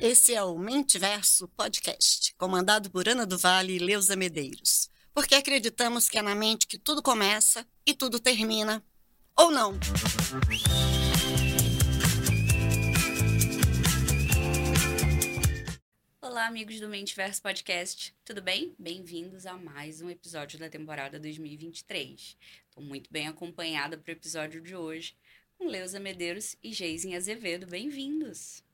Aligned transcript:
Esse 0.00 0.34
é 0.34 0.42
o 0.42 0.58
Mentiverso 0.58 1.48
Podcast, 1.56 2.34
comandado 2.36 2.90
por 2.90 3.08
Ana 3.08 3.24
do 3.24 3.38
Vale 3.38 3.76
e 3.76 3.78
Leusa 3.78 4.14
Medeiros. 4.14 4.90
Porque 5.14 5.34
acreditamos 5.34 6.08
que 6.08 6.18
é 6.18 6.22
na 6.22 6.34
mente 6.34 6.66
que 6.66 6.78
tudo 6.78 7.02
começa 7.02 7.66
e 7.86 7.94
tudo 7.94 8.20
termina. 8.20 8.84
Ou 9.36 9.50
não. 9.50 9.78
Olá, 16.34 16.48
amigos 16.48 16.80
do 16.80 16.88
Mentiverso 16.88 17.40
Podcast. 17.40 18.12
Tudo 18.24 18.42
bem? 18.42 18.74
Bem-vindos 18.76 19.46
a 19.46 19.56
mais 19.56 20.02
um 20.02 20.10
episódio 20.10 20.58
da 20.58 20.68
temporada 20.68 21.16
2023. 21.20 22.36
Estou 22.68 22.82
muito 22.82 23.08
bem 23.08 23.28
acompanhada 23.28 23.96
para 23.96 24.10
o 24.10 24.12
episódio 24.12 24.60
de 24.60 24.74
hoje 24.74 25.16
com 25.56 25.68
Leusa 25.68 26.00
Medeiros 26.00 26.56
e 26.60 26.72
Geisin 26.72 27.14
Azevedo. 27.14 27.68
Bem-vindos! 27.68 28.64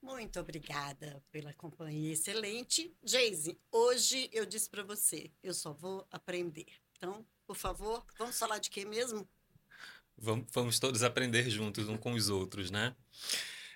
Muito 0.00 0.40
obrigada 0.40 1.22
pela 1.30 1.52
companhia 1.52 2.14
excelente. 2.14 2.90
Geise, 3.04 3.60
hoje 3.70 4.30
eu 4.32 4.46
disse 4.46 4.70
para 4.70 4.82
você, 4.82 5.30
eu 5.42 5.52
só 5.52 5.74
vou 5.74 6.06
aprender. 6.10 6.68
Então, 6.96 7.22
por 7.46 7.54
favor, 7.54 8.02
vamos 8.16 8.38
falar 8.38 8.60
de 8.60 8.70
quê 8.70 8.86
mesmo? 8.86 9.28
Vamos, 10.16 10.46
vamos 10.54 10.78
todos 10.78 11.02
aprender 11.02 11.50
juntos, 11.50 11.86
uns 11.86 12.00
com 12.00 12.14
os 12.14 12.30
outros, 12.30 12.70
né? 12.70 12.96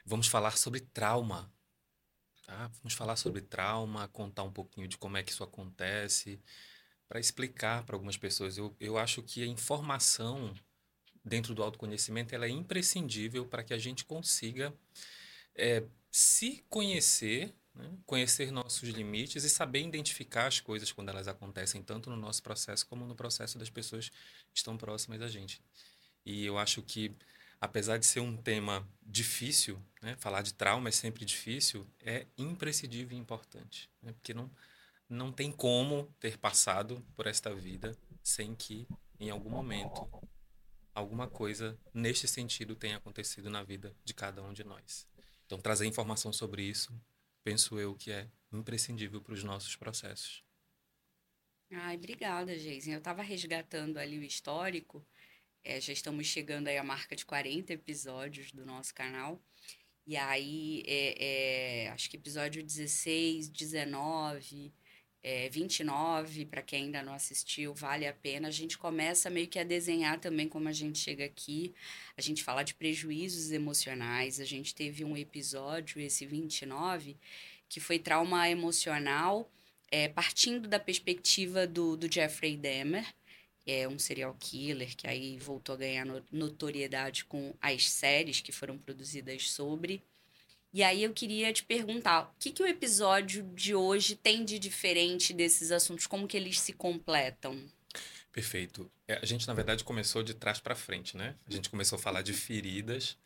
Vamos 0.03 0.28
falar 0.28 0.56
sobre 0.56 0.80
trauma. 0.80 1.53
Tá? 2.48 2.70
Vamos 2.79 2.95
falar 2.95 3.16
sobre 3.16 3.43
trauma, 3.43 4.09
contar 4.09 4.43
um 4.43 4.51
pouquinho 4.51 4.89
de 4.89 4.97
como 4.97 5.19
é 5.19 5.23
que 5.23 5.30
isso 5.30 5.45
acontece, 5.45 6.41
para 7.06 7.20
explicar 7.20 7.84
para 7.84 7.95
algumas 7.95 8.16
pessoas. 8.16 8.56
Eu, 8.56 8.75
eu 8.80 8.97
acho 8.97 9.23
que 9.23 9.43
a 9.43 9.47
informação 9.47 10.55
dentro 11.23 11.55
do 11.55 11.62
autoconhecimento 11.62 12.34
ela 12.34 12.47
é 12.47 12.48
imprescindível 12.48 13.45
para 13.45 13.62
que 13.62 13.75
a 13.75 13.79
gente 13.79 14.03
consiga 14.03 14.72
é, 15.55 15.84
se 16.11 16.64
conhecer, 16.70 17.55
né? 17.75 17.98
conhecer 18.06 18.50
nossos 18.50 18.89
limites 18.89 19.44
e 19.44 19.50
saber 19.50 19.83
identificar 19.83 20.47
as 20.47 20.59
coisas 20.59 20.91
quando 20.91 21.11
elas 21.11 21.28
acontecem, 21.28 21.83
tanto 21.83 22.09
no 22.09 22.17
nosso 22.17 22.42
processo 22.42 22.87
como 22.87 23.05
no 23.05 23.15
processo 23.15 23.59
das 23.59 23.69
pessoas 23.69 24.09
que 24.09 24.56
estão 24.56 24.75
próximas 24.78 25.20
da 25.20 25.28
gente. 25.28 25.61
E 26.25 26.47
eu 26.47 26.56
acho 26.56 26.81
que, 26.81 27.15
apesar 27.61 27.98
de 27.98 28.06
ser 28.06 28.20
um 28.20 28.37
tema 28.37 28.89
difícil, 29.03 29.83
né? 30.03 30.17
falar 30.19 30.42
de 30.42 30.55
trauma 30.55 30.89
é 30.89 30.92
sempre 30.92 31.25
difícil, 31.25 31.87
é 32.00 32.27
imprescindível 32.37 33.17
e 33.17 33.20
importante, 33.20 33.91
né? 34.03 34.12
porque 34.12 34.33
não, 34.33 34.50
não 35.09 35.33
tem 35.33 35.50
como 35.50 36.12
ter 36.20 36.39
passado 36.39 37.05
por 37.17 37.27
esta 37.27 37.55
vida 37.55 37.97
sem 38.23 38.55
que, 38.55 38.87
em 39.19 39.31
algum 39.31 39.50
momento, 39.50 40.09
alguma 40.95 41.28
coisa 41.28 41.78
neste 41.95 42.28
sentido 42.28 42.77
tenha 42.77 42.97
acontecido 42.97 43.48
na 43.48 43.62
vida 43.62 43.95
de 44.05 44.15
cada 44.15 44.43
um 44.43 44.53
de 44.53 44.65
nós. 44.65 45.06
Então, 45.47 45.59
trazer 45.59 45.87
informação 45.87 46.33
sobre 46.33 46.62
isso, 46.62 46.93
penso 47.43 47.78
eu 47.78 47.95
que 47.95 48.12
é 48.12 48.28
imprescindível 48.53 49.20
para 49.20 49.33
os 49.33 49.43
nossos 49.43 49.75
processos. 49.77 50.45
Ai, 51.70 51.97
obrigada, 51.97 52.59
Geisen. 52.59 52.95
Eu 52.95 52.98
estava 52.98 53.22
resgatando 53.22 53.98
ali 53.98 54.19
o 54.19 54.22
histórico. 54.22 55.06
É, 55.64 55.81
já 55.81 55.92
estamos 55.92 56.27
chegando 56.27 56.69
aí 56.69 56.78
à 56.78 56.84
marca 56.84 57.14
de 57.14 57.25
40 57.27 57.73
episódios 57.73 58.53
do 58.53 58.64
nosso 58.64 58.95
canal. 58.95 59.41
E 60.06 60.17
aí, 60.17 60.83
é, 60.87 61.84
é, 61.84 61.89
acho 61.91 62.09
que 62.09 62.17
episódio 62.17 62.62
16, 62.62 63.50
19, 63.50 64.73
é, 65.23 65.48
29, 65.50 66.47
para 66.47 66.62
quem 66.62 66.84
ainda 66.84 67.03
não 67.03 67.12
assistiu, 67.12 67.75
vale 67.75 68.06
a 68.06 68.12
pena. 68.15 68.48
A 68.48 68.50
gente 68.50 68.78
começa 68.78 69.28
meio 69.28 69.48
que 69.48 69.59
a 69.59 69.65
desenhar 69.65 70.19
também 70.19 70.48
como 70.48 70.69
a 70.69 70.73
gente 70.73 70.98
chega 70.98 71.25
aqui. 71.25 71.75
A 72.17 72.22
gente 72.22 72.43
fala 72.43 72.62
de 72.62 72.75
prejuízos 72.75 73.50
emocionais. 73.50 74.41
A 74.41 74.45
gente 74.45 74.75
teve 74.75 75.05
um 75.05 75.17
episódio, 75.17 76.00
esse 76.00 76.25
29, 76.25 77.17
que 77.69 77.81
foi 77.81 77.99
trauma 77.99 78.49
emocional, 78.49 79.50
é, 79.91 80.09
partindo 80.09 80.69
da 80.69 80.81
perspectiva 80.81 81.66
do, 81.66 81.97
do 81.97 82.11
Jeffrey 82.11 82.56
Dahmer, 82.56 83.06
é 83.71 83.89
um 83.89 83.99
serial 83.99 84.34
killer 84.39 84.97
que 84.97 85.06
aí 85.06 85.39
voltou 85.39 85.75
a 85.75 85.79
ganhar 85.79 86.06
notoriedade 86.33 87.25
com 87.25 87.55
as 87.61 87.89
séries 87.89 88.41
que 88.41 88.53
foram 88.53 88.79
produzidas 88.79 89.51
sobre. 89.51 90.03
E 90.73 90.83
aí 90.83 91.03
eu 91.03 91.12
queria 91.12 91.53
te 91.53 91.65
perguntar, 91.65 92.25
o 92.25 92.39
que, 92.39 92.51
que 92.51 92.62
o 92.62 92.67
episódio 92.67 93.43
de 93.55 93.75
hoje 93.75 94.17
tem 94.17 94.45
de 94.45 94.59
diferente 94.59 95.33
desses 95.33 95.71
assuntos? 95.71 96.06
Como 96.06 96.29
que 96.29 96.37
eles 96.37 96.61
se 96.61 96.73
completam? 96.73 97.59
Perfeito. 98.33 98.91
É, 99.06 99.19
a 99.23 99.25
gente, 99.27 99.47
na 99.49 99.55
verdade, 99.55 99.83
começou 99.83 100.23
de 100.23 100.35
trás 100.35 100.61
para 100.61 100.75
frente, 100.75 101.17
né? 101.17 101.35
A 101.47 101.53
gente 101.53 101.71
começou 101.71 101.97
a 101.97 102.00
falar 102.00 102.23
de 102.23 102.33
feridas, 102.33 103.17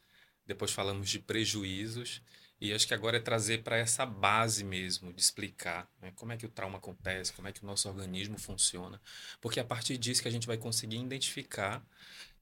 depois 0.46 0.70
falamos 0.70 1.08
de 1.08 1.18
prejuízos, 1.18 2.22
e 2.62 2.72
acho 2.72 2.86
que 2.86 2.94
agora 2.94 3.16
é 3.16 3.20
trazer 3.20 3.62
para 3.64 3.76
essa 3.76 4.06
base 4.06 4.62
mesmo, 4.62 5.12
de 5.12 5.20
explicar 5.20 5.90
né? 6.00 6.12
como 6.14 6.32
é 6.32 6.36
que 6.36 6.46
o 6.46 6.48
trauma 6.48 6.78
acontece, 6.78 7.32
como 7.32 7.48
é 7.48 7.52
que 7.52 7.62
o 7.62 7.66
nosso 7.66 7.88
organismo 7.88 8.38
funciona. 8.38 9.00
Porque 9.40 9.58
é 9.58 9.62
a 9.62 9.66
partir 9.66 9.98
disso 9.98 10.22
que 10.22 10.28
a 10.28 10.30
gente 10.30 10.46
vai 10.46 10.56
conseguir 10.56 10.96
identificar 10.96 11.84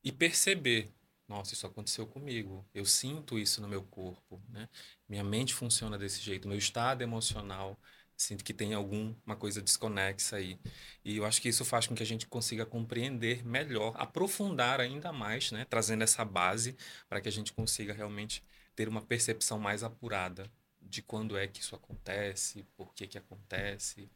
e 0.05 0.13
perceber 0.13 0.91
nossa, 1.27 1.55
isso 1.55 1.65
aconteceu 1.65 2.09
comigo. 2.09 2.67
Eu 2.75 2.85
sinto 2.85 3.39
isso 3.39 3.63
no 3.63 3.69
meu 3.69 3.85
corpo, 3.85 4.43
né? 4.49 4.69
Minha 5.09 5.23
mente 5.23 5.55
funciona 5.55 5.97
desse 5.97 6.21
jeito, 6.21 6.49
meu 6.49 6.59
estado 6.59 7.03
emocional 7.03 7.79
sinto 8.21 8.45
que 8.45 8.53
tem 8.53 8.75
alguma 8.75 9.35
coisa 9.39 9.63
desconexa 9.63 10.37
aí. 10.37 10.59
E 11.05 11.17
eu 11.17 11.25
acho 11.25 11.41
que 11.41 11.49
isso 11.49 11.65
faz 11.65 11.87
com 11.87 11.95
que 11.95 12.03
a 12.03 12.07
gente 12.07 12.27
consiga 12.27 12.67
compreender 12.67 13.45
melhor, 13.47 13.95
aprofundar 13.97 14.81
ainda 14.81 15.13
mais, 15.13 15.51
né, 15.51 15.65
trazendo 15.69 16.05
essa 16.05 16.25
base 16.25 16.77
para 17.09 17.21
que 17.21 17.29
a 17.29 17.33
gente 17.33 17.53
consiga 17.53 17.95
realmente 17.95 18.45
ter 18.75 18.89
uma 18.89 19.03
percepção 19.03 19.59
mais 19.59 19.83
apurada 19.83 20.51
de 20.81 21.03
quando 21.03 21.37
é 21.37 21.47
que 21.47 21.61
isso 21.61 21.75
acontece, 21.75 22.65
por 22.77 22.93
que 22.95 23.07
que 23.07 23.19
acontece, 23.19 24.11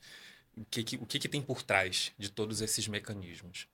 o 0.56 0.64
que 0.64 0.82
que, 0.82 0.96
o 0.96 1.06
que, 1.06 1.18
que 1.18 1.28
tem 1.28 1.42
por 1.42 1.62
trás 1.62 2.12
de 2.18 2.30
todos 2.30 2.60
esses 2.60 2.88
mecanismos. 2.88 3.68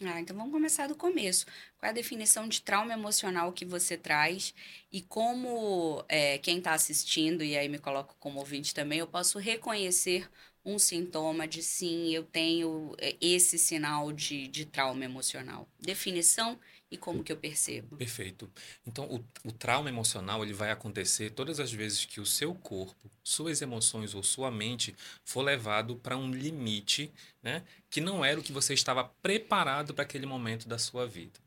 Ah, 0.00 0.20
então 0.20 0.36
vamos 0.36 0.52
começar 0.52 0.86
do 0.86 0.94
começo. 0.94 1.44
Qual 1.76 1.88
é 1.88 1.90
a 1.90 1.92
definição 1.92 2.46
de 2.46 2.62
trauma 2.62 2.92
emocional 2.92 3.52
que 3.52 3.64
você 3.64 3.96
traz 3.96 4.54
e 4.92 5.02
como 5.02 6.04
é, 6.08 6.38
quem 6.38 6.58
está 6.58 6.72
assistindo, 6.72 7.42
e 7.42 7.56
aí 7.56 7.68
me 7.68 7.78
coloco 7.78 8.14
como 8.20 8.38
ouvinte 8.38 8.72
também, 8.72 9.00
eu 9.00 9.08
posso 9.08 9.38
reconhecer 9.38 10.30
um 10.64 10.78
sintoma 10.78 11.48
de 11.48 11.62
sim, 11.62 12.10
eu 12.14 12.22
tenho 12.22 12.94
é, 12.98 13.16
esse 13.20 13.58
sinal 13.58 14.12
de, 14.12 14.46
de 14.46 14.64
trauma 14.66 15.04
emocional? 15.04 15.68
Definição 15.80 16.60
e 16.90 16.96
como 16.96 17.22
que 17.22 17.30
eu 17.30 17.36
percebo. 17.36 17.96
Perfeito. 17.96 18.50
Então, 18.86 19.04
o, 19.06 19.24
o 19.48 19.52
trauma 19.52 19.88
emocional 19.88 20.42
ele 20.42 20.54
vai 20.54 20.70
acontecer 20.70 21.30
todas 21.30 21.60
as 21.60 21.72
vezes 21.72 22.04
que 22.04 22.20
o 22.20 22.26
seu 22.26 22.54
corpo, 22.54 23.10
suas 23.22 23.60
emoções 23.60 24.14
ou 24.14 24.22
sua 24.22 24.50
mente 24.50 24.94
for 25.24 25.42
levado 25.42 25.96
para 25.96 26.16
um 26.16 26.32
limite, 26.32 27.12
né, 27.42 27.62
que 27.90 28.00
não 28.00 28.24
era 28.24 28.40
o 28.40 28.42
que 28.42 28.52
você 28.52 28.72
estava 28.72 29.04
preparado 29.22 29.92
para 29.92 30.04
aquele 30.04 30.26
momento 30.26 30.66
da 30.66 30.78
sua 30.78 31.06
vida. 31.06 31.38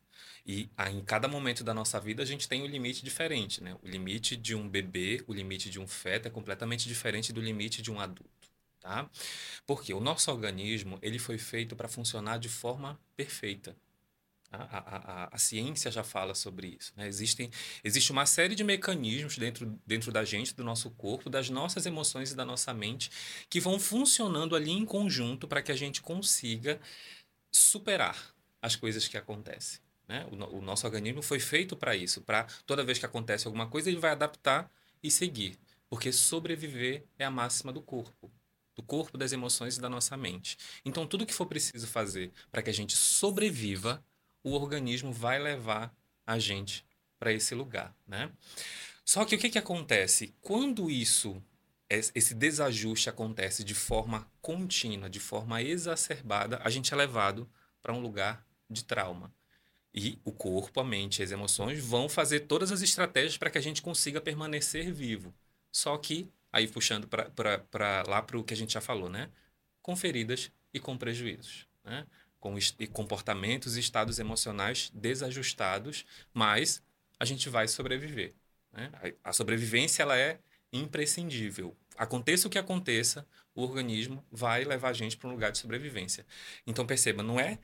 E 0.46 0.70
aí, 0.76 0.96
em 0.96 1.04
cada 1.04 1.28
momento 1.28 1.64
da 1.64 1.74
nossa 1.74 2.00
vida 2.00 2.24
a 2.24 2.26
gente 2.26 2.48
tem 2.48 2.64
um 2.64 2.66
limite 2.66 3.04
diferente, 3.04 3.64
né? 3.64 3.78
O 3.84 3.88
limite 3.88 4.36
de 4.36 4.56
um 4.56 4.68
bebê, 4.68 5.24
o 5.28 5.34
limite 5.34 5.70
de 5.70 5.80
um 5.80 5.88
feto 5.88 6.28
é 6.28 6.32
completamente 6.32 6.88
diferente 6.88 7.32
do 7.32 7.40
limite 7.40 7.80
de 7.82 7.92
um 7.92 8.00
adulto, 8.00 8.50
tá? 8.80 9.08
Porque 9.68 9.94
o 9.94 10.00
nosso 10.00 10.32
organismo, 10.32 10.98
ele 11.02 11.20
foi 11.20 11.38
feito 11.38 11.76
para 11.76 11.88
funcionar 11.88 12.40
de 12.40 12.50
forma 12.50 13.00
perfeita. 13.16 13.76
A, 14.52 14.78
a, 14.78 15.30
a, 15.32 15.38
ciência 15.38 15.90
já 15.90 16.04
fala 16.04 16.36
sobre 16.36 16.78
isso. 16.80 16.92
Né? 16.98 17.08
Existem, 17.08 17.50
existe 17.84 18.12
uma 18.12 18.26
série 18.26 18.54
de 18.54 18.64
mecanismos 18.64 19.38
dentro, 19.38 19.80
dentro 19.88 20.12
da 20.12 20.26
gente, 20.26 20.54
do 20.54 20.64
nosso 20.64 20.92
corpo, 20.92 21.30
das 21.30 21.50
nossas 21.50 21.86
emoções 21.86 22.32
e 22.32 22.36
da 22.36 22.44
nossa 22.44 22.74
mente, 22.74 23.10
que 23.50 23.62
vão 23.62 23.80
funcionando 23.80 24.56
ali 24.56 24.72
em 24.72 24.86
conjunto 24.86 25.48
para 25.48 25.62
que 25.62 25.72
a 25.72 25.76
gente 25.76 26.02
consiga 26.02 26.82
superar 27.50 28.36
as 28.62 28.76
coisas 28.76 29.08
que 29.08 29.18
acontecem. 29.18 29.80
Né? 30.06 30.28
O, 30.30 30.58
o 30.58 30.62
nosso 30.62 30.86
organismo 30.86 31.22
foi 31.22 31.40
feito 31.40 31.76
para 31.76 31.96
isso, 31.96 32.22
para 32.22 32.46
toda 32.66 32.84
vez 32.84 33.00
que 33.00 33.06
acontece 33.06 33.48
alguma 33.48 33.68
coisa, 33.68 33.90
ele 33.90 34.00
vai 34.00 34.12
adaptar 34.12 34.70
e 35.02 35.10
seguir. 35.10 35.58
Porque 35.90 36.12
sobreviver 36.12 37.06
é 37.18 37.24
a 37.24 37.32
máxima 37.32 37.72
do 37.72 37.82
corpo 37.82 38.30
do 38.76 38.84
corpo, 38.84 39.18
das 39.18 39.32
emoções 39.32 39.78
e 39.78 39.82
da 39.82 39.90
nossa 39.90 40.18
mente. 40.18 40.58
Então, 40.84 41.06
tudo 41.06 41.26
que 41.26 41.34
for 41.34 41.46
preciso 41.46 41.88
fazer 41.88 42.32
para 42.52 42.62
que 42.62 42.70
a 42.70 42.74
gente 42.74 42.96
sobreviva 42.96 44.04
o 44.44 44.54
organismo 44.54 45.12
vai 45.12 45.40
levar 45.40 45.94
a 46.26 46.40
gente 46.40 46.86
para 47.20 47.32
esse 47.32 47.54
lugar, 47.54 47.96
né? 48.08 48.32
Só 49.06 49.26
que 49.26 49.36
o 49.36 49.38
que, 49.38 49.50
que 49.50 49.60
acontece? 49.60 50.34
Quando 50.42 50.90
isso, 50.90 51.44
esse 51.90 52.34
desajuste 52.34 53.10
acontece 53.10 53.64
de 53.64 53.76
forma 53.76 54.28
contínua, 54.42 55.10
de 55.10 55.20
forma 55.20 55.62
exacerbada, 55.62 56.62
a 56.64 56.70
gente 56.70 56.94
é 56.94 56.98
levado 56.98 57.50
para 57.82 57.94
um 57.94 58.00
lugar 58.00 58.46
de 58.70 58.84
trauma. 58.84 59.34
E 59.94 60.18
o 60.24 60.32
corpo, 60.32 60.80
a 60.80 60.84
mente, 60.84 61.22
as 61.22 61.32
emoções 61.32 61.84
vão 61.84 62.08
fazer 62.08 62.42
todas 62.42 62.72
as 62.72 62.82
estratégias 62.82 63.38
para 63.38 63.50
que 63.50 63.58
a 63.58 63.62
gente 63.62 63.82
consiga 63.82 64.22
permanecer 64.22 64.94
vivo. 64.94 65.34
Só 65.72 65.98
que, 65.98 66.32
aí 66.52 66.68
puxando 66.68 67.08
para 67.08 68.04
lá 68.08 68.22
para 68.22 68.38
o 68.38 68.44
que 68.44 68.54
a 68.54 68.58
gente 68.58 68.74
já 68.74 68.82
falou, 68.82 69.10
né? 69.10 69.30
Com 69.82 69.96
feridas 69.96 70.50
e 70.74 70.80
com 70.80 70.98
prejuízos. 70.98 71.68
Né? 71.84 72.06
Com 72.42 72.56
comportamentos 72.92 73.78
e 73.78 73.80
estados 73.80 74.20
emocionais 74.20 74.92
desajustados, 74.94 76.06
mas 76.34 76.84
a 77.20 77.24
gente 77.24 77.48
vai 77.48 77.68
sobreviver. 77.68 78.34
Né? 78.74 78.92
A 79.24 79.32
sobrevivência 79.32 80.02
ela 80.02 80.18
é 80.18 80.40
imprescindível. 80.74 81.78
Aconteça 81.96 82.48
o 82.48 82.52
que 82.52 82.58
aconteça, 82.58 83.28
o 83.54 83.62
organismo 83.62 84.26
vai 84.32 84.64
levar 84.64 84.90
a 84.90 84.94
gente 84.94 85.16
para 85.16 85.30
um 85.30 85.32
lugar 85.32 85.52
de 85.52 85.60
sobrevivência. 85.60 86.26
Então 86.66 86.86
perceba, 86.86 87.22
não 87.22 87.40
é 87.40 87.60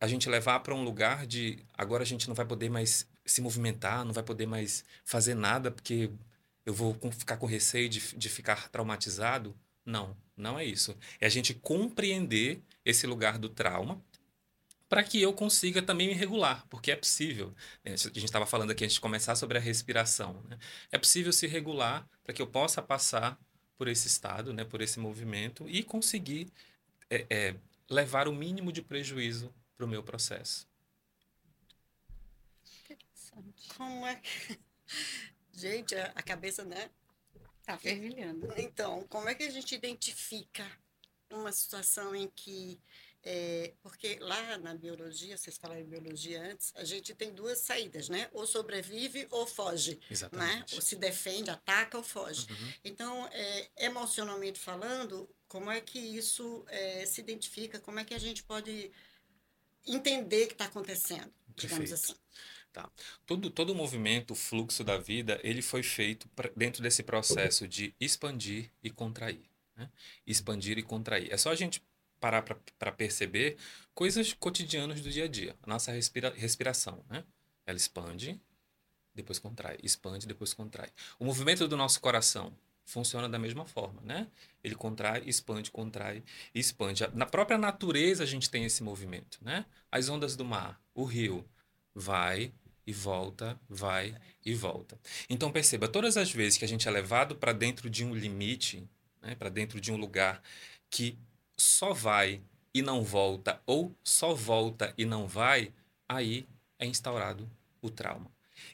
a 0.00 0.06
gente 0.06 0.28
levar 0.28 0.60
para 0.60 0.74
um 0.74 0.84
lugar 0.84 1.26
de 1.26 1.58
agora 1.76 2.04
a 2.04 2.06
gente 2.06 2.28
não 2.28 2.36
vai 2.36 2.46
poder 2.46 2.70
mais 2.70 3.08
se 3.26 3.40
movimentar, 3.40 4.04
não 4.04 4.12
vai 4.12 4.22
poder 4.22 4.46
mais 4.46 4.84
fazer 5.04 5.34
nada 5.34 5.72
porque 5.72 6.08
eu 6.64 6.72
vou 6.72 6.96
ficar 7.10 7.36
com 7.36 7.46
receio 7.46 7.88
de, 7.88 8.16
de 8.16 8.28
ficar 8.28 8.68
traumatizado. 8.68 9.56
Não, 9.84 10.16
não 10.36 10.56
é 10.56 10.64
isso. 10.64 10.96
É 11.20 11.26
a 11.26 11.28
gente 11.30 11.52
compreender 11.52 12.62
esse 12.84 13.06
lugar 13.06 13.38
do 13.38 13.48
trauma 13.48 14.02
para 14.88 15.02
que 15.02 15.20
eu 15.20 15.32
consiga 15.32 15.82
também 15.82 16.08
me 16.08 16.14
regular, 16.14 16.64
porque 16.68 16.92
é 16.92 16.96
possível. 16.96 17.54
Né? 17.82 17.94
A 17.94 17.96
gente 17.96 18.24
estava 18.24 18.46
falando 18.46 18.70
aqui 18.70 18.84
antes 18.84 18.94
de 18.94 19.00
começar 19.00 19.34
sobre 19.34 19.58
a 19.58 19.60
respiração. 19.60 20.42
Né? 20.48 20.58
É 20.92 20.98
possível 20.98 21.32
se 21.32 21.46
regular 21.46 22.08
para 22.22 22.32
que 22.32 22.40
eu 22.40 22.46
possa 22.46 22.80
passar 22.80 23.38
por 23.76 23.88
esse 23.88 24.06
estado, 24.06 24.52
né, 24.52 24.64
por 24.64 24.80
esse 24.80 25.00
movimento 25.00 25.68
e 25.68 25.82
conseguir 25.82 26.48
é, 27.10 27.26
é, 27.28 27.56
levar 27.90 28.28
o 28.28 28.32
mínimo 28.32 28.70
de 28.70 28.82
prejuízo 28.82 29.52
para 29.76 29.84
o 29.84 29.88
meu 29.88 30.02
processo. 30.02 30.68
Interessante. 32.84 33.68
Como 33.76 34.06
é 34.06 34.14
que... 34.16 34.60
Gente, 35.52 35.94
a 35.94 36.22
cabeça, 36.22 36.64
né? 36.64 36.90
Tá 37.64 37.78
fervilhando. 37.78 38.52
Então, 38.56 39.04
como 39.08 39.28
é 39.28 39.34
que 39.34 39.44
a 39.44 39.50
gente 39.50 39.74
identifica 39.74 40.70
uma 41.36 41.52
situação 41.52 42.14
em 42.14 42.28
que 42.28 42.80
é, 43.26 43.72
porque 43.82 44.18
lá 44.20 44.58
na 44.58 44.74
biologia, 44.74 45.36
vocês 45.38 45.56
falaram 45.56 45.80
em 45.80 45.86
biologia 45.88 46.42
antes, 46.42 46.72
a 46.76 46.84
gente 46.84 47.14
tem 47.14 47.32
duas 47.32 47.58
saídas, 47.58 48.10
né? 48.10 48.28
Ou 48.32 48.46
sobrevive 48.46 49.26
ou 49.30 49.46
foge. 49.46 49.92
Né? 49.92 50.00
Exatamente. 50.10 50.72
Né? 50.72 50.76
Ou 50.76 50.82
se 50.82 50.96
defende, 50.96 51.50
ataca 51.50 51.96
ou 51.96 52.04
foge. 52.04 52.46
Uhum. 52.50 52.72
Então, 52.84 53.26
é, 53.32 53.68
emocionalmente 53.78 54.60
falando, 54.60 55.28
como 55.48 55.70
é 55.70 55.80
que 55.80 55.98
isso 55.98 56.64
é, 56.68 57.06
se 57.06 57.22
identifica? 57.22 57.80
Como 57.80 57.98
é 57.98 58.04
que 58.04 58.12
a 58.12 58.18
gente 58.18 58.42
pode 58.42 58.92
entender 59.86 60.44
o 60.44 60.48
que 60.48 60.54
está 60.54 60.66
acontecendo, 60.66 61.32
digamos 61.56 61.88
Perfeito. 61.88 61.94
assim? 61.94 62.14
Tá. 62.74 62.90
Todo, 63.24 63.50
todo 63.50 63.70
o 63.70 63.74
movimento, 63.74 64.32
o 64.32 64.34
fluxo 64.36 64.84
da 64.84 64.98
vida, 64.98 65.40
ele 65.42 65.62
foi 65.62 65.82
feito 65.82 66.28
pra, 66.30 66.50
dentro 66.56 66.82
desse 66.82 67.02
processo 67.02 67.66
de 67.68 67.94
expandir 68.00 68.70
e 68.82 68.90
contrair. 68.90 69.53
Né? 69.76 69.90
Expandir 70.26 70.78
e 70.78 70.82
contrair. 70.82 71.32
É 71.32 71.36
só 71.36 71.50
a 71.50 71.54
gente 71.54 71.82
parar 72.20 72.42
para 72.42 72.92
perceber 72.92 73.56
coisas 73.94 74.32
cotidianas 74.32 75.00
do 75.00 75.10
dia 75.10 75.24
a 75.24 75.28
dia. 75.28 75.56
A 75.62 75.66
nossa 75.66 75.92
respira, 75.92 76.32
respiração, 76.34 77.04
né? 77.08 77.24
Ela 77.66 77.76
expande, 77.76 78.40
depois 79.14 79.38
contrai, 79.38 79.78
expande, 79.82 80.26
depois 80.26 80.54
contrai. 80.54 80.88
O 81.18 81.24
movimento 81.24 81.68
do 81.68 81.76
nosso 81.76 82.00
coração 82.00 82.52
funciona 82.84 83.28
da 83.28 83.38
mesma 83.38 83.64
forma, 83.64 84.00
né? 84.02 84.28
Ele 84.62 84.74
contrai, 84.74 85.22
expande, 85.26 85.70
contrai, 85.70 86.22
expande. 86.54 87.06
Na 87.14 87.26
própria 87.26 87.58
natureza 87.58 88.22
a 88.22 88.26
gente 88.26 88.50
tem 88.50 88.64
esse 88.64 88.82
movimento, 88.82 89.38
né? 89.42 89.64
As 89.90 90.08
ondas 90.08 90.36
do 90.36 90.44
mar, 90.44 90.80
o 90.94 91.04
rio, 91.04 91.48
vai 91.94 92.52
e 92.86 92.92
volta, 92.92 93.58
vai 93.68 94.14
e 94.44 94.54
volta. 94.54 94.98
Então 95.28 95.50
perceba, 95.50 95.88
todas 95.88 96.16
as 96.16 96.30
vezes 96.30 96.58
que 96.58 96.64
a 96.64 96.68
gente 96.68 96.86
é 96.86 96.90
levado 96.90 97.36
para 97.36 97.52
dentro 97.52 97.88
de 97.88 98.04
um 98.04 98.14
limite, 98.14 98.86
né, 99.24 99.34
para 99.34 99.48
dentro 99.48 99.80
de 99.80 99.92
um 99.92 99.96
lugar 99.96 100.42
que 100.90 101.16
só 101.56 101.92
vai 101.92 102.40
e 102.72 102.82
não 102.82 103.02
volta, 103.02 103.60
ou 103.66 103.94
só 104.02 104.34
volta 104.34 104.92
e 104.98 105.04
não 105.04 105.26
vai, 105.26 105.72
aí 106.08 106.46
é 106.78 106.86
instaurado 106.86 107.48
o 107.80 107.88
trauma. 107.88 108.30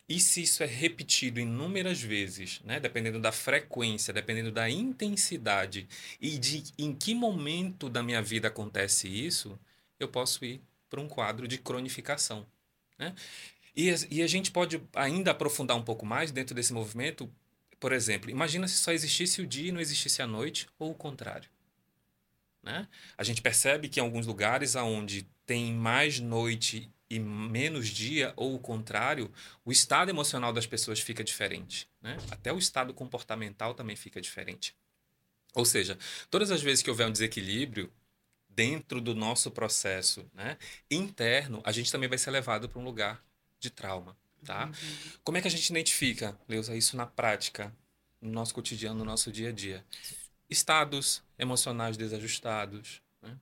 E 0.08 0.20
se 0.20 0.43
isso 0.43 0.62
é 0.62 0.67
repetido 0.67 1.41
inúmeras 1.41 2.00
vezes, 2.00 2.61
né, 2.64 2.81
dependendo 2.81 3.19
da 3.19 3.32
frequência, 3.32 4.12
dependendo 4.12 4.50
da 4.50 4.69
intensidade 4.69 5.88
e 6.20 6.38
de 6.38 6.64
em 6.79 6.94
que 6.94 7.14
momento 7.14 7.88
da 7.88 8.03
minha 8.03 8.23
vida 8.23 8.49
acontece 8.49 9.08
isso, 9.08 9.58
eu 9.99 10.08
posso 10.08 10.44
ir 10.44 10.61
para 10.88 11.00
um 11.00 11.08
quadro 11.08 11.46
de 11.46 11.58
cronificação. 11.58 12.46
Né? 12.99 13.14
E, 13.76 13.88
e 14.11 14.23
a 14.23 14.26
gente 14.26 14.50
pode 14.50 14.82
ainda 14.94 15.31
aprofundar 15.31 15.76
um 15.76 15.82
pouco 15.82 16.05
mais 16.05 16.31
dentro 16.31 16.55
desse 16.55 16.73
movimento. 16.73 17.31
Por 17.81 17.93
exemplo, 17.93 18.31
imagina 18.31 18.69
se 18.69 18.77
só 18.77 18.93
existisse 18.93 19.41
o 19.41 19.47
dia 19.47 19.71
e 19.71 19.73
não 19.73 19.81
existisse 19.81 20.21
a 20.21 20.27
noite, 20.27 20.69
ou 20.79 20.91
o 20.91 20.94
contrário. 20.94 21.49
Né? 22.62 22.87
A 23.17 23.25
gente 23.25 23.41
percebe 23.41 23.88
que 23.88 23.99
em 23.99 24.03
alguns 24.03 24.27
lugares 24.27 24.77
onde 24.77 25.27
tem 25.47 25.73
mais 25.73 26.21
noite 26.21 26.93
e 27.09 27.19
menos 27.19 27.88
dia, 27.88 28.35
ou 28.37 28.55
o 28.55 28.59
contrário, 28.59 29.32
o 29.65 29.73
estado 29.73 30.11
emocional 30.11 30.53
das 30.53 30.67
pessoas 30.67 31.00
fica 31.00 31.25
diferente. 31.25 31.88
Né? 32.03 32.19
Até 32.31 32.53
o 32.53 32.59
estado 32.59 32.93
comportamental 32.93 33.75
também 33.75 33.97
fica 33.97 34.21
diferente. 34.21 34.77
Ou 35.55 35.65
seja, 35.65 35.99
todas 36.31 36.50
as 36.50 36.62
vezes 36.62 36.82
que 36.82 36.91
houver 36.91 37.09
um 37.09 37.12
desequilíbrio 37.12 37.91
dentro 38.49 39.00
do 39.00 39.15
nosso 39.15 39.50
processo 39.50 40.31
né, 40.35 40.59
interno, 40.91 41.62
a 41.65 41.73
gente 41.73 41.91
também 41.91 42.09
vai 42.09 42.19
ser 42.19 42.31
levado 42.31 42.69
para 42.69 42.79
um 42.79 42.85
lugar 42.85 43.25
de 43.59 43.71
trauma. 43.71 44.17
Tá? 44.45 44.67
Uhum. 44.67 44.73
Como 45.23 45.39
é 45.39 45.41
que 45.41 45.49
a 45.49 45.51
gente 45.51 45.69
identifica, 45.69 46.39
Leusa, 46.49 46.77
isso 46.77 46.97
na 46.97 47.07
prática, 47.07 47.75
no 48.21 48.31
nosso 48.31 48.55
cotidiano, 48.55 48.99
no 48.99 49.05
nosso 49.05 49.31
dia 49.31 49.51
a 49.51 49.53
dia? 49.53 49.85
estados 50.51 51.23
emocionais 51.39 51.97
desajustados, 51.97 53.01
né? 53.23 53.39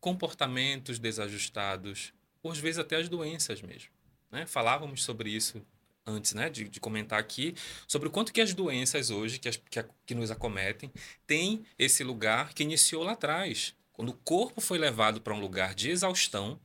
comportamentos 0.00 0.98
desajustados, 0.98 2.12
ou 2.42 2.50
às 2.50 2.58
vezes 2.58 2.78
até 2.78 2.96
as 2.96 3.08
doenças 3.08 3.62
mesmo. 3.62 3.90
Né? 4.30 4.44
Falávamos 4.46 5.04
sobre 5.04 5.30
isso 5.30 5.64
antes 6.04 6.34
né, 6.34 6.50
de, 6.50 6.68
de, 6.68 6.80
comentar 6.80 7.20
aqui, 7.20 7.54
sobre 7.86 8.08
o 8.08 8.10
quanto 8.10 8.32
que 8.32 8.40
as 8.40 8.52
doenças 8.52 9.10
hoje, 9.10 9.38
que, 9.38 9.48
as, 9.48 9.56
que, 9.56 9.84
que 10.04 10.14
nos 10.14 10.30
acometem, 10.30 10.90
têm 11.26 11.64
esse 11.78 12.02
lugar 12.02 12.52
que 12.52 12.64
iniciou 12.64 13.04
lá 13.04 13.12
atrás. 13.12 13.76
Quando 13.92 14.08
o 14.08 14.16
corpo 14.16 14.60
foi 14.60 14.78
levado 14.78 15.20
para 15.20 15.34
um 15.34 15.40
lugar 15.40 15.74
de 15.74 15.90
exaustão, 15.90 16.58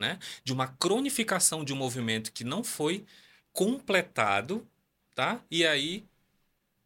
né, 0.00 0.18
de 0.42 0.52
uma 0.52 0.66
cronificação 0.66 1.64
de 1.64 1.72
um 1.72 1.76
movimento 1.76 2.32
que 2.32 2.42
não 2.42 2.64
foi 2.64 3.04
completado, 3.52 4.66
tá? 5.14 5.40
E 5.50 5.66
aí, 5.66 6.04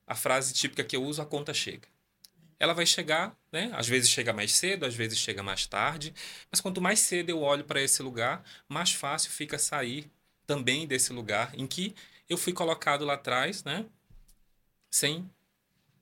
a 0.06 0.14
frase 0.14 0.52
típica 0.52 0.84
que 0.84 0.96
eu 0.96 1.04
uso, 1.04 1.22
a 1.22 1.26
conta 1.26 1.54
chega 1.54 1.94
ela 2.58 2.72
vai 2.72 2.86
chegar, 2.86 3.36
né? 3.52 3.70
Às 3.74 3.86
vezes 3.86 4.08
chega 4.08 4.32
mais 4.32 4.54
cedo, 4.54 4.84
às 4.86 4.94
vezes 4.94 5.18
chega 5.18 5.42
mais 5.42 5.66
tarde, 5.66 6.14
mas 6.50 6.60
quanto 6.60 6.80
mais 6.80 7.00
cedo 7.00 7.30
eu 7.30 7.40
olho 7.40 7.64
para 7.64 7.80
esse 7.82 8.02
lugar, 8.02 8.42
mais 8.68 8.92
fácil 8.92 9.30
fica 9.30 9.58
sair 9.58 10.10
também 10.46 10.86
desse 10.86 11.12
lugar 11.12 11.52
em 11.54 11.66
que 11.66 11.94
eu 12.28 12.36
fui 12.36 12.52
colocado 12.52 13.04
lá 13.04 13.14
atrás, 13.14 13.64
né? 13.64 13.84
Sem 14.90 15.28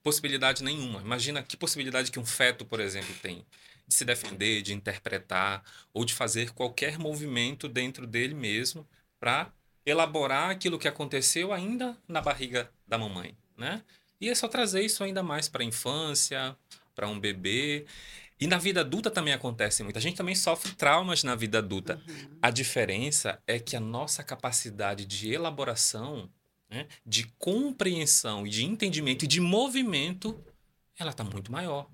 possibilidade 0.03 0.63
nenhuma. 0.63 1.01
Imagina 1.01 1.43
que 1.43 1.57
possibilidade 1.57 2.11
que 2.11 2.19
um 2.19 2.27
feto, 2.27 2.65
por 2.65 2.81
exemplo, 2.81 3.15
tem 3.23 3.45
de 3.87 3.95
se 3.95 4.05
defender, 4.05 4.63
de 4.63 4.75
interpretar 4.75 5.63
ou 5.93 6.05
de 6.05 6.15
fazer 6.15 6.53
qualquer 6.53 6.99
movimento 6.99 7.69
dentro 7.69 8.07
dele 8.07 8.35
mesmo 8.35 8.87
para 9.19 9.53
elaborar 9.85 10.51
aquilo 10.51 10.79
que 10.79 10.89
aconteceu 10.89 11.53
ainda 11.53 11.97
na 12.07 12.21
barriga 12.21 12.71
da 12.87 12.97
mamãe, 12.97 13.37
né? 13.57 13.83
E 14.21 14.29
é 14.29 14.35
só 14.35 14.47
trazer 14.47 14.83
isso 14.83 15.03
ainda 15.03 15.23
mais 15.23 15.49
para 15.49 15.63
a 15.63 15.67
infância, 15.67 16.57
para 16.95 17.09
um 17.09 17.19
bebê. 17.19 17.87
E 18.39 18.47
na 18.47 18.57
vida 18.57 18.81
adulta 18.81 19.11
também 19.11 19.35
acontece 19.35 19.83
muito. 19.83 19.97
A 19.97 20.01
gente 20.01 20.17
também 20.17 20.35
sofre 20.35 20.73
traumas 20.75 21.25
na 21.25 21.35
vida 21.35 21.59
adulta. 21.59 22.01
Uhum. 22.09 22.39
A 22.41 22.51
diferença 22.51 23.41
é 23.47 23.59
que 23.59 23.77
a 23.77 23.81
nossa 23.81 24.23
capacidade 24.23 25.05
de 25.05 25.33
elaboração, 25.33 26.31
né, 26.71 26.87
de 27.05 27.27
compreensão 27.39 28.47
e 28.47 28.51
de 28.51 28.65
entendimento 28.65 29.25
e 29.25 29.29
de 29.29 29.41
movimento, 29.41 30.41
ela 30.97 31.11
está 31.11 31.25
muito 31.25 31.51
maior. 31.51 31.89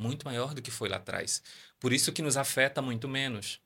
Muito 0.00 0.24
maior 0.24 0.54
do 0.54 0.62
que 0.62 0.70
foi 0.70 0.88
lá 0.88 0.96
atrás. 0.96 1.42
Por 1.78 1.92
isso 1.92 2.10
que 2.10 2.22
nos 2.22 2.38
afeta 2.38 2.80
muito 2.80 3.06
menos. 3.06 3.60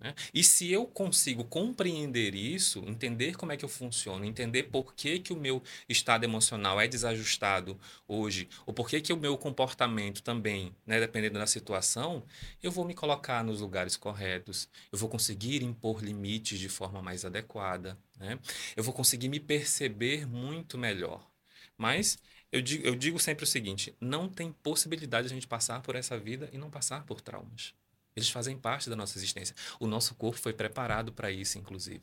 Né? 0.00 0.14
E 0.32 0.42
se 0.42 0.72
eu 0.72 0.86
consigo 0.86 1.44
compreender 1.44 2.34
isso, 2.34 2.82
entender 2.86 3.36
como 3.36 3.52
é 3.52 3.56
que 3.56 3.66
eu 3.66 3.68
funciono, 3.68 4.24
entender 4.24 4.64
por 4.64 4.94
que, 4.94 5.18
que 5.18 5.32
o 5.32 5.36
meu 5.36 5.62
estado 5.86 6.24
emocional 6.24 6.80
é 6.80 6.88
desajustado 6.88 7.78
hoje, 8.06 8.48
ou 8.64 8.72
por 8.72 8.88
que, 8.88 8.98
que 9.00 9.12
o 9.12 9.16
meu 9.16 9.36
comportamento 9.36 10.22
também, 10.22 10.74
né, 10.86 10.98
dependendo 11.00 11.38
da 11.38 11.46
situação, 11.46 12.22
eu 12.62 12.70
vou 12.70 12.86
me 12.86 12.94
colocar 12.94 13.44
nos 13.44 13.60
lugares 13.60 13.94
corretos, 13.94 14.70
eu 14.90 14.98
vou 14.98 15.08
conseguir 15.08 15.62
impor 15.62 16.02
limites 16.02 16.58
de 16.58 16.68
forma 16.68 17.02
mais 17.02 17.26
adequada, 17.26 17.98
né? 18.18 18.38
eu 18.74 18.82
vou 18.82 18.94
conseguir 18.94 19.28
me 19.28 19.40
perceber 19.40 20.26
muito 20.26 20.78
melhor. 20.78 21.28
Mas 21.76 22.18
eu 22.50 22.62
digo, 22.62 22.86
eu 22.86 22.94
digo 22.94 23.18
sempre 23.18 23.44
o 23.44 23.46
seguinte: 23.46 23.94
não 24.00 24.28
tem 24.28 24.52
possibilidade 24.52 25.28
de 25.28 25.34
a 25.34 25.36
gente 25.36 25.46
passar 25.46 25.80
por 25.82 25.94
essa 25.94 26.18
vida 26.18 26.48
e 26.52 26.58
não 26.58 26.70
passar 26.70 27.04
por 27.04 27.20
traumas. 27.20 27.74
Eles 28.16 28.30
fazem 28.30 28.58
parte 28.58 28.90
da 28.90 28.96
nossa 28.96 29.16
existência. 29.16 29.54
O 29.78 29.86
nosso 29.86 30.14
corpo 30.14 30.40
foi 30.40 30.52
preparado 30.52 31.12
para 31.12 31.30
isso, 31.30 31.58
inclusive. 31.58 32.02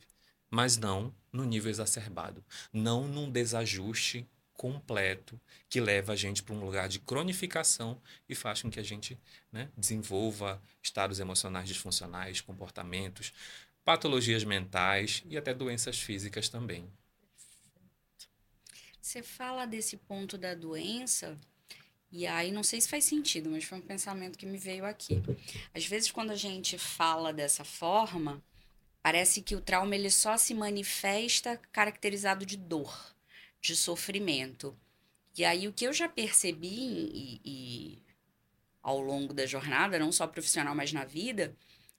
Mas 0.50 0.76
não 0.76 1.14
no 1.32 1.44
nível 1.44 1.70
exacerbado. 1.70 2.42
Não 2.72 3.06
num 3.06 3.30
desajuste 3.30 4.26
completo 4.54 5.38
que 5.68 5.80
leva 5.80 6.14
a 6.14 6.16
gente 6.16 6.42
para 6.42 6.54
um 6.54 6.64
lugar 6.64 6.88
de 6.88 6.98
cronificação 6.98 8.00
e 8.26 8.34
faz 8.34 8.62
com 8.62 8.70
que 8.70 8.80
a 8.80 8.82
gente 8.82 9.18
né, 9.52 9.68
desenvolva 9.76 10.62
estados 10.82 11.20
emocionais 11.20 11.68
disfuncionais, 11.68 12.40
comportamentos, 12.40 13.32
patologias 13.84 14.44
mentais 14.44 15.22
e 15.26 15.36
até 15.36 15.52
doenças 15.52 16.00
físicas 16.00 16.48
também. 16.48 16.90
Você 19.06 19.22
fala 19.22 19.66
desse 19.68 19.96
ponto 19.96 20.36
da 20.36 20.52
doença, 20.52 21.38
e 22.10 22.26
aí 22.26 22.50
não 22.50 22.64
sei 22.64 22.80
se 22.80 22.88
faz 22.88 23.04
sentido, 23.04 23.48
mas 23.48 23.62
foi 23.62 23.78
um 23.78 23.80
pensamento 23.80 24.36
que 24.36 24.44
me 24.44 24.58
veio 24.58 24.84
aqui. 24.84 25.22
Às 25.72 25.86
vezes, 25.86 26.10
quando 26.10 26.32
a 26.32 26.34
gente 26.34 26.76
fala 26.76 27.32
dessa 27.32 27.62
forma, 27.62 28.42
parece 29.00 29.42
que 29.42 29.54
o 29.54 29.60
trauma 29.60 29.94
ele 29.94 30.10
só 30.10 30.36
se 30.36 30.52
manifesta 30.54 31.56
caracterizado 31.70 32.44
de 32.44 32.56
dor, 32.56 33.14
de 33.60 33.76
sofrimento. 33.76 34.76
E 35.38 35.44
aí 35.44 35.68
o 35.68 35.72
que 35.72 35.86
eu 35.86 35.92
já 35.92 36.08
percebi 36.08 36.66
e, 36.66 37.40
e 37.44 38.02
ao 38.82 39.00
longo 39.00 39.32
da 39.32 39.46
jornada, 39.46 40.00
não 40.00 40.10
só 40.10 40.26
profissional, 40.26 40.74
mas 40.74 40.92
na 40.92 41.04
vida, 41.04 41.54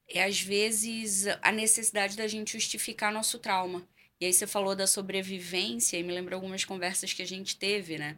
é 0.10 0.26
às 0.26 0.42
vezes 0.42 1.26
a 1.42 1.54
necessidade 1.54 2.18
da 2.18 2.28
gente 2.28 2.52
justificar 2.52 3.14
nosso 3.14 3.40
trauma. 3.40 3.88
E 4.19 4.25
aí 4.25 4.33
você 4.33 4.47
falou 4.47 4.75
da 4.75 4.88
sobrevivência 4.88 5.97
e 5.97 6.03
me 6.03 6.13
lembrou 6.13 6.38
algumas 6.38 6.65
conversas 6.65 7.13
que 7.13 7.21
a 7.21 7.27
gente 7.27 7.55
teve, 7.57 7.97
né? 7.97 8.17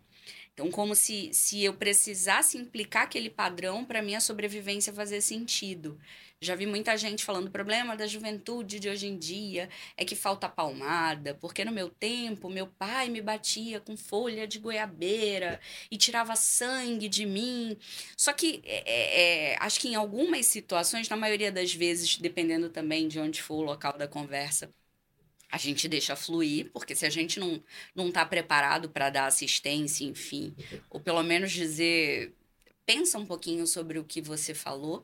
Então, 0.53 0.69
como 0.71 0.93
se, 0.93 1.33
se 1.33 1.63
eu 1.63 1.73
precisasse 1.73 2.57
implicar 2.57 3.03
aquele 3.03 3.29
padrão 3.29 3.85
para 3.85 4.01
minha 4.01 4.19
sobrevivência 4.19 4.91
fazer 4.91 5.21
sentido. 5.21 5.97
Já 6.41 6.55
vi 6.55 6.65
muita 6.65 6.97
gente 6.97 7.23
falando: 7.23 7.47
o 7.47 7.51
problema 7.51 7.95
da 7.95 8.05
juventude 8.07 8.79
de 8.79 8.89
hoje 8.89 9.07
em 9.07 9.17
dia 9.17 9.69
é 9.95 10.03
que 10.03 10.15
falta 10.15 10.49
palmada, 10.49 11.33
porque 11.35 11.63
no 11.63 11.71
meu 11.71 11.89
tempo 11.89 12.49
meu 12.49 12.67
pai 12.67 13.09
me 13.09 13.21
batia 13.21 13.79
com 13.79 13.95
folha 13.95 14.47
de 14.47 14.59
goiabeira 14.59 15.59
e 15.91 15.97
tirava 15.97 16.35
sangue 16.35 17.07
de 17.09 17.25
mim. 17.25 17.77
Só 18.17 18.33
que 18.33 18.61
é, 18.65 18.83
é, 18.85 19.53
é 19.53 19.57
acho 19.61 19.79
que 19.79 19.87
em 19.89 19.95
algumas 19.95 20.45
situações, 20.45 21.07
na 21.09 21.15
maioria 21.17 21.51
das 21.51 21.73
vezes, 21.73 22.17
dependendo 22.17 22.69
também 22.69 23.07
de 23.07 23.19
onde 23.19 23.41
for 23.41 23.55
o 23.55 23.61
local 23.61 23.97
da 23.97 24.07
conversa, 24.07 24.73
a 25.51 25.57
gente 25.57 25.87
deixa 25.87 26.15
fluir, 26.15 26.69
porque 26.71 26.95
se 26.95 27.05
a 27.05 27.09
gente 27.09 27.39
não 27.39 27.61
não 27.95 28.09
está 28.09 28.25
preparado 28.25 28.89
para 28.89 29.09
dar 29.09 29.25
assistência, 29.27 30.05
enfim, 30.05 30.55
ou 30.89 30.99
pelo 30.99 31.23
menos 31.23 31.51
dizer, 31.51 32.33
pensa 32.85 33.17
um 33.17 33.25
pouquinho 33.25 33.65
sobre 33.67 33.99
o 33.99 34.03
que 34.03 34.21
você 34.21 34.53
falou, 34.53 35.03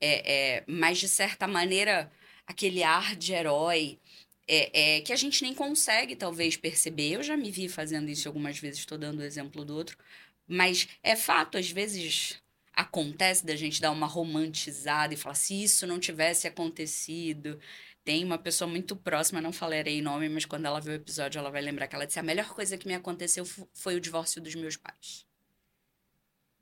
é, 0.00 0.58
é 0.58 0.64
mas 0.66 0.98
de 0.98 1.08
certa 1.08 1.46
maneira 1.46 2.10
aquele 2.46 2.82
ar 2.82 3.16
de 3.16 3.32
herói 3.32 3.98
é, 4.46 4.96
é, 4.96 5.00
que 5.00 5.12
a 5.12 5.16
gente 5.16 5.42
nem 5.42 5.54
consegue 5.54 6.16
talvez 6.16 6.56
perceber. 6.56 7.12
Eu 7.12 7.22
já 7.22 7.36
me 7.36 7.50
vi 7.50 7.68
fazendo 7.68 8.10
isso 8.10 8.28
algumas 8.28 8.58
vezes, 8.58 8.80
estou 8.80 8.98
dando 8.98 9.20
o 9.20 9.24
exemplo 9.24 9.64
do 9.64 9.74
outro, 9.74 9.96
mas 10.46 10.88
é 11.02 11.16
fato, 11.16 11.56
às 11.58 11.70
vezes 11.70 12.38
acontece 12.74 13.46
da 13.46 13.56
gente 13.56 13.80
dar 13.80 13.92
uma 13.92 14.06
romantizada 14.06 15.14
e 15.14 15.16
falar 15.16 15.36
se 15.36 15.62
isso 15.62 15.86
não 15.86 16.00
tivesse 16.00 16.46
acontecido, 16.46 17.58
tem 18.04 18.22
uma 18.22 18.38
pessoa 18.38 18.68
muito 18.68 18.94
próxima, 18.94 19.40
não 19.40 19.52
falarei 19.52 20.02
nome, 20.02 20.28
mas 20.28 20.44
quando 20.44 20.66
ela 20.66 20.80
ver 20.80 20.90
o 20.90 20.94
episódio, 20.94 21.38
ela 21.38 21.50
vai 21.50 21.62
lembrar 21.62 21.88
que 21.88 21.96
ela 21.96 22.06
disse: 22.06 22.20
a 22.20 22.22
melhor 22.22 22.48
coisa 22.50 22.76
que 22.76 22.86
me 22.86 22.94
aconteceu 22.94 23.44
foi 23.72 23.96
o 23.96 24.00
divórcio 24.00 24.42
dos 24.42 24.54
meus 24.54 24.76
pais. 24.76 25.26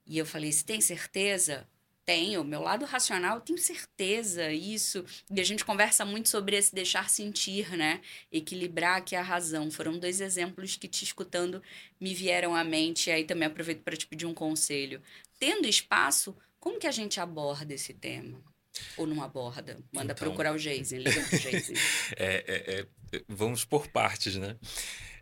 E 0.07 0.17
eu 0.19 0.25
falei: 0.25 0.53
você 0.53 0.65
tem 0.65 0.81
certeza? 0.81 1.69
Tenho. 2.05 2.45
Meu 2.45 2.61
lado 2.61 2.85
racional, 2.85 3.41
tenho 3.41 3.59
certeza. 3.59 4.53
Isso. 4.53 5.05
E 5.31 5.41
a 5.41 5.45
gente 5.45 5.65
conversa 5.65 6.05
muito 6.05 6.29
sobre 6.29 6.57
esse 6.57 6.75
deixar 6.75 7.09
sentir, 7.11 7.77
né? 7.77 8.01
Equilibrar 8.31 8.99
aqui 8.99 9.15
a 9.17 9.23
razão. 9.23 9.71
Foram 9.71 9.99
dois 9.99 10.21
exemplos 10.21 10.77
que, 10.77 10.89
te 10.89 11.05
escutando, 11.05 11.63
me 12.01 12.15
vieram 12.15 12.55
à 12.57 12.65
mente. 12.65 13.09
E 13.09 13.13
aí 13.13 13.25
também 13.25 13.47
aproveito 13.47 13.83
para 13.83 13.97
te 13.97 14.07
pedir 14.07 14.27
um 14.27 14.35
conselho. 14.35 15.01
Tendo 15.39 15.67
espaço, 15.69 16.37
como 16.59 16.79
que 16.79 16.87
a 16.87 16.93
gente 16.93 17.21
aborda 17.21 17.75
esse 17.75 17.95
tema? 17.95 18.43
Ou 18.97 19.07
não 19.07 19.23
aborda? 19.23 19.79
Manda 19.93 20.13
então... 20.13 20.27
procurar 20.27 20.55
o 20.55 20.59
Jason, 20.59 20.97
liga 20.97 21.23
pro 21.25 21.39
Jason. 21.39 21.73
é, 22.17 22.45
é, 22.47 22.87
é, 23.13 23.23
vamos 23.29 23.65
por 23.65 23.87
partes, 23.89 24.37
né? 24.37 24.57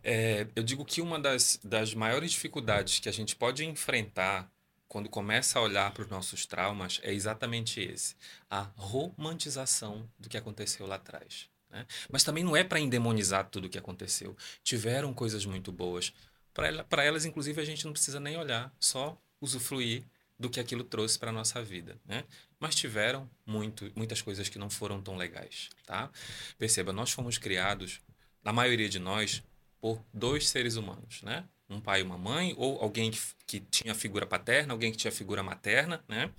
É, 0.02 0.46
eu 0.56 0.62
digo 0.62 0.84
que 0.84 1.00
uma 1.00 1.18
das, 1.18 1.58
das 1.62 1.94
maiores 1.94 2.32
dificuldades 2.32 2.98
que 2.98 3.08
a 3.08 3.12
gente 3.12 3.36
pode 3.36 3.64
enfrentar 3.64 4.50
quando 4.88 5.08
começa 5.08 5.58
a 5.58 5.62
olhar 5.62 5.92
para 5.92 6.02
os 6.02 6.08
nossos 6.08 6.46
traumas 6.46 7.00
é 7.02 7.12
exatamente 7.12 7.80
esse: 7.80 8.16
a 8.48 8.62
romantização 8.76 10.08
do 10.18 10.28
que 10.28 10.36
aconteceu 10.36 10.86
lá 10.86 10.96
atrás. 10.96 11.48
Né? 11.70 11.86
Mas 12.10 12.24
também 12.24 12.42
não 12.42 12.56
é 12.56 12.64
para 12.64 12.80
endemonizar 12.80 13.48
tudo 13.48 13.66
o 13.66 13.70
que 13.70 13.78
aconteceu. 13.78 14.36
Tiveram 14.64 15.14
coisas 15.14 15.46
muito 15.46 15.70
boas. 15.70 16.12
Para 16.52 17.04
elas, 17.04 17.24
inclusive, 17.24 17.60
a 17.60 17.64
gente 17.64 17.84
não 17.84 17.92
precisa 17.92 18.18
nem 18.18 18.36
olhar, 18.36 18.74
só 18.80 19.16
usufruir 19.40 20.04
do 20.40 20.48
que 20.48 20.58
aquilo 20.58 20.82
trouxe 20.82 21.18
para 21.18 21.30
nossa 21.30 21.62
vida, 21.62 22.00
né? 22.06 22.24
Mas 22.58 22.74
tiveram 22.74 23.28
muito, 23.44 23.92
muitas 23.94 24.22
coisas 24.22 24.48
que 24.48 24.58
não 24.58 24.70
foram 24.70 25.02
tão 25.02 25.14
legais, 25.14 25.68
tá? 25.84 26.10
Perceba, 26.58 26.94
nós 26.94 27.10
fomos 27.10 27.36
criados, 27.36 28.00
na 28.42 28.50
maioria 28.50 28.88
de 28.88 28.98
nós, 28.98 29.42
por 29.78 30.02
dois 30.14 30.48
seres 30.48 30.76
humanos, 30.76 31.20
né? 31.22 31.44
Um 31.68 31.78
pai 31.78 32.00
e 32.00 32.02
uma 32.02 32.16
mãe, 32.16 32.54
ou 32.56 32.80
alguém 32.80 33.10
que, 33.10 33.20
que 33.46 33.60
tinha 33.60 33.94
figura 33.94 34.26
paterna, 34.26 34.72
alguém 34.72 34.90
que 34.90 34.96
tinha 34.96 35.12
figura 35.12 35.42
materna, 35.42 36.02
né? 36.08 36.32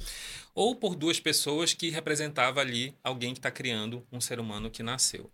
Ou 0.55 0.75
por 0.75 0.95
duas 0.95 1.19
pessoas 1.19 1.75
que 1.75 1.89
representava 1.91 2.59
ali 2.59 2.97
alguém 3.03 3.33
que 3.33 3.39
está 3.39 3.51
criando 3.51 4.05
um 4.11 4.19
ser 4.19 4.39
humano 4.39 4.71
que 4.71 4.81
nasceu. 4.81 5.31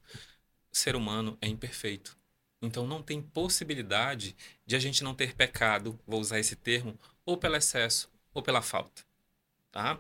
O 0.70 0.78
ser 0.78 0.94
humano 0.94 1.38
é 1.42 1.48
imperfeito. 1.48 2.18
Então 2.62 2.86
não 2.86 3.02
tem 3.02 3.22
possibilidade 3.22 4.36
de 4.66 4.76
a 4.76 4.80
gente 4.80 5.06
não 5.06 5.16
ter 5.16 5.34
pecado, 5.36 5.98
vou 6.06 6.20
usar 6.20 6.40
esse 6.40 6.56
termo, 6.56 7.00
ou 7.26 7.38
pelo 7.38 7.56
excesso 7.56 8.10
ou 8.34 8.42
pela 8.42 8.62
falta. 8.62 9.04
Tá? 9.72 10.00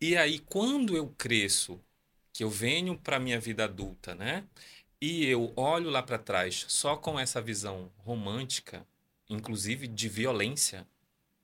E 0.00 0.16
aí, 0.16 0.38
quando 0.38 0.96
eu 0.96 1.08
cresço, 1.18 1.80
que 2.32 2.44
eu 2.44 2.50
venho 2.50 2.98
para 2.98 3.18
minha 3.18 3.40
vida 3.40 3.64
adulta, 3.64 4.14
né? 4.14 4.44
E 5.00 5.24
eu 5.26 5.52
olho 5.56 5.88
lá 5.88 6.02
para 6.02 6.18
trás 6.18 6.66
só 6.68 6.96
com 6.96 7.18
essa 7.18 7.40
visão 7.40 7.90
romântica, 7.98 8.86
inclusive 9.28 9.86
de 9.86 10.08
violência, 10.08 10.86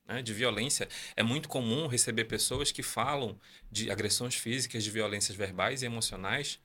né? 0.05 0.21
de 0.21 0.33
violência. 0.33 0.87
É 1.15 1.23
muito 1.23 1.49
comum 1.49 1.87
receber 1.87 2.25
pessoas 2.25 2.71
que 2.71 2.83
falam 2.83 3.39
de 3.71 3.89
agressões 3.91 4.35
físicas, 4.35 4.83
de 4.83 4.91
violências 4.91 5.35
verbais 5.35 5.81
e 5.81 5.85
emocionais, 5.85 6.59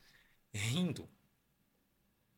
rindo, 0.52 1.08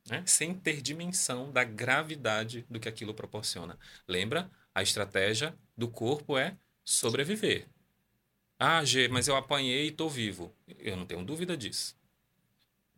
né? 0.09 0.23
sem 0.27 0.55
ter 0.55 0.81
dimensão 0.81 1.51
da 1.51 1.65
gravidade 1.65 2.65
do 2.71 2.79
que 2.79 2.89
aquilo 2.89 3.15
proporciona. 3.15 3.79
Lembra? 4.07 4.51
A 4.73 4.83
estratégia 4.83 5.57
do 5.77 5.89
corpo 5.89 6.39
é 6.39 6.57
sobreviver. 6.91 7.67
Ah, 8.59 8.85
G, 8.85 9.09
mas 9.09 9.29
eu 9.29 9.37
apanhei 9.37 9.87
e 9.87 9.89
estou 9.89 10.11
vivo. 10.11 10.55
Eu 10.79 10.97
não 10.97 11.07
tenho 11.07 11.25
dúvida 11.25 11.57
disso. 11.57 11.97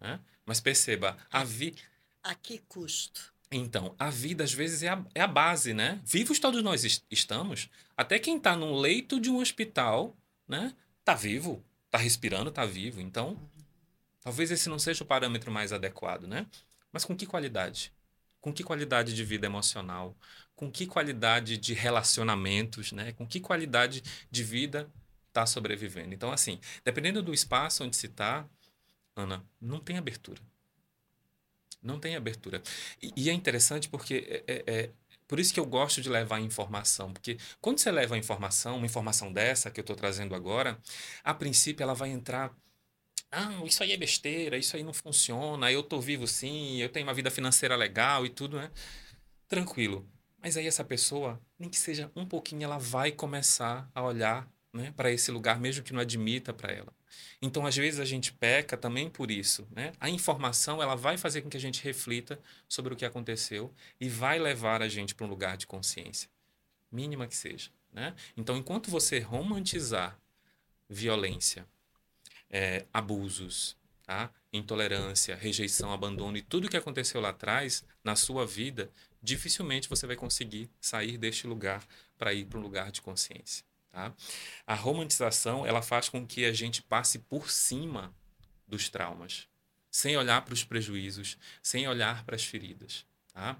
Né? 0.00 0.18
Mas 0.44 0.61
perceba, 0.61 1.16
a 1.30 1.44
vida. 1.44 1.80
A 2.22 2.34
que 2.34 2.58
custo? 2.58 3.32
Então, 3.50 3.94
a 3.99 4.08
vida 4.08 4.42
às 4.42 4.52
vezes 4.52 4.82
é 4.82 4.88
a, 4.88 5.04
é 5.14 5.20
a 5.20 5.26
base, 5.26 5.75
né? 5.75 6.00
Vivos 6.04 6.38
todos 6.38 6.62
nós 6.62 6.84
est 6.84 7.04
estamos. 7.11 7.68
Até 7.96 8.18
quem 8.18 8.38
está 8.38 8.56
no 8.56 8.75
leito 8.75 9.20
de 9.20 9.30
um 9.30 9.38
hospital, 9.38 10.16
né? 10.49 10.75
Tá 11.04 11.14
vivo, 11.14 11.62
tá 11.90 11.99
respirando, 11.99 12.50
tá 12.50 12.64
vivo. 12.64 13.00
Então, 13.00 13.38
talvez 14.22 14.50
esse 14.50 14.68
não 14.68 14.78
seja 14.78 15.04
o 15.04 15.06
parâmetro 15.06 15.52
mais 15.52 15.72
adequado, 15.72 16.26
né? 16.26 16.46
Mas 16.90 17.04
com 17.04 17.14
que 17.14 17.26
qualidade? 17.26 17.92
Com 18.42 18.52
que 18.52 18.62
qualidade 18.62 19.14
de 19.14 19.25
vida 19.25 19.46
emocional? 19.46 20.14
com 20.62 20.70
que 20.70 20.87
qualidade 20.87 21.58
de 21.58 21.75
relacionamentos, 21.75 22.92
né? 22.92 23.12
Com 23.14 23.26
que 23.26 23.40
qualidade 23.40 24.00
de 24.30 24.44
vida 24.44 24.88
está 25.26 25.44
sobrevivendo. 25.44 26.14
Então, 26.14 26.30
assim, 26.30 26.61
dependendo 26.84 27.20
do 27.20 27.34
espaço 27.34 27.82
onde 27.82 27.96
se 27.96 28.06
está, 28.06 28.46
Ana, 29.16 29.44
não 29.61 29.80
tem 29.80 29.99
abertura. 29.99 30.40
Não 31.82 31.99
tem 31.99 32.14
abertura. 32.14 32.62
E, 33.02 33.12
e 33.16 33.28
é 33.28 33.32
interessante 33.32 33.88
porque 33.88 34.44
é, 34.46 34.54
é, 34.54 34.64
é, 34.66 34.90
por 35.26 35.40
isso 35.40 35.52
que 35.52 35.58
eu 35.58 35.66
gosto 35.66 36.00
de 36.00 36.08
levar 36.08 36.38
informação, 36.38 37.12
porque 37.12 37.38
quando 37.61 37.78
você 37.78 37.90
leva 37.90 38.14
a 38.14 38.18
informação, 38.18 38.76
uma 38.76 38.87
informação 38.87 39.32
dessa 39.32 39.68
que 39.68 39.80
eu 39.80 39.82
estou 39.82 39.96
trazendo 39.96 40.32
agora, 40.32 40.78
a 41.25 41.34
princípio 41.34 41.82
ela 41.82 41.94
vai 41.94 42.11
entrar 42.11 42.54
ah, 43.31 43.62
isso 43.64 43.83
aí 43.83 43.92
é 43.92 43.97
besteira, 43.97 44.59
isso 44.59 44.76
aí 44.76 44.83
não 44.83 44.92
funciona, 44.92 45.73
eu 45.73 45.81
estou 45.81 46.00
vivo 46.00 46.26
sim, 46.26 46.76
eu 46.76 46.88
tenho 46.88 47.07
uma 47.07 47.14
vida 47.14 47.31
financeira 47.31 47.75
legal 47.75 48.26
e 48.26 48.28
tudo, 48.28 48.59
né? 48.59 48.71
Tranquilo. 49.49 50.07
Mas 50.42 50.57
aí 50.57 50.66
essa 50.66 50.85
pessoa, 50.85 51.40
nem 51.59 51.71
que 51.71 51.78
seja 51.78 52.11
um 52.16 52.26
pouquinho, 52.26 52.64
ela 52.64 52.78
vai 52.78 53.12
começar 53.12 53.88
a 53.95 54.02
olhar 54.02 54.49
né, 54.73 54.92
para 54.97 55.11
esse 55.11 55.31
lugar, 55.31 55.61
mesmo 55.61 55.85
que 55.85 55.92
não 55.92 56.00
admita 56.00 56.52
para 56.52 56.73
ela. 56.73 56.92
Então, 57.40 57.66
às 57.66 57.76
vezes, 57.76 58.00
a 58.00 58.04
gente 58.04 58.33
peca 58.33 58.76
também 58.76 59.09
por 59.09 59.31
isso. 59.31 59.66
Né? 59.71 59.92
A 60.00 60.09
informação 60.09 60.83
ela 60.83 60.95
vai 60.95 61.16
fazer 61.19 61.42
com 61.42 61.50
que 61.50 61.57
a 61.57 61.61
gente 61.61 61.83
reflita 61.83 62.40
sobre 62.69 62.92
o 62.92 62.97
que 62.97 63.04
aconteceu 63.04 63.73
e 64.00 64.09
vai 64.09 64.38
levar 64.38 64.83
a 64.83 64.88
gente 64.88 65.14
para 65.14 65.26
um 65.26 65.31
lugar 65.31 65.57
de 65.57 65.66
consciência, 65.66 66.28
mínima 66.90 67.26
que 67.26 67.37
seja. 67.37 67.71
Né? 67.92 68.14
Então, 68.37 68.57
enquanto 68.57 68.90
você 68.90 69.19
romantizar 69.19 70.19
violência, 70.88 71.66
é, 72.52 72.85
abusos, 72.92 73.76
tá? 74.04 74.30
intolerância, 74.52 75.35
rejeição, 75.35 75.90
abandono 75.92 76.37
e 76.37 76.42
tudo 76.42 76.68
que 76.68 76.76
aconteceu 76.76 77.21
lá 77.21 77.30
atrás 77.30 77.82
na 78.04 78.14
sua 78.14 78.47
vida, 78.47 78.90
dificilmente 79.23 79.88
você 79.88 80.06
vai 80.06 80.14
conseguir 80.14 80.71
sair 80.78 81.16
deste 81.16 81.47
lugar 81.47 81.82
para 82.18 82.35
ir 82.35 82.44
para 82.44 82.59
um 82.59 82.62
lugar 82.62 82.92
de 82.92 83.00
consciência. 83.00 83.64
Tá? 83.90 84.14
A 84.66 84.75
romantização 84.75 85.66
ela 85.66 85.82
faz 85.82 86.09
com 86.09 86.26
que 86.26 86.44
a 86.44 86.52
gente 86.52 86.82
passe 86.82 87.18
por 87.18 87.50
cima 87.50 88.14
dos 88.66 88.88
traumas, 88.88 89.49
sem 89.90 90.16
olhar 90.16 90.42
para 90.44 90.54
os 90.54 90.64
prejuízos, 90.64 91.38
sem 91.62 91.88
olhar 91.88 92.25
para 92.25 92.37
as 92.37 92.44
feridas. 92.44 93.06
Tá? 93.32 93.59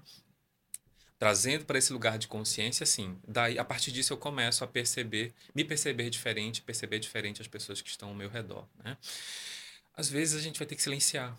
Trazendo 1.19 1.65
para 1.65 1.77
esse 1.77 1.93
lugar 1.93 2.17
de 2.17 2.27
consciência, 2.27 2.85
sim. 2.85 3.17
Daí, 3.27 3.57
a 3.57 3.63
partir 3.63 3.91
disso, 3.91 4.13
eu 4.13 4.17
começo 4.17 4.63
a 4.63 4.67
perceber, 4.67 5.33
me 5.55 5.63
perceber 5.63 6.09
diferente, 6.09 6.61
perceber 6.61 6.99
diferente 6.99 7.41
as 7.41 7.47
pessoas 7.47 7.81
que 7.81 7.89
estão 7.89 8.09
ao 8.09 8.15
meu 8.15 8.29
redor. 8.29 8.67
Né? 8.83 8.97
Às 9.95 10.09
vezes 10.09 10.39
a 10.39 10.41
gente 10.41 10.57
vai 10.59 10.67
ter 10.67 10.75
que 10.75 10.81
silenciar, 10.81 11.37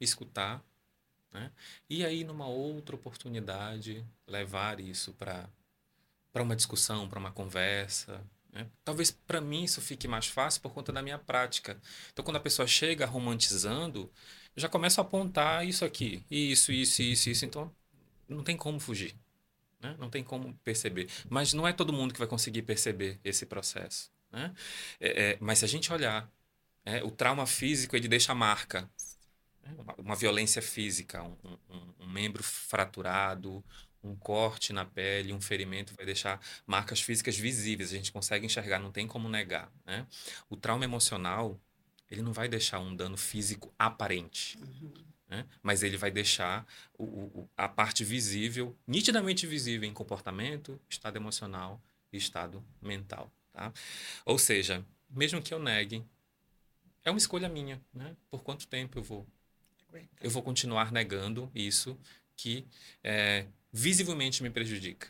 escutar, 0.00 0.62
né? 1.32 1.50
e 1.90 2.04
aí, 2.04 2.24
numa 2.24 2.46
outra 2.46 2.96
oportunidade, 2.96 4.04
levar 4.26 4.80
isso 4.80 5.12
para 5.12 5.48
uma 6.34 6.56
discussão, 6.56 7.08
para 7.08 7.18
uma 7.18 7.32
conversa. 7.32 8.24
Né? 8.56 8.66
Talvez 8.82 9.10
para 9.10 9.40
mim 9.40 9.64
isso 9.64 9.82
fique 9.82 10.08
mais 10.08 10.26
fácil 10.26 10.62
por 10.62 10.72
conta 10.72 10.90
da 10.90 11.02
minha 11.02 11.18
prática. 11.18 11.78
Então, 12.12 12.24
quando 12.24 12.36
a 12.36 12.40
pessoa 12.40 12.66
chega 12.66 13.04
romantizando, 13.04 14.10
eu 14.56 14.62
já 14.62 14.68
começo 14.68 14.98
a 15.00 15.04
apontar 15.04 15.66
isso 15.66 15.84
aqui, 15.84 16.24
isso, 16.30 16.72
isso, 16.72 17.02
isso, 17.02 17.28
isso. 17.28 17.44
Então, 17.44 17.70
não 18.28 18.42
tem 18.42 18.56
como 18.56 18.80
fugir. 18.80 19.14
Né? 19.80 19.94
Não 19.98 20.10
tem 20.10 20.24
como 20.24 20.54
perceber. 20.64 21.08
Mas 21.28 21.52
não 21.52 21.66
é 21.66 21.72
todo 21.72 21.92
mundo 21.92 22.12
que 22.12 22.18
vai 22.18 22.28
conseguir 22.28 22.62
perceber 22.62 23.20
esse 23.24 23.46
processo. 23.46 24.10
Né? 24.32 24.52
É, 25.00 25.30
é, 25.30 25.38
mas 25.40 25.60
se 25.60 25.64
a 25.64 25.68
gente 25.68 25.92
olhar 25.92 26.30
é, 26.84 27.02
o 27.02 27.10
trauma 27.10 27.46
físico 27.46 27.96
ele 27.96 28.08
deixa 28.08 28.34
marca, 28.34 28.88
né? 29.62 29.74
uma, 29.78 29.94
uma, 29.98 30.16
violência 30.16 30.62
física, 30.62 31.22
um, 31.22 31.36
um, 31.68 31.94
um, 32.00 32.06
membro 32.08 32.42
fraturado, 32.42 33.64
um 34.02 34.14
corte 34.14 34.72
na 34.72 34.84
pele, 34.84 35.32
um 35.32 35.40
ferimento 35.40 35.94
vai 35.94 36.06
deixar 36.06 36.40
marcas 36.66 37.00
físicas 37.00 37.36
visíveis, 37.36 37.92
a 37.92 37.96
gente 37.96 38.12
consegue 38.12 38.46
enxergar, 38.46 38.78
não 38.78 38.92
tem 38.92 39.06
como 39.06 39.28
negar. 39.28 39.70
Né? 39.84 40.06
O 40.48 40.56
trauma 40.56 40.84
emocional 40.84 41.60
ele 42.10 42.22
não 42.22 42.32
vai 42.32 42.48
deixar 42.48 42.78
um 42.78 42.94
dano 42.94 43.16
físico 43.16 43.74
aparente. 43.78 44.56
Uhum. 44.58 44.92
Né? 45.28 45.46
Mas 45.62 45.82
ele 45.82 45.96
vai 45.96 46.10
deixar 46.10 46.66
o, 46.96 47.04
o, 47.04 47.50
a 47.56 47.68
parte 47.68 48.04
visível, 48.04 48.76
nitidamente 48.86 49.46
visível 49.46 49.88
em 49.88 49.92
comportamento, 49.92 50.80
estado 50.88 51.16
emocional 51.16 51.82
e 52.12 52.16
estado 52.16 52.64
mental. 52.80 53.30
Tá? 53.52 53.72
Ou 54.24 54.38
seja, 54.38 54.84
mesmo 55.10 55.42
que 55.42 55.52
eu 55.52 55.58
negue, 55.58 56.04
é 57.04 57.10
uma 57.10 57.18
escolha 57.18 57.48
minha, 57.48 57.80
né? 57.94 58.16
Por 58.28 58.42
quanto 58.42 58.66
tempo 58.66 58.98
eu 58.98 59.02
vou 59.02 59.26
eu 60.20 60.30
vou 60.30 60.42
continuar 60.42 60.92
negando 60.92 61.50
isso 61.54 61.98
que 62.36 62.66
é, 63.02 63.46
visivelmente 63.72 64.42
me 64.42 64.50
prejudica. 64.50 65.08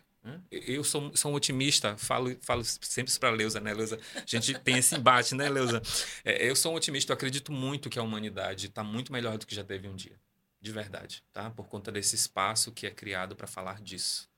Eu 0.50 0.83
sou, 0.85 1.14
sou 1.16 1.33
um 1.33 1.35
otimista, 1.35 1.97
falo, 1.97 2.37
falo 2.40 2.64
sempre 2.64 3.12
para 3.18 3.28
a 3.28 3.33
Leusa, 3.33 3.61
né, 3.61 3.73
Leusa? 3.73 3.99
A 4.14 4.23
gente 4.26 4.59
tem 4.59 4.78
esse 4.78 4.97
embate, 4.97 5.35
né, 5.35 5.49
Leusa? 5.49 5.83
É, 6.25 6.49
eu 6.49 6.56
sou 6.56 6.73
um 6.73 6.76
otimista, 6.76 7.12
eu 7.12 7.14
acredito 7.14 7.52
muito 7.52 7.88
que 7.88 7.99
a 7.99 8.02
humanidade 8.02 8.66
está 8.66 8.83
muito 8.83 9.12
melhor 9.12 9.38
do 9.38 9.47
que 9.47 9.54
já 9.54 9.64
teve 9.64 9.88
um 9.88 9.95
dia. 9.95 10.18
De 10.61 10.73
verdade, 10.73 11.23
tá? 11.33 11.50
Por 11.50 11.68
conta 11.68 11.92
desse 11.92 12.16
espaço 12.16 12.73
que 12.73 12.87
é 12.87 12.90
criado 12.90 13.37
para 13.37 13.47
falar 13.47 13.80
disso 13.80 14.28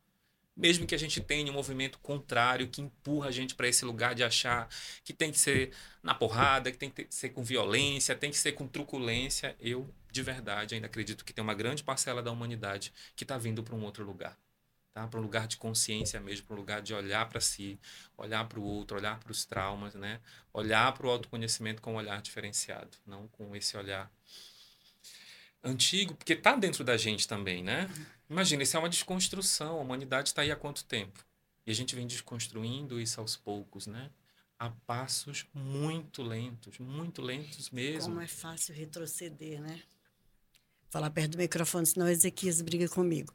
mesmo 0.59 0.87
que 0.87 0.95
a 0.95 0.99
gente 0.99 1.21
tenha 1.21 1.51
um 1.51 1.55
movimento 1.55 2.01
contrário 2.01 2.67
que 2.69 2.83
empurra 2.83 3.29
a 3.29 3.31
gente 3.31 3.55
para 3.55 3.69
esse 3.69 3.85
lugar 3.85 4.15
de 4.15 4.25
achar 4.25 4.69
que 5.05 5.13
tem 5.13 5.31
que 5.31 5.39
ser 5.39 5.71
na 6.03 6.15
porrada, 6.15 6.73
que 6.73 6.77
tem 6.77 6.91
que 6.91 7.07
ser 7.11 7.29
com 7.29 7.45
violência, 7.45 8.15
tem 8.17 8.31
que 8.31 8.37
ser 8.37 8.53
com 8.53 8.67
truculência, 8.67 9.57
eu 9.61 9.89
de 10.11 10.23
verdade 10.23 10.75
ainda 10.75 10.89
acredito 10.89 11.25
que 11.25 11.33
tem 11.33 11.45
uma 11.45 11.55
grande 11.55 11.85
parcela 11.85 12.21
da 12.21 12.33
humanidade 12.33 12.93
que 13.15 13.23
está 13.23 13.39
vindo 13.39 13.63
para 13.63 13.77
um 13.77 13.85
outro 13.85 14.05
lugar. 14.05 14.37
Tá? 14.99 15.07
Para 15.07 15.21
um 15.21 15.23
lugar 15.23 15.47
de 15.47 15.57
consciência 15.57 16.19
mesmo, 16.19 16.45
para 16.45 16.57
um 16.57 16.59
lugar 16.59 16.83
de 16.83 16.93
olhar 16.93 17.29
para 17.29 17.41
si, 17.41 17.79
olhar 18.17 18.45
para 18.49 18.59
o 18.59 18.65
outro, 18.65 18.97
olhar 18.97 19.17
para 19.21 19.31
os 19.31 19.45
traumas, 19.45 19.95
né? 19.95 20.21
olhar 20.53 20.93
para 20.93 21.07
o 21.07 21.11
autoconhecimento 21.11 21.81
com 21.81 21.93
um 21.93 21.97
olhar 21.97 22.21
diferenciado, 22.21 22.99
não 23.07 23.29
com 23.29 23.55
esse 23.55 23.77
olhar 23.77 24.11
antigo, 25.63 26.17
porque 26.17 26.33
está 26.33 26.57
dentro 26.57 26.83
da 26.83 26.97
gente 26.97 27.29
também, 27.29 27.63
né? 27.63 27.89
Imagina, 28.29 28.65
isso 28.65 28.77
é 28.77 28.81
uma 28.81 28.89
desconstrução. 28.89 29.79
A 29.79 29.81
humanidade 29.81 30.31
está 30.31 30.43
aí 30.43 30.51
há 30.51 30.57
quanto 30.57 30.85
tempo? 30.85 31.25
E 31.65 31.71
a 31.71 31.75
gente 31.75 31.95
vem 31.95 32.07
desconstruindo 32.07 33.01
isso 33.01 33.21
aos 33.21 33.37
poucos, 33.37 33.87
né? 33.87 34.11
A 34.59 34.69
passos 34.69 35.47
muito 35.55 36.25
lentos, 36.25 36.77
muito 36.81 37.23
lentos 37.23 37.71
mesmo. 37.71 38.15
Como 38.15 38.21
é 38.21 38.27
fácil 38.27 38.75
retroceder, 38.75 39.61
né? 39.61 39.81
Falar 40.91 41.11
perto 41.11 41.33
do 41.33 41.39
microfone, 41.39 41.87
senão 41.87 42.09
Ezequias 42.09 42.61
briga 42.63 42.89
comigo. 42.89 43.33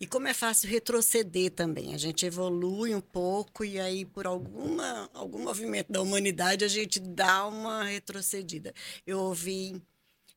E 0.00 0.06
como 0.06 0.28
é 0.28 0.34
fácil 0.34 0.68
retroceder 0.70 1.50
também. 1.50 1.94
A 1.94 1.98
gente 1.98 2.24
evolui 2.24 2.94
um 2.94 3.00
pouco 3.00 3.64
e 3.64 3.80
aí, 3.80 4.04
por 4.04 4.26
alguma, 4.26 5.10
algum 5.12 5.42
movimento 5.42 5.90
da 5.90 6.00
humanidade, 6.00 6.64
a 6.64 6.68
gente 6.68 7.00
dá 7.00 7.46
uma 7.46 7.84
retrocedida. 7.84 8.72
Eu 9.06 9.18
ouvi 9.18 9.82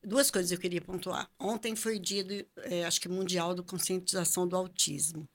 duas 0.02 0.30
coisas 0.30 0.50
eu 0.50 0.58
queria 0.58 0.80
pontuar. 0.80 1.30
Ontem 1.38 1.76
foi 1.76 1.98
dia, 1.98 2.24
do, 2.24 2.34
é, 2.64 2.84
acho 2.84 3.00
que 3.00 3.08
mundial, 3.08 3.54
do 3.54 3.62
conscientização 3.62 4.46
do 4.46 4.56
autismo. 4.56 5.28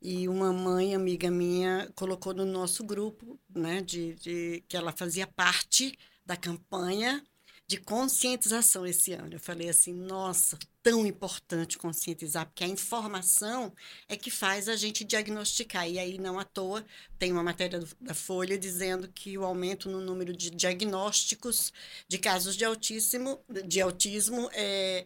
E 0.00 0.28
uma 0.28 0.52
mãe, 0.52 0.94
amiga 0.94 1.28
minha, 1.30 1.90
colocou 1.96 2.32
no 2.32 2.44
nosso 2.44 2.84
grupo, 2.84 3.38
né, 3.52 3.80
de, 3.80 4.14
de 4.14 4.62
que 4.68 4.76
ela 4.76 4.92
fazia 4.92 5.26
parte 5.26 5.98
da 6.24 6.36
campanha 6.36 7.24
de 7.68 7.76
conscientização 7.76 8.86
esse 8.86 9.12
ano. 9.12 9.34
Eu 9.34 9.40
falei 9.40 9.68
assim, 9.68 9.92
nossa, 9.92 10.58
tão 10.82 11.06
importante 11.06 11.76
conscientizar, 11.76 12.46
porque 12.46 12.64
a 12.64 12.68
informação 12.68 13.74
é 14.08 14.16
que 14.16 14.30
faz 14.30 14.70
a 14.70 14.76
gente 14.76 15.04
diagnosticar. 15.04 15.86
E 15.86 15.98
aí, 15.98 16.16
não 16.18 16.38
à 16.38 16.44
toa, 16.44 16.84
tem 17.18 17.30
uma 17.30 17.42
matéria 17.42 17.80
da 18.00 18.14
Folha 18.14 18.58
dizendo 18.58 19.06
que 19.08 19.36
o 19.36 19.44
aumento 19.44 19.90
no 19.90 20.00
número 20.00 20.34
de 20.34 20.50
diagnósticos 20.50 21.70
de 22.08 22.16
casos 22.16 22.56
de 22.56 22.64
autismo, 22.64 23.38
de 23.66 23.82
autismo 23.82 24.48
é, 24.54 25.04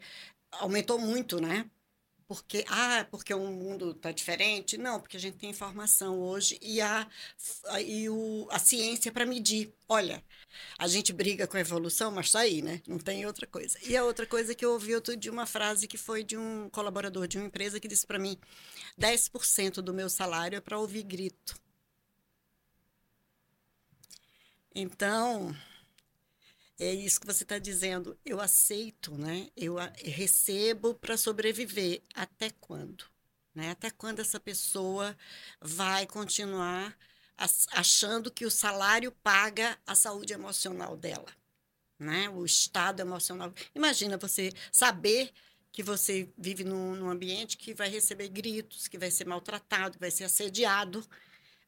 aumentou 0.52 1.00
muito, 1.00 1.40
né? 1.40 1.68
Porque 2.34 2.64
ah 2.68 3.06
porque 3.10 3.32
o 3.34 3.46
mundo 3.46 3.92
está 3.92 4.12
diferente? 4.12 4.76
Não 4.78 5.00
porque 5.00 5.16
a 5.16 5.20
gente 5.20 5.36
tem 5.38 5.50
informação 5.50 6.18
hoje 6.20 6.58
e 6.62 6.80
a 6.80 7.06
e 7.84 8.08
o, 8.08 8.48
a 8.50 8.58
ciência 8.58 9.12
para 9.12 9.26
medir. 9.26 9.72
Olha 9.88 10.24
a 10.78 10.86
gente 10.88 11.12
briga 11.12 11.46
com 11.46 11.56
a 11.56 11.60
evolução 11.60 12.10
mas 12.10 12.26
está 12.26 12.40
aí 12.40 12.62
né? 12.62 12.82
Não 12.86 12.98
tem 12.98 13.26
outra 13.26 13.46
coisa. 13.46 13.78
E 13.82 13.96
a 13.96 14.04
outra 14.04 14.26
coisa 14.26 14.54
que 14.54 14.64
eu 14.64 14.72
ouvi 14.72 14.94
outro 14.94 15.16
de 15.16 15.30
uma 15.30 15.46
frase 15.46 15.86
que 15.88 15.98
foi 15.98 16.24
de 16.24 16.36
um 16.36 16.68
colaborador 16.70 17.26
de 17.28 17.38
uma 17.38 17.46
empresa 17.46 17.80
que 17.80 17.88
disse 17.88 18.06
para 18.06 18.18
mim 18.18 18.38
10% 18.98 19.74
do 19.82 19.94
meu 19.94 20.08
salário 20.08 20.56
é 20.56 20.60
para 20.60 20.78
ouvir 20.78 21.02
grito. 21.02 21.60
Então 24.74 25.54
é 26.78 26.92
isso 26.92 27.20
que 27.20 27.26
você 27.26 27.42
está 27.44 27.58
dizendo. 27.58 28.18
Eu 28.24 28.40
aceito, 28.40 29.16
né? 29.16 29.48
Eu 29.56 29.76
recebo 29.96 30.94
para 30.94 31.16
sobreviver. 31.16 32.02
Até 32.14 32.50
quando? 32.50 33.04
Né? 33.54 33.70
Até 33.70 33.90
quando 33.90 34.20
essa 34.20 34.40
pessoa 34.40 35.16
vai 35.60 36.06
continuar 36.06 36.96
achando 37.72 38.30
que 38.30 38.46
o 38.46 38.50
salário 38.50 39.10
paga 39.22 39.78
a 39.86 39.94
saúde 39.94 40.32
emocional 40.32 40.96
dela? 40.96 41.28
Né? 41.98 42.28
O 42.30 42.44
estado 42.44 43.00
emocional. 43.00 43.52
Imagina 43.74 44.16
você 44.16 44.52
saber 44.70 45.32
que 45.70 45.82
você 45.82 46.28
vive 46.36 46.64
num, 46.64 46.94
num 46.94 47.08
ambiente 47.08 47.56
que 47.56 47.72
vai 47.72 47.88
receber 47.88 48.28
gritos, 48.28 48.88
que 48.88 48.98
vai 48.98 49.10
ser 49.10 49.26
maltratado, 49.26 49.94
que 49.94 50.00
vai 50.00 50.10
ser 50.10 50.24
assediado 50.24 51.06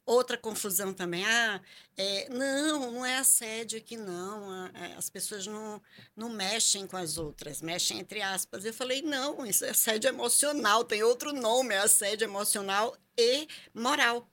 Outra 0.07 0.37
confusão 0.37 0.93
também, 0.93 1.25
ah, 1.25 1.63
é, 1.97 2.29
não, 2.29 2.93
não 2.93 3.07
é 3.07 3.17
assédio 3.17 3.79
aqui, 3.79 3.97
não. 3.97 4.67
É, 4.75 4.95
as 4.99 5.09
pessoas 5.09 5.47
não, 5.47 5.81
não 6.15 6.29
mexem 6.29 6.87
com 6.87 6.97
as 6.97 7.17
outras, 7.17 7.63
mexem 7.63 8.01
entre 8.01 8.21
aspas. 8.21 8.67
Eu 8.67 8.75
falei, 8.75 9.01
não, 9.01 9.47
isso 9.47 9.65
é 9.65 9.71
assédio 9.71 10.09
emocional, 10.09 10.85
tem 10.85 11.03
outro 11.03 11.33
nome, 11.33 11.75
é 11.75 11.79
assédio 11.79 12.27
emocional 12.27 12.95
e 13.17 13.49
moral. 13.73 14.29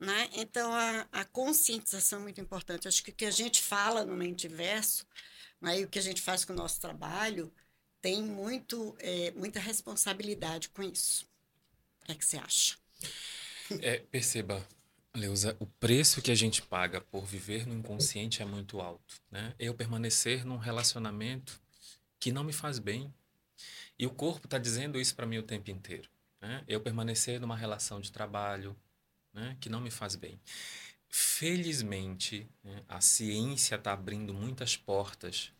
Né? 0.00 0.30
Então, 0.32 0.72
a, 0.72 1.06
a 1.12 1.24
conscientização 1.24 2.20
é 2.20 2.22
muito 2.22 2.40
importante. 2.40 2.88
Acho 2.88 3.04
que 3.04 3.10
o 3.10 3.14
que 3.14 3.26
a 3.26 3.30
gente 3.30 3.60
fala 3.62 4.06
no 4.06 4.16
Mente 4.16 4.48
Verso, 4.48 5.06
né, 5.60 5.80
e 5.80 5.84
o 5.84 5.88
que 5.88 5.98
a 5.98 6.02
gente 6.02 6.22
faz 6.22 6.46
com 6.46 6.54
o 6.54 6.56
nosso 6.56 6.80
trabalho, 6.80 7.52
tem 8.00 8.22
muito, 8.22 8.96
é, 9.00 9.32
muita 9.32 9.60
responsabilidade 9.60 10.70
com 10.70 10.82
isso. 10.82 11.26
O 12.02 12.06
que, 12.06 12.12
é 12.12 12.14
que 12.14 12.24
você 12.24 12.36
acha? 12.38 12.76
É, 13.80 13.98
perceba, 13.98 14.66
Leusa, 15.16 15.56
o 15.60 15.66
preço 15.66 16.20
que 16.20 16.32
a 16.32 16.34
gente 16.34 16.60
paga 16.60 17.00
por 17.00 17.24
viver 17.24 17.66
no 17.66 17.74
inconsciente 17.74 18.42
é 18.42 18.44
muito 18.44 18.80
alto, 18.80 19.22
né? 19.30 19.54
Eu 19.58 19.72
permanecer 19.72 20.44
num 20.44 20.56
relacionamento 20.56 21.60
que 22.18 22.32
não 22.32 22.42
me 22.42 22.52
faz 22.52 22.78
bem. 22.78 23.12
E 23.96 24.06
o 24.06 24.10
corpo 24.10 24.46
está 24.46 24.58
dizendo 24.58 25.00
isso 25.00 25.14
para 25.14 25.26
mim 25.26 25.38
o 25.38 25.42
tempo 25.42 25.70
inteiro. 25.70 26.08
Né? 26.40 26.64
Eu 26.66 26.80
permanecer 26.80 27.40
numa 27.40 27.56
relação 27.56 28.00
de 28.00 28.10
trabalho 28.10 28.76
né, 29.32 29.56
que 29.60 29.68
não 29.68 29.80
me 29.80 29.90
faz 29.90 30.16
bem. 30.16 30.40
Felizmente, 31.08 32.48
né, 32.62 32.82
a 32.88 33.00
ciência 33.00 33.76
está 33.76 33.92
abrindo 33.92 34.34
muitas 34.34 34.76
portas 34.76 35.52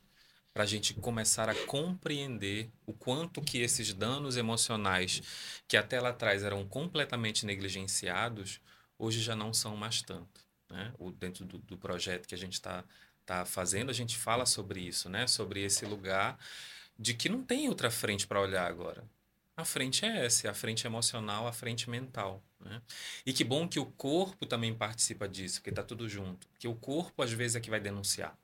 para 0.53 0.65
a 0.65 0.67
gente 0.67 0.95
começar 0.95 1.49
a 1.49 1.55
compreender 1.67 2.71
o 2.87 2.93
quanto 2.93 3.41
que 3.41 3.59
esses 3.59 3.93
danos 3.93 4.37
emocionais 4.37 5.23
que 5.69 5.77
até 5.77 6.01
lá 6.01 6.11
atrás 6.11 6.43
eram 6.43 6.67
completamente 6.67 7.45
negligenciados, 7.45 8.61
hoje 8.99 9.21
já 9.21 9.35
não 9.35 9.53
são 9.53 9.77
mais 9.77 10.03
tanto. 10.03 10.41
Né? 10.71 10.93
O, 10.99 11.11
dentro 11.11 11.45
do, 11.45 11.59
do 11.59 11.77
projeto 11.77 12.27
que 12.27 12.35
a 12.35 12.39
gente 12.39 12.55
está 12.55 12.85
tá 13.25 13.45
fazendo, 13.45 13.91
a 13.91 13.95
gente 13.95 14.17
fala 14.17 14.47
sobre 14.47 14.81
isso, 14.81 15.09
né? 15.09 15.27
sobre 15.27 15.63
esse 15.63 15.85
lugar 15.85 16.39
de 16.99 17.15
que 17.15 17.29
não 17.29 17.43
tem 17.43 17.69
outra 17.69 17.91
frente 17.91 18.27
para 18.27 18.41
olhar 18.41 18.67
agora. 18.67 19.05
A 19.57 19.65
frente 19.65 20.05
é 20.05 20.27
essa, 20.27 20.51
a 20.51 20.55
frente 20.55 20.87
emocional, 20.87 21.47
a 21.47 21.53
frente 21.53 21.89
mental. 21.89 22.43
Né? 22.59 22.83
E 23.25 23.33
que 23.33 23.45
bom 23.45 23.69
que 23.69 23.79
o 23.79 23.87
corpo 23.87 24.47
também 24.47 24.75
participa 24.75 25.29
disso, 25.29 25.57
porque 25.57 25.71
está 25.71 25.83
tudo 25.83 26.09
junto. 26.09 26.49
Que 26.59 26.67
o 26.67 26.75
corpo, 26.75 27.23
às 27.23 27.31
vezes, 27.31 27.57
é 27.57 27.61
que 27.61 27.71
vai 27.71 27.81
denunciar 27.81 28.37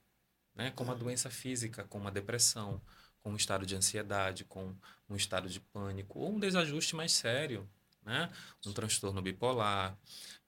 né? 0.55 0.71
como 0.73 0.93
a 0.93 0.95
doença 0.95 1.31
física, 1.31 1.85
como 1.85 2.09
a 2.09 2.11
depressão, 2.11 2.81
com 3.23 3.33
um 3.33 3.37
estado 3.37 3.67
de 3.67 3.75
ansiedade, 3.75 4.45
com 4.45 4.75
um 5.09 5.17
estado 5.17 5.49
de 5.49 5.61
pânico, 5.61 6.19
ou 6.19 6.35
um 6.35 6.39
desajuste 6.39 6.95
mais 6.95 7.13
sério, 7.13 7.69
né? 8.05 8.31
um 8.67 8.73
transtorno 8.73 9.23
bipolar, 9.23 9.97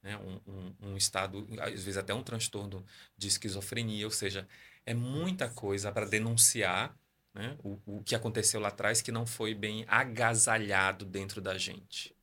né? 0.02 0.16
um, 0.18 0.40
um, 0.50 0.74
um 0.90 0.96
estado, 0.96 1.46
às 1.60 1.84
vezes 1.84 1.96
até 1.96 2.12
um 2.12 2.22
transtorno 2.22 2.84
de 3.16 3.28
esquizofrenia, 3.28 4.04
ou 4.04 4.10
seja, 4.10 4.48
é 4.84 4.94
muita 4.94 5.48
coisa 5.48 5.92
para 5.92 6.06
denunciar 6.06 6.96
né? 7.34 7.56
o, 7.62 7.78
o 7.86 8.02
que 8.02 8.14
aconteceu 8.14 8.60
lá 8.60 8.68
atrás 8.68 9.00
que 9.00 9.12
não 9.12 9.26
foi 9.26 9.54
bem 9.54 9.84
agasalhado 9.88 11.04
dentro 11.04 11.40
da 11.40 11.56
gente. 11.56 12.14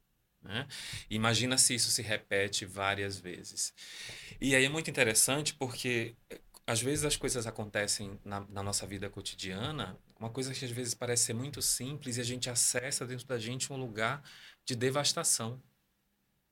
Né? 0.41 0.67
Imagina 1.09 1.57
se 1.57 1.75
isso 1.75 1.89
se 1.89 2.01
repete 2.01 2.65
várias 2.65 3.19
vezes. 3.19 3.73
E 4.39 4.55
aí 4.55 4.65
é 4.65 4.69
muito 4.69 4.89
interessante 4.89 5.53
porque 5.53 6.15
às 6.65 6.81
vezes 6.81 7.03
as 7.03 7.15
coisas 7.15 7.47
acontecem 7.47 8.19
na, 8.23 8.41
na, 8.41 8.61
nossa 8.61 8.85
vida 8.85 9.09
cotidiana, 9.09 9.97
uma 10.19 10.29
coisa 10.29 10.53
que 10.53 10.63
às 10.63 10.71
vezes 10.71 10.93
parece 10.93 11.25
ser 11.25 11.33
muito 11.33 11.61
simples 11.61 12.17
e 12.17 12.21
a 12.21 12.23
gente 12.23 12.49
acessa 12.49 13.07
dentro 13.07 13.25
da 13.25 13.39
gente 13.39 13.73
um 13.73 13.77
lugar 13.77 14.23
de 14.65 14.75
devastação. 14.75 15.61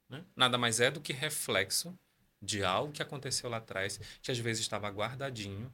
Né? 0.09 0.23
Nada 0.35 0.57
mais 0.57 0.79
é 0.79 0.89
do 0.89 1.01
que 1.01 1.13
reflexo 1.13 1.97
de 2.41 2.63
algo 2.63 2.93
que 2.93 3.01
aconteceu 3.01 3.49
lá 3.49 3.57
atrás, 3.57 3.99
que 4.21 4.31
às 4.31 4.37
vezes 4.37 4.61
estava 4.61 4.89
guardadinho, 4.89 5.73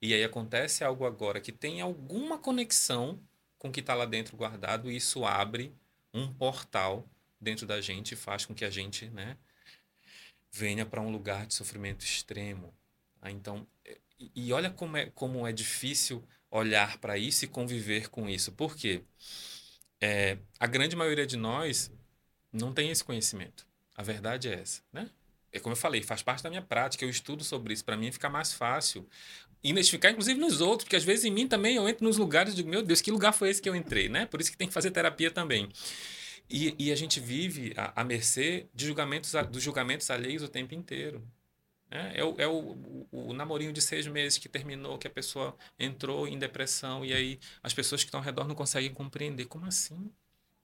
e 0.00 0.12
aí 0.12 0.22
acontece 0.22 0.84
algo 0.84 1.06
agora 1.06 1.40
que 1.40 1.52
tem 1.52 1.80
alguma 1.80 2.38
conexão 2.38 3.20
com 3.58 3.68
o 3.68 3.72
que 3.72 3.80
está 3.80 3.94
lá 3.94 4.04
dentro 4.04 4.36
guardado, 4.36 4.90
e 4.90 4.96
isso 4.96 5.24
abre 5.24 5.74
um 6.12 6.32
portal 6.32 7.08
dentro 7.40 7.66
da 7.66 7.80
gente 7.80 8.12
e 8.12 8.16
faz 8.16 8.44
com 8.44 8.54
que 8.54 8.64
a 8.64 8.70
gente 8.70 9.08
né, 9.10 9.36
venha 10.50 10.84
para 10.84 11.00
um 11.00 11.10
lugar 11.10 11.46
de 11.46 11.54
sofrimento 11.54 12.04
extremo, 12.04 12.74
ah, 13.22 13.30
então, 13.30 13.64
e 14.34 14.52
olha 14.52 14.68
como 14.68 14.96
é, 14.96 15.06
como 15.10 15.46
é 15.46 15.52
difícil 15.52 16.26
olhar 16.50 16.98
para 16.98 17.16
isso 17.16 17.44
e 17.44 17.48
conviver 17.48 18.10
com 18.10 18.28
isso. 18.28 18.50
Por 18.50 18.76
quê? 18.76 19.04
É, 20.00 20.38
a 20.58 20.66
grande 20.66 20.96
maioria 20.96 21.24
de 21.24 21.36
nós 21.36 21.90
não 22.52 22.74
tem 22.74 22.90
esse 22.90 23.04
conhecimento. 23.04 23.64
A 23.94 24.02
verdade 24.02 24.48
é 24.48 24.54
essa, 24.54 24.82
né? 24.92 25.08
É 25.52 25.60
como 25.60 25.74
eu 25.74 25.76
falei, 25.76 26.02
faz 26.02 26.22
parte 26.22 26.42
da 26.42 26.48
minha 26.48 26.62
prática, 26.62 27.04
eu 27.04 27.10
estudo 27.10 27.44
sobre 27.44 27.74
isso. 27.74 27.84
Para 27.84 27.96
mim 27.96 28.10
fica 28.10 28.30
mais 28.30 28.52
fácil 28.52 29.06
identificar, 29.62 30.10
inclusive 30.10 30.40
nos 30.40 30.60
outros, 30.60 30.84
porque 30.84 30.96
às 30.96 31.04
vezes 31.04 31.24
em 31.24 31.30
mim 31.30 31.46
também 31.46 31.76
eu 31.76 31.88
entro 31.88 32.04
nos 32.04 32.16
lugares 32.16 32.52
e 32.52 32.56
digo, 32.56 32.68
meu 32.68 32.82
Deus, 32.82 33.00
que 33.00 33.10
lugar 33.10 33.32
foi 33.32 33.50
esse 33.50 33.60
que 33.60 33.68
eu 33.68 33.76
entrei, 33.76 34.08
né? 34.08 34.26
Por 34.26 34.40
isso 34.40 34.50
que 34.50 34.56
tem 34.56 34.66
que 34.66 34.74
fazer 34.74 34.90
terapia 34.90 35.30
também. 35.30 35.68
E, 36.50 36.74
e 36.78 36.92
a 36.92 36.96
gente 36.96 37.20
vive 37.20 37.72
à, 37.76 38.00
à 38.00 38.04
mercê 38.04 38.66
de 38.74 38.86
julgamentos, 38.86 39.32
dos 39.50 39.62
julgamentos 39.62 40.10
alheios 40.10 40.42
o 40.42 40.48
tempo 40.48 40.74
inteiro. 40.74 41.26
É, 41.90 42.20
é, 42.20 42.24
o, 42.24 42.34
é 42.38 42.46
o, 42.48 42.54
o, 43.12 43.28
o, 43.28 43.32
namorinho 43.34 43.72
de 43.72 43.82
seis 43.82 44.06
meses 44.06 44.38
que 44.38 44.48
terminou, 44.48 44.98
que 44.98 45.06
a 45.06 45.10
pessoa 45.10 45.54
entrou 45.78 46.26
em 46.26 46.38
depressão 46.38 47.04
e 47.04 47.12
aí 47.12 47.38
as 47.62 47.74
pessoas 47.74 48.02
que 48.02 48.08
estão 48.08 48.20
ao 48.20 48.24
redor 48.24 48.48
não 48.48 48.54
conseguem 48.54 48.92
compreender. 48.92 49.44
Como 49.44 49.66
assim? 49.66 50.10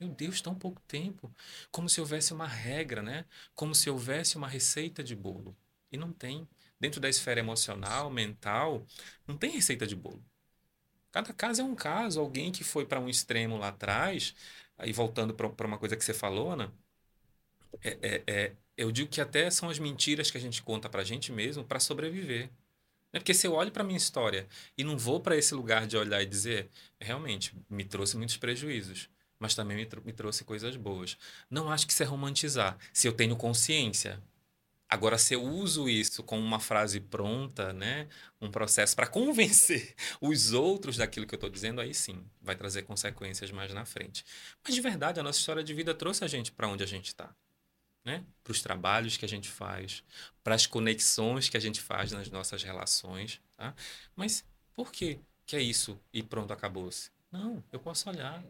Meu 0.01 0.09
Deus, 0.11 0.41
tão 0.41 0.55
pouco 0.55 0.81
tempo. 0.83 1.33
Como 1.71 1.89
se 1.89 2.01
houvesse 2.01 2.33
uma 2.33 2.47
regra, 2.47 3.03
né? 3.03 3.25
Como 3.55 3.75
se 3.75 3.91
houvesse 3.91 4.37
uma 4.37 4.49
receita 4.49 5.03
de 5.03 5.17
bolo. 5.17 5.57
E 5.91 5.97
não 5.97 6.13
tem. 6.13 6.49
Dentro 6.81 7.01
da 7.01 7.09
esfera 7.09 7.41
emocional, 7.41 8.09
mental, 8.11 8.87
não 9.27 9.37
tem 9.37 9.51
receita 9.51 9.87
de 9.87 9.97
bolo. 9.97 10.25
Cada 11.11 11.33
caso 11.33 11.63
é 11.63 11.65
um 11.65 11.75
caso. 11.75 12.21
Alguém 12.21 12.53
que 12.53 12.63
foi 12.63 12.87
para 12.87 13.01
um 13.01 13.09
extremo 13.09 13.57
lá 13.57 13.69
atrás, 13.69 14.35
aí 14.77 14.93
voltando 14.93 15.35
para 15.35 15.67
uma 15.67 15.79
coisa 15.79 15.97
que 15.97 16.05
você 16.05 16.15
falou, 16.15 16.53
Ana, 16.53 16.73
é, 17.83 17.99
é, 18.03 18.23
é 18.27 18.53
eu 18.77 18.93
digo 18.93 19.11
que 19.11 19.21
até 19.21 19.51
são 19.51 19.69
as 19.69 19.79
mentiras 19.81 20.31
que 20.31 20.39
a 20.39 20.41
gente 20.41 20.63
conta 20.63 20.89
pra 20.89 21.03
gente 21.03 21.33
mesmo 21.33 21.65
para 21.65 21.81
sobreviver. 21.81 22.49
É 23.13 23.19
porque 23.19 23.35
se 23.35 23.47
eu 23.47 23.55
olho 23.55 23.73
para 23.73 23.83
minha 23.83 23.97
história 23.97 24.47
e 24.77 24.85
não 24.85 24.97
vou 24.97 25.21
para 25.21 25.37
esse 25.37 25.55
lugar 25.55 25.87
de 25.87 25.97
olhar 25.97 26.23
e 26.23 26.27
dizer, 26.27 26.69
realmente, 27.01 27.57
me 27.69 27.85
trouxe 27.85 28.17
muitos 28.17 28.37
prejuízos, 28.37 29.09
mas 29.39 29.55
também 29.55 29.77
me, 29.77 29.89
me 30.05 30.13
trouxe 30.13 30.45
coisas 30.45 30.77
boas. 30.77 31.17
Não 31.51 31.71
acho 31.71 31.87
que 31.87 31.93
isso 31.93 32.03
é 32.03 32.07
romantizar, 32.07 32.77
se 32.93 33.07
eu 33.07 33.13
tenho 33.13 33.37
consciência. 33.37 34.23
Agora, 34.91 35.19
se 35.19 35.35
eu 35.35 35.43
uso 35.43 35.89
isso 35.89 36.23
como 36.23 36.43
uma 36.43 36.59
frase 36.59 36.99
pronta, 36.99 37.75
né, 37.75 38.09
um 38.41 38.51
processo 38.51 38.97
para 38.97 39.07
convencer 39.07 39.95
os 40.21 40.53
outros 40.53 40.97
daquilo 40.97 41.27
que 41.27 41.35
eu 41.35 41.37
estou 41.37 41.51
dizendo, 41.51 41.81
aí 41.81 41.93
sim, 41.93 42.25
vai 42.41 42.57
trazer 42.57 42.83
consequências 42.83 43.51
mais 43.51 43.73
na 43.75 43.85
frente. 43.85 44.25
Mas 44.65 44.75
de 44.75 44.81
verdade, 44.81 45.21
a 45.21 45.23
nossa 45.23 45.39
história 45.39 45.63
de 45.63 45.75
vida 45.75 45.95
trouxe 45.95 46.25
a 46.25 46.29
gente 46.29 46.51
para 46.53 46.69
onde 46.69 46.83
a 46.83 46.87
gente 46.87 47.09
está 47.09 47.35
né? 48.09 48.25
para 48.43 48.53
os 48.53 48.63
trabalhos 48.63 49.19
que 49.19 49.25
a 49.25 49.29
gente 49.29 49.51
faz, 49.51 50.03
para 50.43 50.55
as 50.55 50.67
conexões 50.67 51.51
que 51.51 51.59
a 51.59 51.61
gente 51.61 51.81
faz 51.81 52.11
nas 52.11 52.31
nossas 52.31 52.63
relações. 52.63 53.41
Tá? 53.55 53.75
Mas 54.17 54.45
por 54.75 54.91
que, 54.91 55.21
que 55.45 55.55
é 55.55 55.61
isso 55.61 56.01
e 56.11 56.23
pronto, 56.23 56.53
acabou-se? 56.53 57.11
Não, 57.31 57.63
eu 57.71 57.79
posso 57.79 58.09
olhar. 58.09 58.43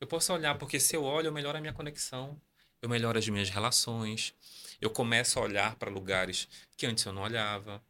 Eu 0.00 0.06
posso 0.06 0.32
olhar, 0.32 0.56
porque 0.58 0.78
se 0.78 0.94
eu 0.94 1.02
olho, 1.04 1.28
eu 1.28 1.32
melhoro 1.32 1.58
a 1.58 1.60
minha 1.60 1.72
conexão, 1.72 2.40
eu 2.82 2.88
melhoro 2.88 3.18
as 3.18 3.28
minhas 3.28 3.48
relações, 3.48 4.34
eu 4.80 4.90
começo 4.90 5.38
a 5.38 5.42
olhar 5.42 5.76
para 5.76 5.90
lugares 5.90 6.48
que 6.76 6.86
antes 6.86 7.04
eu 7.04 7.12
não 7.12 7.22
olhava. 7.22 7.82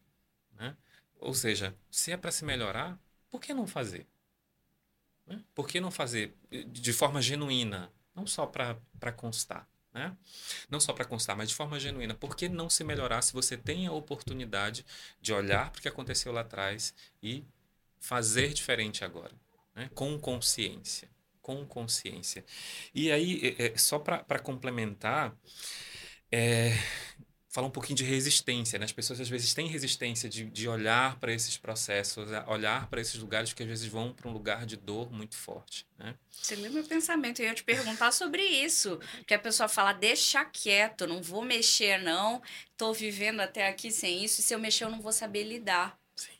Né? 0.52 0.76
Ou 1.18 1.34
seja, 1.34 1.74
se 1.90 2.12
é 2.12 2.16
para 2.16 2.30
se 2.30 2.44
melhorar, 2.44 2.98
por 3.28 3.40
que 3.40 3.52
não 3.52 3.66
fazer? 3.66 4.06
Né? 5.26 5.42
Por 5.54 5.66
que 5.66 5.80
não 5.80 5.90
fazer 5.90 6.34
de 6.50 6.92
forma 6.92 7.20
genuína, 7.20 7.90
não 8.14 8.26
só 8.26 8.46
para 8.46 9.12
constar? 9.16 9.68
Né? 9.92 10.16
Não 10.68 10.78
só 10.78 10.92
para 10.92 11.04
constar, 11.04 11.36
mas 11.36 11.48
de 11.48 11.54
forma 11.54 11.80
genuína. 11.80 12.14
Por 12.14 12.36
que 12.36 12.48
não 12.48 12.70
se 12.70 12.84
melhorar 12.84 13.22
se 13.22 13.32
você 13.32 13.56
tem 13.56 13.86
a 13.86 13.92
oportunidade 13.92 14.86
de 15.20 15.32
olhar 15.32 15.70
para 15.70 15.78
o 15.78 15.82
que 15.82 15.88
aconteceu 15.88 16.32
lá 16.32 16.42
atrás 16.42 16.94
e 17.22 17.44
fazer 17.98 18.52
diferente 18.52 19.04
agora? 19.04 19.32
Né? 19.74 19.90
Com 19.94 20.18
consciência. 20.20 21.08
Com 21.46 21.64
consciência. 21.64 22.44
E 22.92 23.12
aí, 23.12 23.54
é, 23.56 23.66
é, 23.66 23.78
só 23.78 24.00
para 24.00 24.40
complementar, 24.40 25.32
é, 26.32 26.72
falar 27.48 27.68
um 27.68 27.70
pouquinho 27.70 27.96
de 27.96 28.02
resistência. 28.02 28.80
Né? 28.80 28.84
As 28.84 28.90
pessoas 28.90 29.20
às 29.20 29.28
vezes 29.28 29.54
têm 29.54 29.68
resistência 29.68 30.28
de, 30.28 30.46
de 30.46 30.68
olhar 30.68 31.20
para 31.20 31.32
esses 31.32 31.56
processos, 31.56 32.26
olhar 32.48 32.88
para 32.88 33.00
esses 33.00 33.14
lugares 33.20 33.52
que 33.52 33.62
às 33.62 33.68
vezes 33.68 33.86
vão 33.86 34.12
para 34.12 34.28
um 34.28 34.32
lugar 34.32 34.66
de 34.66 34.76
dor 34.76 35.12
muito 35.12 35.36
forte. 35.36 35.86
Né? 35.96 36.16
Esse 36.42 36.54
é 36.54 36.68
o 36.68 36.72
meu 36.72 36.82
pensamento. 36.82 37.38
Eu 37.38 37.46
ia 37.46 37.54
te 37.54 37.62
perguntar 37.62 38.10
sobre 38.10 38.42
isso. 38.42 38.98
Que 39.24 39.34
a 39.34 39.38
pessoa 39.38 39.68
fala, 39.68 39.92
deixa 39.92 40.44
quieto, 40.44 41.06
não 41.06 41.22
vou 41.22 41.44
mexer, 41.44 42.02
não. 42.02 42.42
Estou 42.72 42.92
vivendo 42.92 43.38
até 43.38 43.68
aqui 43.68 43.92
sem 43.92 44.24
isso. 44.24 44.40
E 44.40 44.42
se 44.42 44.52
eu 44.52 44.58
mexer, 44.58 44.82
eu 44.82 44.90
não 44.90 45.00
vou 45.00 45.12
saber 45.12 45.44
lidar. 45.44 45.96
Sim. 46.16 46.34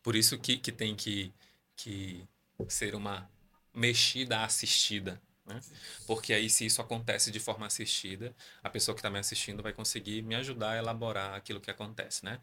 Por 0.00 0.14
isso 0.14 0.38
que, 0.38 0.58
que 0.58 0.70
tem 0.70 0.94
que, 0.94 1.32
que 1.74 2.24
ser 2.68 2.94
uma 2.94 3.28
mexida 3.74 4.42
assistida. 4.44 5.20
Né? 5.46 5.60
Porque 6.06 6.32
aí, 6.34 6.50
se 6.50 6.66
isso 6.66 6.80
acontece 6.82 7.30
de 7.30 7.40
forma 7.40 7.66
assistida, 7.66 8.34
a 8.62 8.68
pessoa 8.68 8.94
que 8.94 9.00
está 9.00 9.10
me 9.10 9.18
assistindo 9.18 9.62
vai 9.62 9.72
conseguir 9.72 10.22
me 10.22 10.34
ajudar 10.34 10.72
a 10.72 10.76
elaborar 10.76 11.34
aquilo 11.34 11.60
que 11.60 11.70
acontece. 11.70 12.24
Né? 12.24 12.38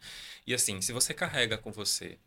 E 0.46 0.52
assim, 0.52 0.80
se 0.82 0.92
você 0.92 1.14
carrega 1.14 1.56
com 1.56 1.70
você 1.70 2.18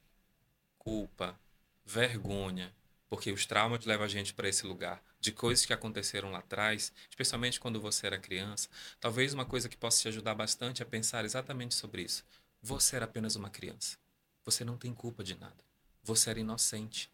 culpa, 0.77 1.37
vergonha, 1.85 2.73
porque 3.09 3.31
os 3.31 3.45
traumas 3.45 3.85
levam 3.85 4.05
a 4.05 4.09
gente 4.09 4.33
para 4.33 4.47
esse 4.47 4.65
lugar 4.65 5.03
de 5.19 5.31
coisas 5.31 5.65
que 5.65 5.73
aconteceram 5.73 6.31
lá 6.31 6.39
atrás, 6.39 6.93
especialmente 7.09 7.59
quando 7.59 7.81
você 7.81 8.07
era 8.07 8.17
criança, 8.17 8.69
talvez 8.99 9.33
uma 9.33 9.45
coisa 9.45 9.67
que 9.67 9.75
possa 9.75 10.01
te 10.01 10.07
ajudar 10.07 10.35
bastante 10.35 10.81
é 10.81 10.85
pensar 10.85 11.25
exatamente 11.25 11.75
sobre 11.75 12.03
isso. 12.03 12.23
Você 12.61 12.95
era 12.95 13.05
apenas 13.05 13.35
uma 13.35 13.49
criança. 13.49 13.97
Você 14.45 14.63
não 14.63 14.77
tem 14.77 14.93
culpa 14.93 15.23
de 15.23 15.35
nada. 15.35 15.63
Você 16.03 16.29
era 16.29 16.39
inocente. 16.39 17.11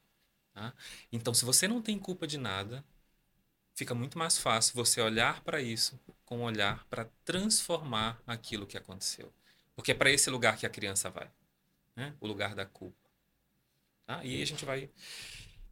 Tá? 0.55 0.73
Então, 1.11 1.33
se 1.33 1.43
você 1.43 1.67
não 1.67 1.81
tem 1.81 1.99
culpa 1.99 2.25
de 2.25 2.37
nada, 2.37 2.83
fica 3.75 3.93
muito 3.93 4.17
mais 4.17 4.37
fácil 4.37 4.73
você 4.73 5.01
olhar 5.01 5.41
para 5.41 5.61
isso 5.61 5.99
com 6.23 6.39
um 6.39 6.43
olhar 6.43 6.85
para 6.89 7.09
transformar 7.25 8.19
aquilo 8.25 8.65
que 8.65 8.77
aconteceu. 8.77 9.31
Porque 9.75 9.91
é 9.91 9.93
para 9.93 10.09
esse 10.09 10.29
lugar 10.29 10.57
que 10.57 10.65
a 10.65 10.69
criança 10.69 11.09
vai, 11.09 11.29
né? 11.93 12.15
o 12.21 12.25
lugar 12.25 12.55
da 12.55 12.65
culpa. 12.65 12.95
Tá? 14.07 14.23
E 14.23 14.35
aí 14.35 14.41
a 14.41 14.45
gente 14.45 14.63
vai 14.63 14.89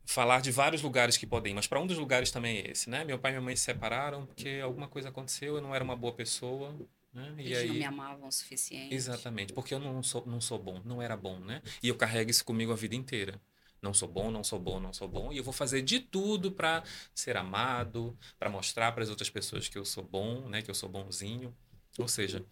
falar 0.05 0.41
de 0.41 0.51
vários 0.51 0.81
lugares 0.81 1.15
que 1.15 1.25
podem 1.25 1.53
mas 1.53 1.65
para 1.65 1.79
um 1.79 1.87
dos 1.87 1.97
lugares 1.97 2.29
também 2.29 2.57
é 2.57 2.71
esse. 2.71 2.89
Né? 2.89 3.05
Meu 3.05 3.17
pai 3.17 3.31
e 3.31 3.35
minha 3.35 3.41
mãe 3.41 3.55
se 3.55 3.63
separaram 3.63 4.25
porque 4.25 4.59
alguma 4.61 4.89
coisa 4.89 5.07
aconteceu, 5.07 5.55
eu 5.55 5.61
não 5.61 5.73
era 5.73 5.83
uma 5.83 5.95
boa 5.95 6.13
pessoa. 6.13 6.75
Né? 7.13 7.35
E 7.37 7.41
Eles 7.45 7.57
aí... 7.57 7.67
não 7.69 7.75
me 7.75 7.85
amavam 7.85 8.27
o 8.27 8.31
suficiente. 8.31 8.93
Exatamente, 8.93 9.53
porque 9.53 9.73
eu 9.73 9.79
não 9.79 10.03
sou, 10.03 10.25
não 10.25 10.41
sou 10.41 10.59
bom, 10.59 10.81
não 10.83 11.01
era 11.01 11.15
bom. 11.15 11.39
Né? 11.39 11.61
E 11.81 11.87
eu 11.87 11.95
carrego 11.95 12.29
isso 12.29 12.43
comigo 12.43 12.73
a 12.73 12.75
vida 12.75 12.95
inteira. 12.95 13.39
Não 13.83 13.93
sou 13.93 14.07
bom, 14.07 14.31
não 14.31 14.45
sou 14.45 14.57
bom, 14.57 14.79
não 14.79 14.93
sou 14.93 15.09
bom. 15.09 15.33
E 15.33 15.37
eu 15.37 15.43
vou 15.43 15.53
fazer 15.53 15.81
de 15.81 15.99
tudo 15.99 16.53
para 16.53 16.83
ser 17.13 17.35
amado, 17.35 18.17
para 18.39 18.49
mostrar 18.49 18.93
para 18.93 19.03
as 19.03 19.09
outras 19.09 19.29
pessoas 19.29 19.67
que 19.67 19.77
eu 19.77 19.83
sou 19.83 20.05
bom, 20.05 20.47
né? 20.47 20.61
Que 20.61 20.71
eu 20.71 20.75
sou 20.75 20.87
bonzinho. 20.87 21.53
Ou 21.99 22.07
seja, 22.07 22.45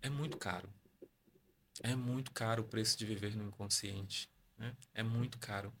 é 0.00 0.08
muito 0.08 0.36
caro. 0.36 0.68
É 1.82 1.96
muito 1.96 2.30
caro 2.30 2.62
o 2.62 2.66
preço 2.66 2.96
de 2.96 3.04
viver 3.04 3.36
no 3.36 3.44
inconsciente. 3.44 4.30
Né? 4.56 4.74
É 4.94 5.02
muito 5.02 5.38
caro. 5.38 5.74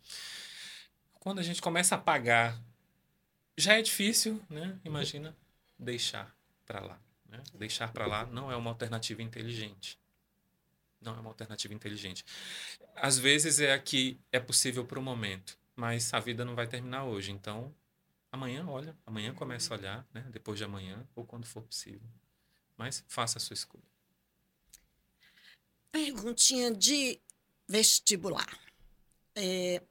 Quando 1.20 1.38
a 1.38 1.42
gente 1.42 1.62
começa 1.62 1.94
a 1.94 1.98
pagar, 1.98 2.60
já 3.56 3.78
é 3.78 3.82
difícil, 3.82 4.42
né? 4.50 4.76
Imagina 4.84 5.36
deixar 5.78 6.36
para 6.66 6.80
lá. 6.80 7.00
Né? 7.28 7.42
Deixar 7.54 7.92
para 7.92 8.06
lá 8.06 8.26
não 8.26 8.50
é 8.50 8.56
uma 8.56 8.70
alternativa 8.70 9.22
inteligente. 9.22 9.96
Não 11.06 11.16
é 11.16 11.20
uma 11.20 11.30
alternativa 11.30 11.72
inteligente. 11.72 12.24
Às 12.94 13.18
vezes 13.18 13.60
é 13.60 13.72
a 13.72 13.78
que 13.78 14.20
é 14.32 14.40
possível 14.40 14.84
para 14.84 14.98
o 14.98 15.02
momento, 15.02 15.58
mas 15.74 16.12
a 16.12 16.20
vida 16.20 16.44
não 16.44 16.54
vai 16.54 16.66
terminar 16.66 17.04
hoje. 17.04 17.30
Então, 17.30 17.74
amanhã 18.30 18.66
olha, 18.66 18.96
amanhã 19.06 19.32
começa 19.32 19.72
a 19.72 19.78
olhar, 19.78 20.06
né? 20.12 20.26
depois 20.30 20.58
de 20.58 20.64
amanhã 20.64 21.06
ou 21.14 21.24
quando 21.24 21.46
for 21.46 21.62
possível. 21.62 22.08
Mas 22.76 23.04
faça 23.08 23.38
a 23.38 23.40
sua 23.40 23.54
escolha. 23.54 23.84
Perguntinha 25.90 26.74
de 26.74 27.20
vestibular. 27.66 28.58
É, 29.34 29.82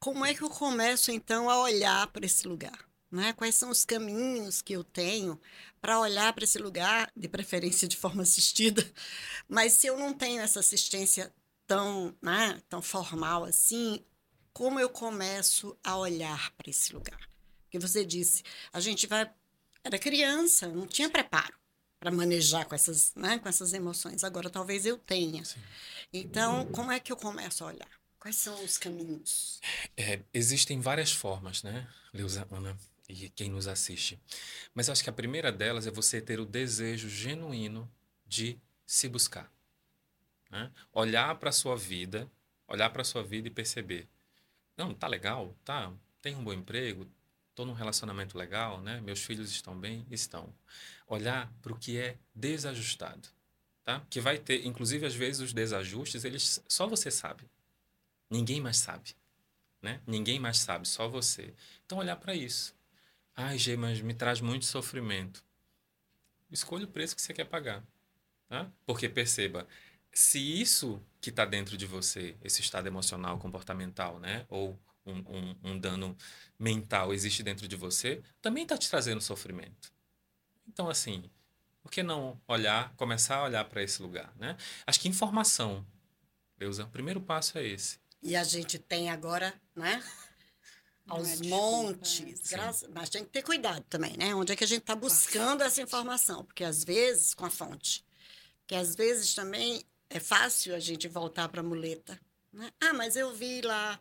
como 0.00 0.24
é 0.24 0.34
que 0.34 0.42
eu 0.42 0.48
começo, 0.48 1.12
então, 1.12 1.50
a 1.50 1.60
olhar 1.60 2.06
para 2.06 2.24
esse 2.24 2.48
lugar? 2.48 2.89
Né? 3.10 3.32
Quais 3.32 3.54
são 3.54 3.70
os 3.70 3.84
caminhos 3.84 4.62
que 4.62 4.72
eu 4.72 4.84
tenho 4.84 5.40
para 5.80 5.98
olhar 5.98 6.32
para 6.32 6.44
esse 6.44 6.58
lugar, 6.58 7.10
de 7.16 7.28
preferência 7.28 7.88
de 7.88 7.96
forma 7.96 8.22
assistida? 8.22 8.88
Mas 9.48 9.72
se 9.72 9.86
eu 9.86 9.98
não 9.98 10.12
tenho 10.12 10.40
essa 10.40 10.60
assistência 10.60 11.32
tão, 11.66 12.14
né, 12.22 12.60
tão 12.68 12.80
formal 12.80 13.44
assim, 13.44 14.04
como 14.52 14.78
eu 14.78 14.88
começo 14.88 15.76
a 15.82 15.96
olhar 15.96 16.52
para 16.52 16.70
esse 16.70 16.92
lugar? 16.92 17.18
Porque 17.64 17.78
você 17.78 18.04
disse, 18.04 18.42
a 18.72 18.80
gente 18.80 19.06
vai. 19.06 19.30
Era 19.82 19.98
criança, 19.98 20.68
não 20.68 20.86
tinha 20.86 21.08
preparo 21.08 21.54
para 22.00 22.10
manejar 22.10 22.64
com 22.64 22.74
essas, 22.74 23.14
né, 23.14 23.38
com 23.38 23.48
essas 23.48 23.72
emoções. 23.72 24.24
Agora 24.24 24.50
talvez 24.50 24.86
eu 24.86 24.98
tenha. 24.98 25.44
Sim. 25.44 25.60
Então, 26.12 26.66
como 26.72 26.90
é 26.90 26.98
que 26.98 27.12
eu 27.12 27.16
começo 27.16 27.62
a 27.62 27.68
olhar? 27.68 27.88
Quais 28.18 28.36
são 28.36 28.64
os 28.64 28.76
caminhos? 28.76 29.60
É, 29.96 30.20
existem 30.34 30.80
várias 30.80 31.12
formas, 31.12 31.62
né, 31.62 31.88
Leusa 32.12 32.46
Ana, 32.50 32.76
e 33.10 33.28
quem 33.30 33.50
nos 33.50 33.66
assiste. 33.66 34.18
Mas 34.74 34.88
eu 34.88 34.92
acho 34.92 35.02
que 35.02 35.10
a 35.10 35.12
primeira 35.12 35.50
delas 35.50 35.86
é 35.86 35.90
você 35.90 36.20
ter 36.20 36.38
o 36.40 36.46
desejo 36.46 37.08
genuíno 37.08 37.90
de 38.26 38.58
se 38.86 39.08
buscar. 39.08 39.50
Né? 40.50 40.70
Olhar 40.92 41.34
para 41.36 41.50
a 41.50 41.52
sua 41.52 41.76
vida, 41.76 42.30
olhar 42.66 42.90
para 42.90 43.02
a 43.02 43.04
sua 43.04 43.22
vida 43.22 43.48
e 43.48 43.50
perceber. 43.50 44.08
Não, 44.76 44.94
tá 44.94 45.06
legal, 45.06 45.54
tá, 45.64 45.92
tem 46.22 46.34
um 46.34 46.44
bom 46.44 46.52
emprego, 46.52 47.06
estou 47.50 47.66
num 47.66 47.72
relacionamento 47.72 48.38
legal, 48.38 48.80
né? 48.80 49.00
Meus 49.00 49.22
filhos 49.22 49.50
estão 49.50 49.78
bem? 49.78 50.06
Estão. 50.10 50.52
Olhar 51.06 51.52
para 51.60 51.72
o 51.72 51.78
que 51.78 51.98
é 51.98 52.16
desajustado, 52.34 53.28
tá? 53.84 54.02
Que 54.08 54.20
vai 54.20 54.38
ter, 54.38 54.64
inclusive 54.64 55.04
às 55.04 55.14
vezes 55.14 55.42
os 55.42 55.52
desajustes, 55.52 56.24
eles 56.24 56.62
só 56.66 56.86
você 56.86 57.10
sabe. 57.10 57.44
Ninguém 58.30 58.60
mais 58.60 58.78
sabe, 58.78 59.14
né? 59.82 60.00
Ninguém 60.06 60.38
mais 60.38 60.58
sabe, 60.58 60.88
só 60.88 61.08
você. 61.08 61.52
Então 61.84 61.98
olhar 61.98 62.16
para 62.16 62.34
isso. 62.34 62.74
Ai, 63.42 63.56
G, 63.56 63.74
mas 63.74 64.02
me 64.02 64.12
traz 64.12 64.38
muito 64.42 64.66
sofrimento. 64.66 65.42
Escolha 66.50 66.84
o 66.84 66.88
preço 66.88 67.16
que 67.16 67.22
você 67.22 67.32
quer 67.32 67.46
pagar, 67.46 67.82
tá? 68.46 68.70
Porque 68.84 69.08
perceba, 69.08 69.66
se 70.12 70.38
isso 70.38 71.02
que 71.22 71.30
está 71.30 71.46
dentro 71.46 71.74
de 71.74 71.86
você, 71.86 72.36
esse 72.44 72.60
estado 72.60 72.86
emocional, 72.86 73.38
comportamental, 73.38 74.20
né? 74.20 74.44
Ou 74.50 74.78
um, 75.06 75.18
um, 75.20 75.56
um 75.70 75.78
dano 75.78 76.14
mental 76.58 77.14
existe 77.14 77.42
dentro 77.42 77.66
de 77.66 77.76
você, 77.76 78.22
também 78.42 78.64
está 78.64 78.76
te 78.76 78.90
trazendo 78.90 79.22
sofrimento. 79.22 79.90
Então, 80.68 80.90
assim, 80.90 81.24
por 81.82 81.90
que 81.90 82.02
não 82.02 82.38
olhar, 82.46 82.92
começar 82.94 83.36
a 83.36 83.44
olhar 83.44 83.64
para 83.64 83.82
esse 83.82 84.02
lugar, 84.02 84.34
né? 84.36 84.54
Acho 84.86 85.00
que 85.00 85.08
informação, 85.08 85.86
Deusa, 86.58 86.84
o 86.84 86.90
primeiro 86.90 87.22
passo 87.22 87.56
é 87.56 87.66
esse. 87.66 87.98
E 88.22 88.36
a 88.36 88.44
gente 88.44 88.78
tem 88.78 89.08
agora, 89.08 89.54
né? 89.74 90.04
Aos 91.10 91.40
é 91.40 91.46
montes. 91.46 92.40
Graças, 92.48 92.88
mas 92.94 93.08
tem 93.08 93.24
que 93.24 93.30
ter 93.30 93.42
cuidado 93.42 93.84
também, 93.88 94.16
né? 94.16 94.34
Onde 94.34 94.52
é 94.52 94.56
que 94.56 94.64
a 94.64 94.66
gente 94.66 94.82
está 94.82 94.94
buscando 94.94 95.62
essa 95.62 95.82
informação? 95.82 96.44
Porque 96.44 96.64
às 96.64 96.84
vezes, 96.84 97.34
com 97.34 97.44
a 97.44 97.50
fonte, 97.50 98.04
porque 98.60 98.74
às 98.74 98.94
vezes 98.94 99.34
também 99.34 99.84
é 100.08 100.20
fácil 100.20 100.74
a 100.74 100.80
gente 100.80 101.08
voltar 101.08 101.48
para 101.48 101.60
a 101.60 101.64
muleta. 101.64 102.20
Né? 102.52 102.70
Ah, 102.80 102.92
mas 102.92 103.14
eu 103.14 103.32
vi 103.32 103.60
lá 103.60 104.00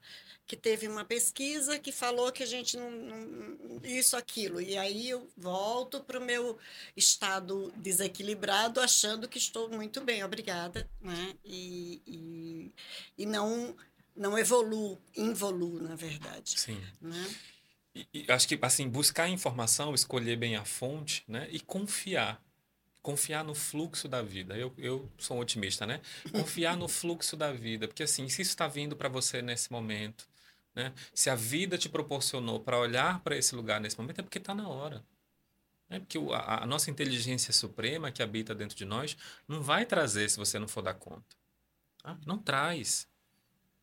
que 0.50 0.58
teve 0.58 0.88
uma 0.88 1.06
pesquisa 1.06 1.78
que 1.78 1.91
falou 1.91 2.32
que 2.32 2.41
a 2.41 2.45
gente 2.45 2.76
não, 2.76 2.89
não 2.89 3.82
isso 3.84 4.17
aquilo 4.17 4.60
e 4.60 4.76
aí 4.76 5.08
eu 5.08 5.30
volto 5.38 6.00
para 6.00 6.17
o 6.17 6.26
meu 6.26 6.58
estado 6.98 7.72
desequilibrado 7.76 8.82
achando 8.82 9.28
que 9.28 9.38
estou 9.38 9.69
muito 9.69 10.02
bem 10.02 10.24
obrigada 10.24 10.89
né 11.00 11.36
e, 11.45 12.02
e, 12.08 12.72
e 13.15 13.26
não 13.28 13.76
não 14.19 14.38
evoluo 14.38 15.01
involuo 15.15 15.82
na 15.82 15.95
verdade 15.95 16.60
sim 16.60 16.79
né? 17.01 17.36
e, 17.95 18.08
e 18.13 18.32
acho 18.32 18.47
que 18.47 18.60
assim 18.62 18.88
buscar 18.88 19.27
informação 19.27 19.95
escolher 19.95 20.36
bem 20.36 20.55
a 20.55 20.65
fonte 20.65 21.23
né 21.27 21.47
e 21.49 21.60
confiar 21.60 22.39
confiar 23.01 23.43
no 23.43 23.55
fluxo 23.55 24.08
da 24.08 24.21
vida. 24.21 24.55
Eu, 24.58 24.73
eu 24.77 25.10
sou 25.17 25.38
um 25.38 25.39
otimista, 25.39 25.86
né? 25.86 26.01
Confiar 26.32 26.77
no 26.77 26.88
fluxo 26.88 27.36
da 27.36 27.51
vida, 27.51 27.88
porque 27.88 28.03
assim, 28.03 28.27
se 28.29 28.41
isso 28.41 28.51
está 28.51 28.67
vindo 28.67 28.95
para 28.95 29.10
você 29.10 29.41
nesse 29.41 29.71
momento, 29.71 30.27
né? 30.75 30.93
Se 31.13 31.29
a 31.29 31.36
vida 31.36 31.77
te 31.77 31.89
proporcionou 31.89 32.60
para 32.60 32.77
olhar 32.77 33.19
para 33.21 33.36
esse 33.36 33.55
lugar 33.55 33.82
nesse 33.82 33.97
momento, 33.97 34.19
é 34.19 34.23
porque 34.23 34.38
está 34.38 34.53
na 34.53 34.67
hora. 34.67 35.03
É 35.89 35.99
porque 35.99 36.17
a, 36.17 36.63
a, 36.63 36.65
nossa 36.65 36.91
inteligência 36.91 37.51
suprema 37.51 38.12
que 38.12 38.21
habita 38.21 38.53
dentro 38.53 38.77
de 38.77 38.86
nós 38.86 39.17
não 39.47 39.62
vai 39.62 39.86
trazer 39.86 40.29
se 40.29 40.38
você 40.38 40.60
não 40.60 40.67
for 40.67 40.84
dar 40.84 40.93
conta. 40.93 41.36
Tá? 42.03 42.17
Não 42.25 42.38
traz. 42.38 43.08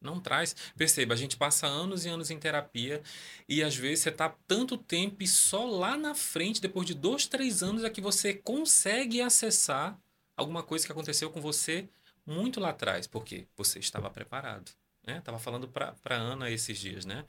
Não 0.00 0.20
traz. 0.20 0.54
Perceba, 0.76 1.14
a 1.14 1.16
gente 1.16 1.36
passa 1.36 1.66
anos 1.66 2.04
e 2.04 2.08
anos 2.08 2.30
em 2.30 2.38
terapia 2.38 3.02
e 3.48 3.62
às 3.62 3.74
vezes 3.74 4.00
você 4.00 4.10
está 4.10 4.28
tanto 4.46 4.76
tempo 4.76 5.22
e 5.22 5.26
só 5.26 5.64
lá 5.64 5.96
na 5.96 6.14
frente, 6.14 6.60
depois 6.60 6.86
de 6.86 6.94
dois, 6.94 7.26
três 7.26 7.62
anos, 7.62 7.82
é 7.82 7.90
que 7.90 8.00
você 8.00 8.34
consegue 8.34 9.20
acessar 9.20 9.98
alguma 10.36 10.62
coisa 10.62 10.84
que 10.84 10.92
aconteceu 10.92 11.30
com 11.30 11.40
você 11.40 11.88
muito 12.26 12.60
lá 12.60 12.70
atrás. 12.70 13.06
porque 13.06 13.46
Você 13.56 13.78
estava 13.78 14.10
preparado. 14.10 14.70
Né? 15.06 15.20
Tava 15.22 15.38
falando 15.38 15.68
para 15.68 15.94
Ana 16.10 16.50
esses 16.50 16.78
dias, 16.78 17.04
né? 17.04 17.24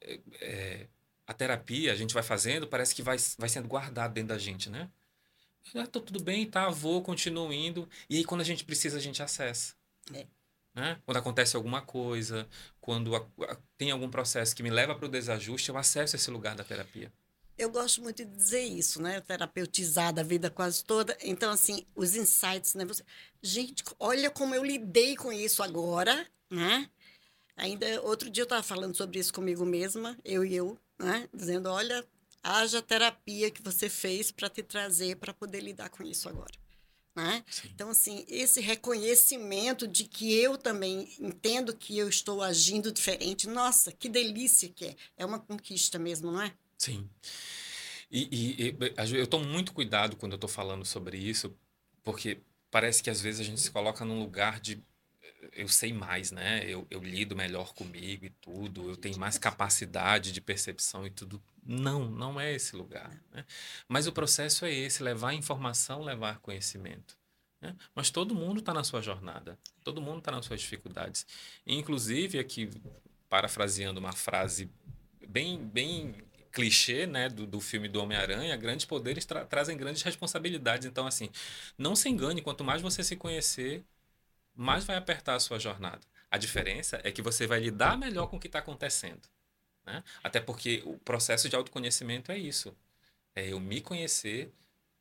É, 0.00 0.20
é, 0.40 0.86
a 1.26 1.34
terapia 1.34 1.92
a 1.92 1.96
gente 1.96 2.14
vai 2.14 2.22
fazendo, 2.22 2.66
parece 2.66 2.94
que 2.94 3.02
vai, 3.02 3.16
vai 3.36 3.48
sendo 3.48 3.68
guardado 3.68 4.12
dentro 4.12 4.28
da 4.28 4.38
gente, 4.38 4.70
né? 4.70 4.88
Ah, 5.74 5.86
tô 5.86 6.00
tudo 6.00 6.22
bem, 6.22 6.46
tá, 6.46 6.68
vou, 6.68 7.02
continuo 7.02 7.52
indo. 7.52 7.88
E 8.08 8.16
aí, 8.16 8.24
quando 8.24 8.40
a 8.40 8.44
gente 8.44 8.64
precisa, 8.64 8.96
a 8.96 9.00
gente 9.00 9.22
acessa. 9.22 9.74
É. 10.12 10.26
Né? 10.74 10.98
Quando 11.04 11.16
acontece 11.16 11.56
alguma 11.56 11.82
coisa, 11.82 12.48
quando 12.80 13.16
a, 13.16 13.18
a, 13.18 13.56
tem 13.76 13.90
algum 13.90 14.08
processo 14.08 14.54
que 14.54 14.62
me 14.62 14.70
leva 14.70 14.94
para 14.94 15.06
o 15.06 15.10
desajuste, 15.10 15.68
eu 15.68 15.76
acesso 15.76 16.16
esse 16.16 16.30
lugar 16.30 16.54
da 16.54 16.64
terapia. 16.64 17.12
Eu 17.58 17.68
gosto 17.68 18.00
muito 18.00 18.24
de 18.24 18.34
dizer 18.34 18.62
isso, 18.62 19.02
né? 19.02 19.20
Terapeutizada 19.20 20.22
a 20.22 20.24
vida 20.24 20.48
quase 20.48 20.82
toda. 20.82 21.14
Então, 21.20 21.52
assim, 21.52 21.84
os 21.94 22.14
insights, 22.14 22.74
né? 22.74 22.86
Você... 22.86 23.04
Gente, 23.42 23.84
olha 23.98 24.30
como 24.30 24.54
eu 24.54 24.64
lidei 24.64 25.14
com 25.14 25.30
isso 25.30 25.62
agora, 25.62 26.26
né? 26.48 26.88
Ainda 27.56 28.00
outro 28.02 28.30
dia 28.30 28.42
eu 28.42 28.46
estava 28.46 28.62
falando 28.62 28.96
sobre 28.96 29.18
isso 29.18 29.34
comigo 29.34 29.66
mesma, 29.66 30.16
eu 30.24 30.42
e 30.42 30.54
eu, 30.54 30.78
né? 30.98 31.28
Dizendo, 31.34 31.68
olha, 31.68 32.02
haja 32.42 32.80
terapia 32.80 33.50
que 33.50 33.62
você 33.62 33.90
fez 33.90 34.30
para 34.30 34.48
te 34.48 34.62
trazer 34.62 35.16
para 35.16 35.34
poder 35.34 35.60
lidar 35.60 35.90
com 35.90 36.02
isso 36.02 36.28
agora. 36.30 36.54
Né? 37.14 37.44
Então, 37.64 37.90
assim, 37.90 38.24
esse 38.28 38.60
reconhecimento 38.60 39.86
de 39.86 40.04
que 40.04 40.32
eu 40.32 40.56
também 40.56 41.08
entendo 41.18 41.76
que 41.76 41.98
eu 41.98 42.08
estou 42.08 42.40
agindo 42.40 42.92
diferente, 42.92 43.48
nossa, 43.48 43.90
que 43.90 44.08
delícia 44.08 44.68
que 44.68 44.86
é. 44.86 44.96
É 45.16 45.26
uma 45.26 45.40
conquista 45.40 45.98
mesmo, 45.98 46.30
não 46.30 46.40
é? 46.40 46.54
Sim. 46.78 47.08
E, 48.10 48.28
e, 48.58 48.70
e 48.70 49.16
eu 49.16 49.26
tomo 49.26 49.44
muito 49.44 49.72
cuidado 49.72 50.16
quando 50.16 50.32
eu 50.32 50.36
estou 50.36 50.48
falando 50.48 50.84
sobre 50.84 51.18
isso, 51.18 51.54
porque 52.02 52.40
parece 52.70 53.02
que 53.02 53.10
às 53.10 53.20
vezes 53.20 53.40
a 53.40 53.44
gente 53.44 53.60
se 53.60 53.70
coloca 53.70 54.04
num 54.04 54.20
lugar 54.20 54.60
de 54.60 54.82
eu 55.52 55.68
sei 55.68 55.92
mais, 55.92 56.30
né? 56.30 56.64
Eu, 56.66 56.86
eu 56.90 57.00
lido 57.02 57.34
melhor 57.36 57.72
comigo 57.74 58.24
e 58.24 58.30
tudo, 58.30 58.88
eu 58.90 58.96
tenho 58.96 59.18
mais 59.18 59.38
capacidade 59.38 60.32
de 60.32 60.40
percepção 60.40 61.06
e 61.06 61.10
tudo. 61.10 61.42
Não, 61.64 62.08
não 62.08 62.40
é 62.40 62.52
esse 62.52 62.76
lugar. 62.76 63.10
Né? 63.32 63.44
Mas 63.88 64.06
o 64.06 64.12
processo 64.12 64.64
é 64.64 64.72
esse: 64.72 65.02
levar 65.02 65.32
informação, 65.34 66.02
levar 66.02 66.38
conhecimento. 66.38 67.18
Né? 67.60 67.76
Mas 67.94 68.10
todo 68.10 68.34
mundo 68.34 68.60
está 68.60 68.72
na 68.72 68.84
sua 68.84 69.02
jornada, 69.02 69.58
todo 69.84 70.00
mundo 70.00 70.18
está 70.18 70.32
nas 70.32 70.46
suas 70.46 70.60
dificuldades. 70.60 71.26
Inclusive, 71.66 72.38
aqui, 72.38 72.70
parafraseando 73.28 74.00
uma 74.00 74.12
frase 74.12 74.70
bem, 75.28 75.58
bem 75.58 76.14
clichê 76.52 77.06
né, 77.06 77.28
do, 77.28 77.46
do 77.46 77.60
filme 77.60 77.88
do 77.88 78.02
Homem-Aranha, 78.02 78.56
grandes 78.56 78.84
poderes 78.84 79.24
tra 79.24 79.44
trazem 79.44 79.76
grandes 79.76 80.02
responsabilidades. 80.02 80.86
Então, 80.86 81.06
assim, 81.06 81.30
não 81.78 81.94
se 81.94 82.08
engane, 82.08 82.42
quanto 82.42 82.64
mais 82.64 82.82
você 82.82 83.04
se 83.04 83.16
conhecer, 83.16 83.84
mais 84.60 84.84
vai 84.84 84.96
apertar 84.96 85.36
a 85.36 85.40
sua 85.40 85.58
jornada. 85.58 86.00
A 86.30 86.36
diferença 86.36 87.00
é 87.02 87.10
que 87.10 87.22
você 87.22 87.46
vai 87.46 87.60
lidar 87.60 87.96
melhor 87.96 88.26
com 88.26 88.36
o 88.36 88.40
que 88.40 88.46
está 88.46 88.58
acontecendo. 88.58 89.26
Né? 89.86 90.04
Até 90.22 90.38
porque 90.38 90.82
o 90.84 90.98
processo 90.98 91.48
de 91.48 91.56
autoconhecimento 91.56 92.30
é 92.30 92.36
isso. 92.36 92.76
É 93.34 93.48
eu 93.48 93.58
me 93.58 93.80
conhecer 93.80 94.52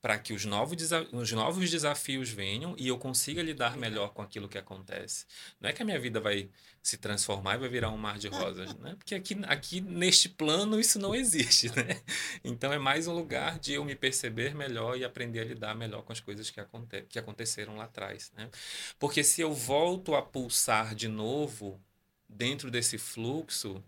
para 0.02 0.18
que 0.18 0.34
os 0.34 0.46
novos, 0.46 0.78
os 1.12 1.32
novos 1.32 1.70
desafios 1.70 2.30
venham 2.30 2.74
e 2.78 2.88
eu 2.88 2.98
consiga 2.98 3.42
lidar 3.42 3.76
melhor 3.76 4.14
com 4.14 4.22
aquilo 4.22 4.48
que 4.48 4.58
acontece. 4.58 5.26
Não 5.60 5.70
é 5.70 5.74
que 5.74 5.82
a 5.82 5.86
minha 5.86 6.00
vida 6.00 6.22
vai 6.22 6.50
se 6.82 6.98
transformar 6.98 7.56
e 7.56 7.58
vai 7.58 7.70
virar 7.70 7.90
um 7.90 7.98
mar 7.98 8.18
de 8.18 8.30
rosas, 8.30 8.74
né? 8.76 8.96
Porque 8.98 9.14
aqui, 9.14 9.38
aqui 9.44 9.82
neste 9.82 10.30
plano 10.30 10.80
isso 10.80 10.98
não 10.98 11.14
existe, 11.14 11.68
né? 11.76 12.02
Então 12.44 12.72
é 12.72 12.80
mais 12.80 13.08
um 13.08 13.14
lugar 13.14 13.60
de 13.60 13.74
eu 13.74 13.84
me 13.84 13.96
perceber 13.96 14.56
melhor 14.56 14.98
e 14.98 15.04
aprender 15.04 15.42
a 15.42 15.46
lidar 15.46 15.76
melhor 15.76 16.04
com 16.04 16.14
as 16.14 16.22
coisas 16.22 16.50
que, 16.50 16.62
aconte 16.62 17.02
que 17.04 17.20
aconteceram 17.20 17.76
lá 17.76 17.84
atrás, 17.84 18.32
né? 18.38 18.50
Porque 18.98 19.24
se 19.24 19.42
eu 19.42 19.54
volto 19.54 20.16
a 20.16 20.22
pulsar 20.22 20.96
de 20.96 21.10
novo 21.10 21.80
dentro 22.28 22.72
desse 22.72 22.98
fluxo, 22.98 23.84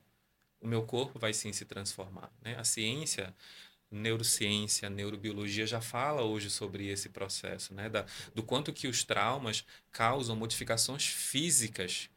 o 0.60 0.68
meu 0.68 0.84
corpo 0.84 1.18
vai 1.18 1.34
sim 1.34 1.54
se 1.54 1.64
transformar, 1.64 2.30
né? 2.42 2.58
A 2.58 2.66
ciência 2.66 3.34
neurociência, 3.92 4.90
neurobiologia 4.90 5.68
já 5.68 5.82
fala 5.82 6.24
hoje 6.24 6.50
sobre 6.50 6.88
esse 6.88 7.10
processo, 7.10 7.74
né? 7.74 7.90
Da, 7.90 8.06
do 8.34 8.42
quanto 8.42 8.72
que 8.72 8.88
os 8.88 9.04
traumas 9.04 9.66
causam 9.92 10.36
modificações 10.36 11.08
físicas 11.08 12.10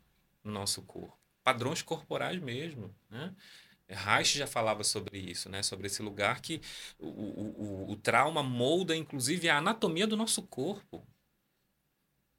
no 0.42 0.52
nosso 0.52 0.82
corpo, 0.82 1.18
padrões 1.42 1.82
corporais 1.82 2.40
mesmo, 2.40 2.94
né? 3.10 3.34
Reich 3.86 4.38
já 4.38 4.46
falava 4.46 4.82
sobre 4.82 5.18
isso, 5.18 5.50
né? 5.50 5.62
Sobre 5.62 5.88
esse 5.88 6.02
lugar 6.02 6.40
que 6.40 6.60
o, 6.98 7.06
o, 7.06 7.92
o 7.92 7.96
trauma 7.96 8.42
molda, 8.42 8.96
inclusive, 8.96 9.48
a 9.48 9.58
anatomia 9.58 10.06
do 10.06 10.16
nosso 10.16 10.42
corpo. 10.42 11.06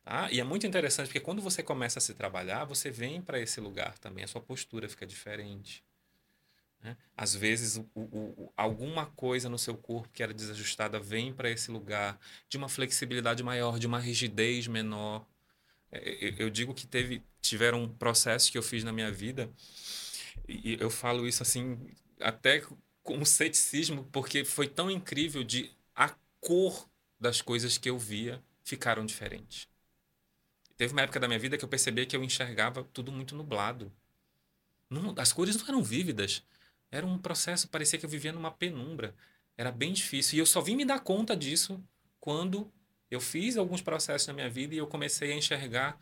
Tá? 0.04 0.32
E 0.32 0.39
é 0.39 0.43
muito 0.43 0.65
interessante 0.67 1.08
porque 1.08 1.19
quando 1.19 1.41
você 1.41 1.62
começa 1.63 2.00
a 2.00 2.02
se 2.02 2.13
trabalhar, 2.13 2.65
você 2.65 2.89
vem 2.91 3.21
para 3.21 3.39
esse 3.39 3.60
lugar 3.60 3.98
também, 4.00 4.24
a 4.24 4.28
sua 4.28 4.41
postura 4.41 4.89
fica 4.89 5.06
diferente. 5.06 5.84
Né? 6.86 6.95
Às 7.17 7.34
vezes, 7.34 7.78
o, 7.78 7.88
o, 7.95 8.54
alguma 8.56 9.08
coisa 9.08 9.50
no 9.50 9.58
seu 9.58 9.76
corpo 9.76 10.08
que 10.13 10.21
era 10.21 10.32
desajustada 10.32 11.00
vem 11.00 11.34
para 11.34 11.50
esse 11.50 11.71
lugar 11.71 12.19
de 12.48 12.58
uma 12.58 12.69
flexibilidade 12.69 13.41
maior, 13.41 13.80
de 13.80 13.88
uma 13.88 14.00
rigidez 14.00 14.67
menor. 14.67 15.26
É, 15.91 16.36
eu 16.38 16.48
digo 16.48 16.76
que 16.76 16.86
teve, 16.86 17.24
tiveram 17.41 17.89
processos 17.89 18.52
que 18.52 18.58
eu 18.58 18.62
fiz 18.62 18.84
na 18.84 18.93
minha 18.93 19.12
vida, 19.12 19.50
e 20.48 20.78
eu 20.80 20.91
falo 20.91 21.28
isso 21.28 21.41
assim, 21.41 21.80
até 22.19 22.62
com 23.02 23.17
um 23.17 23.26
ceticismo, 23.26 24.08
porque 24.12 24.45
foi 24.45 24.67
tão 24.67 24.91
incrível 24.91 25.43
de 25.43 25.71
a 25.95 26.13
cor 26.39 26.88
das 27.19 27.41
coisas 27.41 27.80
que 27.80 27.89
eu 27.89 27.98
via 27.98 28.39
ficaram 28.63 29.04
diferentes. 29.08 29.67
Teve 30.78 30.93
uma 30.93 31.02
época 31.02 31.19
da 31.19 31.28
minha 31.28 31.39
vida 31.39 31.58
que 31.58 31.65
eu 31.65 31.69
percebia 31.69 32.06
que 32.06 32.15
eu 32.15 32.24
enxergava 32.24 32.84
tudo 32.93 33.12
muito 33.12 33.36
nublado. 33.36 33.91
Não, 34.88 35.15
as 35.17 35.34
cores 35.34 35.56
não 35.56 35.67
eram 35.67 35.82
vívidas. 35.82 36.43
Era 36.91 37.06
um 37.06 37.17
processo, 37.17 37.67
parecia 37.67 38.00
que 38.00 38.06
eu 38.06 38.10
vivia 38.10 38.32
numa 38.32 38.52
penumbra. 38.52 39.15
Era 39.58 39.71
bem 39.71 39.93
difícil. 39.93 40.38
E 40.38 40.39
eu 40.39 40.45
só 40.45 40.62
vim 40.62 40.76
me 40.76 40.86
dar 40.86 41.00
conta 41.00 41.36
disso 41.36 41.84
quando 42.19 42.71
eu 43.10 43.21
fiz 43.21 43.58
alguns 43.58 43.82
processos 43.82 44.28
na 44.28 44.34
minha 44.34 44.50
vida 44.50 44.74
e 44.76 44.78
eu 44.78 44.88
comecei 44.88 45.32
a 45.32 45.36
enxergar 45.36 45.98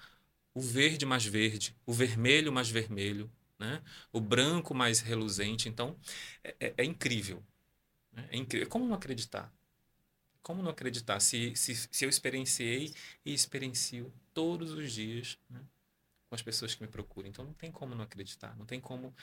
o 0.54 0.62
verde 0.62 1.06
mais 1.06 1.26
verde, 1.26 1.76
o 1.86 1.94
vermelho 1.94 2.52
mais 2.52 2.70
vermelho, 2.70 3.32
né? 3.58 3.82
o 4.12 4.20
branco 4.20 4.74
mais 4.74 5.00
reluzente. 5.00 5.68
Então, 5.68 5.98
é, 6.44 6.56
é, 6.60 6.74
é 6.78 6.84
incrível. 6.84 7.44
Né? 8.12 8.28
É 8.32 8.38
incrível. 8.38 8.70
Como 8.70 8.86
não 8.86 8.96
acreditar? 8.96 9.52
Como 10.42 10.62
não 10.62 10.72
acreditar 10.72 11.20
se, 11.20 11.56
se, 11.56 11.76
se 11.76 12.06
eu 12.06 12.10
experienciei 12.10 12.94
e 13.26 13.34
experiencio 13.34 14.14
todos 14.34 14.72
os 14.74 14.92
dias 14.92 15.38
né? 15.50 15.60
com 16.28 16.36
as 16.36 16.42
pessoas 16.42 16.76
que 16.76 16.82
me 16.82 16.88
procuram? 16.88 17.30
Então, 17.30 17.46
não 17.46 17.54
tem 17.54 17.72
como 17.72 17.96
não 17.96 18.04
acreditar. 18.04 18.56
Não 18.58 18.66
tem 18.66 18.80
como 18.80 19.14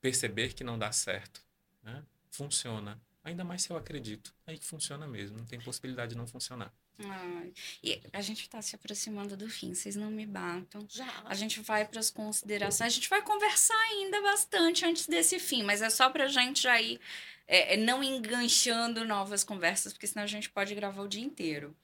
perceber 0.00 0.54
que 0.54 0.64
não 0.64 0.78
dá 0.78 0.92
certo. 0.92 1.44
Né? 1.82 2.02
Funciona. 2.30 3.00
Ainda 3.24 3.44
mais 3.44 3.62
se 3.62 3.70
eu 3.70 3.76
acredito. 3.76 4.34
Aí 4.46 4.58
que 4.58 4.64
funciona 4.64 5.06
mesmo. 5.06 5.38
Não 5.38 5.44
tem 5.44 5.60
possibilidade 5.60 6.12
de 6.12 6.18
não 6.18 6.26
funcionar. 6.26 6.72
Ai, 7.04 7.52
e 7.82 8.00
a 8.12 8.22
gente 8.22 8.42
está 8.42 8.62
se 8.62 8.74
aproximando 8.74 9.36
do 9.36 9.50
fim, 9.50 9.74
vocês 9.74 9.96
não 9.96 10.10
me 10.10 10.24
batam. 10.24 10.86
Já. 10.88 11.22
A 11.26 11.34
gente 11.34 11.60
vai 11.60 11.86
para 11.86 12.00
as 12.00 12.08
considerações, 12.08 12.92
a 12.92 12.94
gente 12.94 13.10
vai 13.10 13.20
conversar 13.20 13.78
ainda 13.90 14.20
bastante 14.22 14.84
antes 14.84 15.06
desse 15.06 15.38
fim, 15.38 15.62
mas 15.62 15.82
é 15.82 15.90
só 15.90 16.08
para 16.08 16.24
a 16.24 16.28
gente 16.28 16.62
já 16.62 16.80
ir 16.80 16.98
é, 17.46 17.74
é, 17.74 17.76
não 17.76 18.02
enganchando 18.02 19.04
novas 19.04 19.44
conversas, 19.44 19.92
porque 19.92 20.06
senão 20.06 20.24
a 20.24 20.28
gente 20.28 20.50
pode 20.50 20.74
gravar 20.74 21.02
o 21.02 21.08
dia 21.08 21.22
inteiro. 21.22 21.76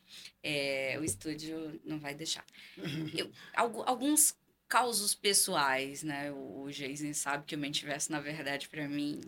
É, 0.42 0.96
o 0.98 1.05
estúdio 1.05 1.81
não 1.85 1.98
vai 1.98 2.14
deixar. 2.14 2.44
Eu, 3.14 3.31
alguns 3.55 4.35
causos 4.73 5.15
pessoais, 5.15 6.03
né? 6.03 6.33
O, 6.33 6.63
o 6.63 6.71
Jason 6.73 7.13
sabe 7.13 7.45
que 7.45 7.55
o 7.55 7.59
Mentiverso, 7.59 8.11
na 8.11 8.21
verdade, 8.21 8.71
para 8.71 8.89
mim, 8.89 9.21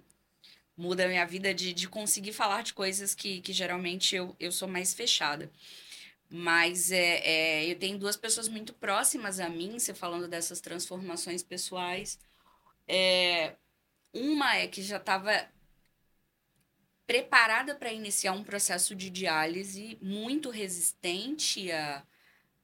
muda 0.74 1.04
a 1.04 1.08
minha 1.08 1.26
vida 1.26 1.52
de, 1.52 1.74
de 1.74 1.86
conseguir 1.86 2.32
falar 2.32 2.62
de 2.62 2.72
coisas 2.72 3.14
que, 3.14 3.42
que 3.42 3.52
geralmente 3.52 4.16
eu, 4.16 4.34
eu 4.40 4.50
sou 4.50 4.66
mais 4.66 4.94
fechada. 4.94 5.52
Mas 6.30 6.90
é, 6.90 7.18
é, 7.18 7.70
eu 7.70 7.78
tenho 7.78 7.98
duas 7.98 8.16
pessoas 8.16 8.48
muito 8.48 8.72
próximas 8.72 9.38
a 9.38 9.50
mim, 9.50 9.78
você 9.78 9.92
falando 9.92 10.26
dessas 10.26 10.62
transformações 10.62 11.42
pessoais. 11.42 12.18
É, 12.88 13.54
uma 14.14 14.56
é 14.56 14.66
que 14.66 14.82
já 14.82 14.96
estava 14.96 15.46
preparada 17.06 17.74
para 17.74 17.92
iniciar 17.92 18.32
um 18.32 18.42
processo 18.42 18.94
de 18.94 19.10
diálise 19.10 19.98
muito 20.00 20.48
resistente 20.48 21.70
a, 21.70 22.02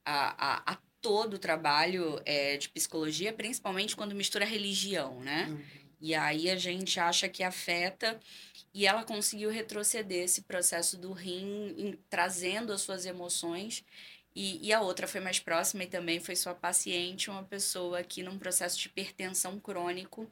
a, 0.03 0.73
a, 0.73 0.73
a 0.73 0.89
todo 1.00 1.34
o 1.34 1.38
trabalho 1.38 2.20
é, 2.24 2.56
de 2.56 2.68
psicologia, 2.68 3.32
principalmente 3.32 3.96
quando 3.96 4.14
mistura 4.14 4.44
religião, 4.44 5.20
né? 5.20 5.46
Uhum. 5.48 5.80
E 6.00 6.14
aí 6.14 6.48
a 6.50 6.56
gente 6.56 6.98
acha 6.98 7.28
que 7.28 7.42
afeta 7.42 8.18
e 8.72 8.86
ela 8.86 9.04
conseguiu 9.04 9.50
retroceder 9.50 10.24
esse 10.24 10.42
processo 10.42 10.96
do 10.96 11.12
rim, 11.12 11.74
em, 11.76 11.98
trazendo 12.08 12.72
as 12.72 12.80
suas 12.80 13.04
emoções. 13.04 13.84
E, 14.34 14.66
e, 14.66 14.72
a 14.72 14.80
outra 14.80 15.08
foi 15.08 15.20
mais 15.20 15.40
próxima 15.40 15.82
e 15.84 15.88
também 15.88 16.20
foi 16.20 16.36
sua 16.36 16.54
paciente, 16.54 17.28
uma 17.28 17.42
pessoa 17.42 18.02
que 18.02 18.22
num 18.22 18.38
processo 18.38 18.78
de 18.78 18.86
hipertensão 18.86 19.58
crônico 19.58 20.30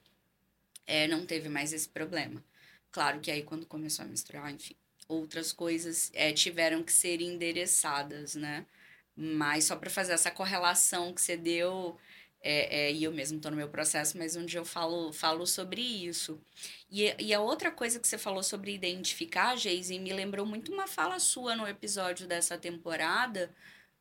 é, 0.86 1.08
não 1.08 1.26
teve 1.26 1.48
mais 1.48 1.72
esse 1.72 1.88
problema. 1.88 2.42
Claro 2.90 3.20
que 3.20 3.30
aí 3.30 3.42
quando 3.42 3.66
começou 3.66 4.04
a 4.04 4.08
misturar, 4.08 4.50
enfim, 4.52 4.76
outras 5.08 5.52
coisas 5.52 6.10
é, 6.14 6.32
tiveram 6.32 6.82
que 6.82 6.92
ser 6.92 7.20
endereçadas, 7.20 8.34
né? 8.36 8.64
Mas 9.20 9.64
só 9.64 9.74
para 9.74 9.90
fazer 9.90 10.12
essa 10.12 10.30
correlação 10.30 11.12
que 11.12 11.20
você 11.20 11.36
deu, 11.36 11.98
é, 12.40 12.86
é, 12.86 12.92
e 12.92 13.02
eu 13.02 13.12
mesmo 13.12 13.38
estou 13.38 13.50
no 13.50 13.56
meu 13.56 13.68
processo, 13.68 14.16
mas 14.16 14.36
dia 14.46 14.60
eu 14.60 14.64
falo, 14.64 15.12
falo 15.12 15.44
sobre 15.44 15.80
isso. 15.80 16.40
E, 16.88 17.12
e 17.18 17.34
a 17.34 17.40
outra 17.40 17.72
coisa 17.72 17.98
que 17.98 18.06
você 18.06 18.16
falou 18.16 18.44
sobre 18.44 18.72
identificar, 18.72 19.56
Geise, 19.56 19.98
me 19.98 20.12
lembrou 20.12 20.46
muito 20.46 20.72
uma 20.72 20.86
fala 20.86 21.18
sua 21.18 21.56
no 21.56 21.66
episódio 21.66 22.28
dessa 22.28 22.56
temporada 22.56 23.52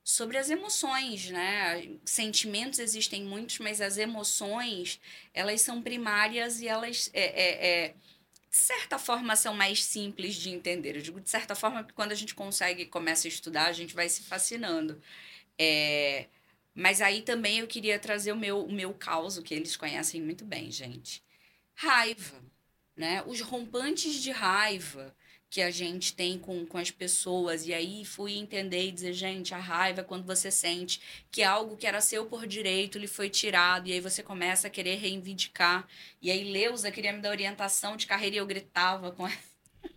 sobre 0.04 0.38
as 0.38 0.52
emoções, 0.52 1.32
né? 1.32 1.98
Sentimentos 2.06 2.78
existem 2.78 3.24
muitos, 3.24 3.58
mas 3.58 3.82
as 3.82 3.98
emoções, 3.98 5.02
elas 5.34 5.62
são 5.62 5.82
primárias 5.82 6.62
e 6.62 6.68
elas... 6.68 7.10
É, 7.14 7.22
é, 7.22 7.86
é 7.88 7.96
de 8.50 8.58
certa 8.58 8.98
forma, 8.98 9.36
são 9.36 9.54
mais 9.54 9.84
simples 9.84 10.36
de 10.36 10.50
entender. 10.50 10.96
Eu 10.96 11.02
digo 11.02 11.20
de 11.22 11.30
certa 11.30 11.56
forma 11.56 11.84
porque 11.84 11.96
quando 11.96 12.12
a 12.12 12.16
gente 12.16 12.34
consegue 12.36 12.86
começa 12.86 13.28
a 13.28 13.30
estudar, 13.30 13.68
a 13.68 13.74
gente 13.74 13.94
vai 13.96 14.10
se 14.10 14.24
fascinando. 14.24 15.02
É... 15.58 16.28
Mas 16.74 17.02
aí 17.02 17.22
também 17.24 17.60
eu 17.60 17.68
queria 17.68 18.00
trazer 18.00 18.32
o 18.32 18.38
meu, 18.38 18.64
o 18.66 18.72
meu 18.72 18.94
caos, 18.94 19.40
que 19.40 19.54
eles 19.54 19.76
conhecem 19.76 20.22
muito 20.22 20.46
bem, 20.46 20.72
gente. 20.72 21.24
Raiva, 21.76 22.42
né? 22.96 23.24
Os 23.26 23.42
rompantes 23.42 24.16
de 24.16 24.32
raiva 24.32 25.16
que 25.50 25.62
a 25.62 25.72
gente 25.72 26.14
tem 26.14 26.38
com, 26.38 26.66
com 26.66 26.78
as 26.78 26.92
pessoas. 26.92 27.66
E 27.66 27.74
aí 27.74 28.04
fui 28.04 28.38
entender 28.38 28.88
e 28.88 28.92
dizer, 28.92 29.14
gente, 29.14 29.54
a 29.54 29.58
raiva 29.58 30.02
é 30.02 30.04
quando 30.04 30.26
você 30.26 30.52
sente 30.52 31.02
que 31.32 31.44
algo 31.44 31.78
que 31.78 31.88
era 31.88 32.02
seu 32.02 32.26
por 32.26 32.46
direito 32.46 33.00
lhe 33.00 33.08
foi 33.08 33.30
tirado, 33.30 33.88
e 33.88 33.94
aí 33.94 34.02
você 34.02 34.22
começa 34.22 34.68
a 34.68 34.70
querer 34.70 34.96
reivindicar. 34.96 35.88
E 36.22 36.30
aí 36.30 36.52
Leusa 36.52 36.92
queria 36.92 37.14
me 37.14 37.22
dar 37.22 37.30
orientação 37.30 37.96
de 37.96 38.08
carreira 38.08 38.36
e 38.36 38.40
eu 38.40 38.46
gritava 38.46 39.12
com 39.12 39.28
ela. 39.28 39.38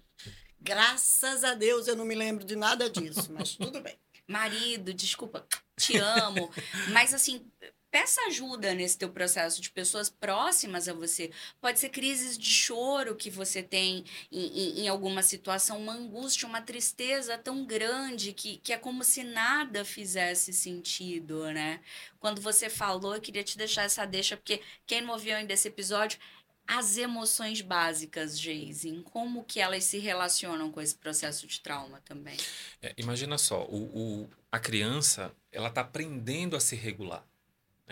Graças 0.61 1.43
a 1.43 1.55
Deus 1.55 1.89
eu 1.89 1.97
não 1.97 2.05
me 2.05 2.15
lembro 2.15 2.45
de 2.45 2.55
nada 2.55 2.89
disso, 2.89 3.33
mas 3.33 3.57
tudo 3.57 3.81
bem. 3.81 3.99
Marido, 4.27 4.95
desculpa, 4.95 5.45
te 5.77 5.97
amo. 5.97 6.51
mas 6.93 7.13
assim, 7.13 7.45
peça 7.91 8.21
ajuda 8.23 8.75
nesse 8.75 8.97
teu 8.97 9.11
processo 9.11 9.61
de 9.61 9.71
pessoas 9.71 10.09
próximas 10.09 10.89
a 10.89 10.93
você. 10.93 11.31
Pode 11.61 11.79
ser 11.79 11.89
crises 11.89 12.39
de 12.39 12.49
choro 12.49 13.17
que 13.17 13.31
você 13.31 13.63
tem 13.63 14.05
em, 14.31 14.47
em, 14.47 14.81
em, 14.81 14.89
alguma 14.89 15.23
situação, 15.23 15.79
uma 15.79 15.93
angústia, 15.93 16.49
uma 16.49 16.63
tristeza 16.63 17.37
tão 17.37 17.65
grande 17.65 18.33
que, 18.33 18.59
que 18.59 18.73
é 18.73 18.77
como 18.77 19.03
se 19.03 19.25
nada 19.25 19.85
fizesse 19.85 20.53
sentido, 20.53 21.51
né? 21.53 21.81
Quando 22.19 22.41
você 22.41 22.71
falou, 22.71 23.15
eu 23.15 23.21
queria 23.21 23.43
te 23.43 23.59
deixar 23.59 23.83
essa 23.83 24.05
deixa, 24.05 24.37
porque 24.37 24.63
quem 24.87 25.01
não 25.01 25.15
ouviu 25.15 25.35
ainda 25.35 25.53
esse 25.53 25.69
episódio, 25.69 26.19
as 26.67 26.97
emoções 26.97 27.61
básicas, 27.61 28.39
Jason, 28.39 29.03
como 29.03 29.43
que 29.43 29.59
elas 29.59 29.83
se 29.83 29.99
relacionam 29.99 30.71
com 30.71 30.81
esse 30.81 30.95
processo 30.95 31.45
de 31.45 31.61
trauma 31.61 32.01
também? 32.05 32.37
É, 32.81 32.95
imagina 32.97 33.37
só, 33.39 33.65
o, 33.65 34.23
o, 34.23 34.31
a 34.53 34.59
criança, 34.61 35.35
ela 35.51 35.69
está 35.69 35.81
aprendendo 35.81 36.55
a 36.55 36.61
se 36.61 36.77
regular. 36.77 37.27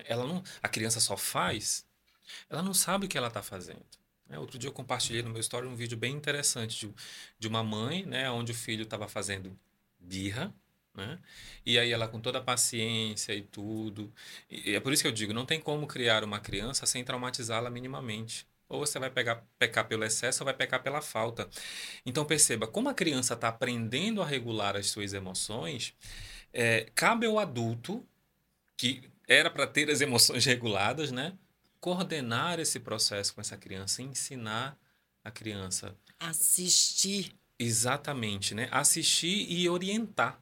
Ela 0.06 0.26
não, 0.26 0.42
a 0.62 0.68
criança 0.68 1.00
só 1.00 1.16
faz, 1.16 1.86
ela 2.48 2.62
não 2.62 2.74
sabe 2.74 3.06
o 3.06 3.08
que 3.08 3.18
ela 3.18 3.28
está 3.28 3.42
fazendo. 3.42 3.84
É, 4.30 4.38
outro 4.38 4.58
dia 4.58 4.68
eu 4.68 4.72
compartilhei 4.72 5.22
no 5.22 5.30
meu 5.30 5.40
story 5.40 5.66
um 5.66 5.74
vídeo 5.74 5.96
bem 5.96 6.14
interessante 6.14 6.86
de, 6.86 6.94
de 7.38 7.48
uma 7.48 7.64
mãe, 7.64 8.04
né, 8.04 8.30
onde 8.30 8.52
o 8.52 8.54
filho 8.54 8.82
estava 8.82 9.08
fazendo 9.08 9.58
birra, 9.98 10.54
né? 10.94 11.18
E 11.64 11.78
aí 11.78 11.92
ela 11.92 12.08
com 12.08 12.20
toda 12.20 12.38
a 12.38 12.42
paciência 12.42 13.32
e 13.34 13.42
tudo. 13.42 14.12
E 14.50 14.74
é 14.74 14.80
por 14.80 14.92
isso 14.92 15.02
que 15.02 15.08
eu 15.08 15.12
digo, 15.12 15.32
não 15.32 15.46
tem 15.46 15.60
como 15.60 15.86
criar 15.86 16.24
uma 16.24 16.40
criança 16.40 16.86
sem 16.86 17.04
traumatizá-la 17.04 17.70
minimamente. 17.70 18.46
Ou 18.68 18.80
você 18.80 18.98
vai 18.98 19.10
pegar, 19.10 19.42
pecar 19.58 19.86
pelo 19.88 20.04
excesso 20.04 20.42
ou 20.42 20.44
vai 20.44 20.54
pecar 20.54 20.82
pela 20.82 21.00
falta. 21.00 21.48
Então 22.04 22.24
perceba, 22.24 22.66
como 22.66 22.88
a 22.88 22.94
criança 22.94 23.34
está 23.34 23.48
aprendendo 23.48 24.20
a 24.20 24.26
regular 24.26 24.76
as 24.76 24.88
suas 24.88 25.14
emoções, 25.14 25.94
é, 26.52 26.90
cabe 26.94 27.26
ao 27.26 27.38
adulto, 27.38 28.04
que 28.76 29.08
era 29.28 29.50
para 29.50 29.66
ter 29.66 29.90
as 29.90 30.00
emoções 30.00 30.44
reguladas, 30.44 31.12
né? 31.12 31.36
coordenar 31.80 32.58
esse 32.58 32.80
processo 32.80 33.34
com 33.34 33.40
essa 33.40 33.56
criança, 33.56 34.02
ensinar 34.02 34.78
a 35.24 35.30
criança. 35.30 35.96
Assistir. 36.18 37.34
Exatamente, 37.58 38.54
né? 38.54 38.68
Assistir 38.70 39.50
e 39.50 39.68
orientar. 39.68 40.40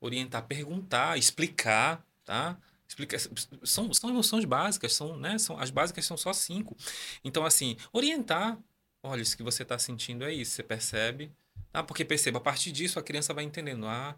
Orientar, 0.00 0.44
perguntar, 0.46 1.18
explicar, 1.18 2.04
tá? 2.24 2.58
Explica, 2.88 3.16
são, 3.64 3.92
são 3.92 4.10
emoções 4.10 4.44
básicas, 4.44 4.92
são, 4.92 5.16
né? 5.16 5.38
São, 5.38 5.58
as 5.58 5.70
básicas 5.70 6.04
são 6.04 6.16
só 6.16 6.32
cinco. 6.32 6.76
Então, 7.24 7.44
assim, 7.44 7.76
orientar. 7.92 8.58
Olha, 9.02 9.22
isso 9.22 9.36
que 9.36 9.42
você 9.42 9.62
está 9.62 9.78
sentindo 9.78 10.24
é 10.24 10.32
isso, 10.32 10.52
você 10.52 10.62
percebe. 10.62 11.32
Ah, 11.72 11.82
porque 11.82 12.04
perceba, 12.04 12.38
a 12.38 12.40
partir 12.40 12.72
disso 12.72 12.98
a 12.98 13.02
criança 13.02 13.34
vai 13.34 13.44
entendendo. 13.44 13.86
Ah, 13.86 14.16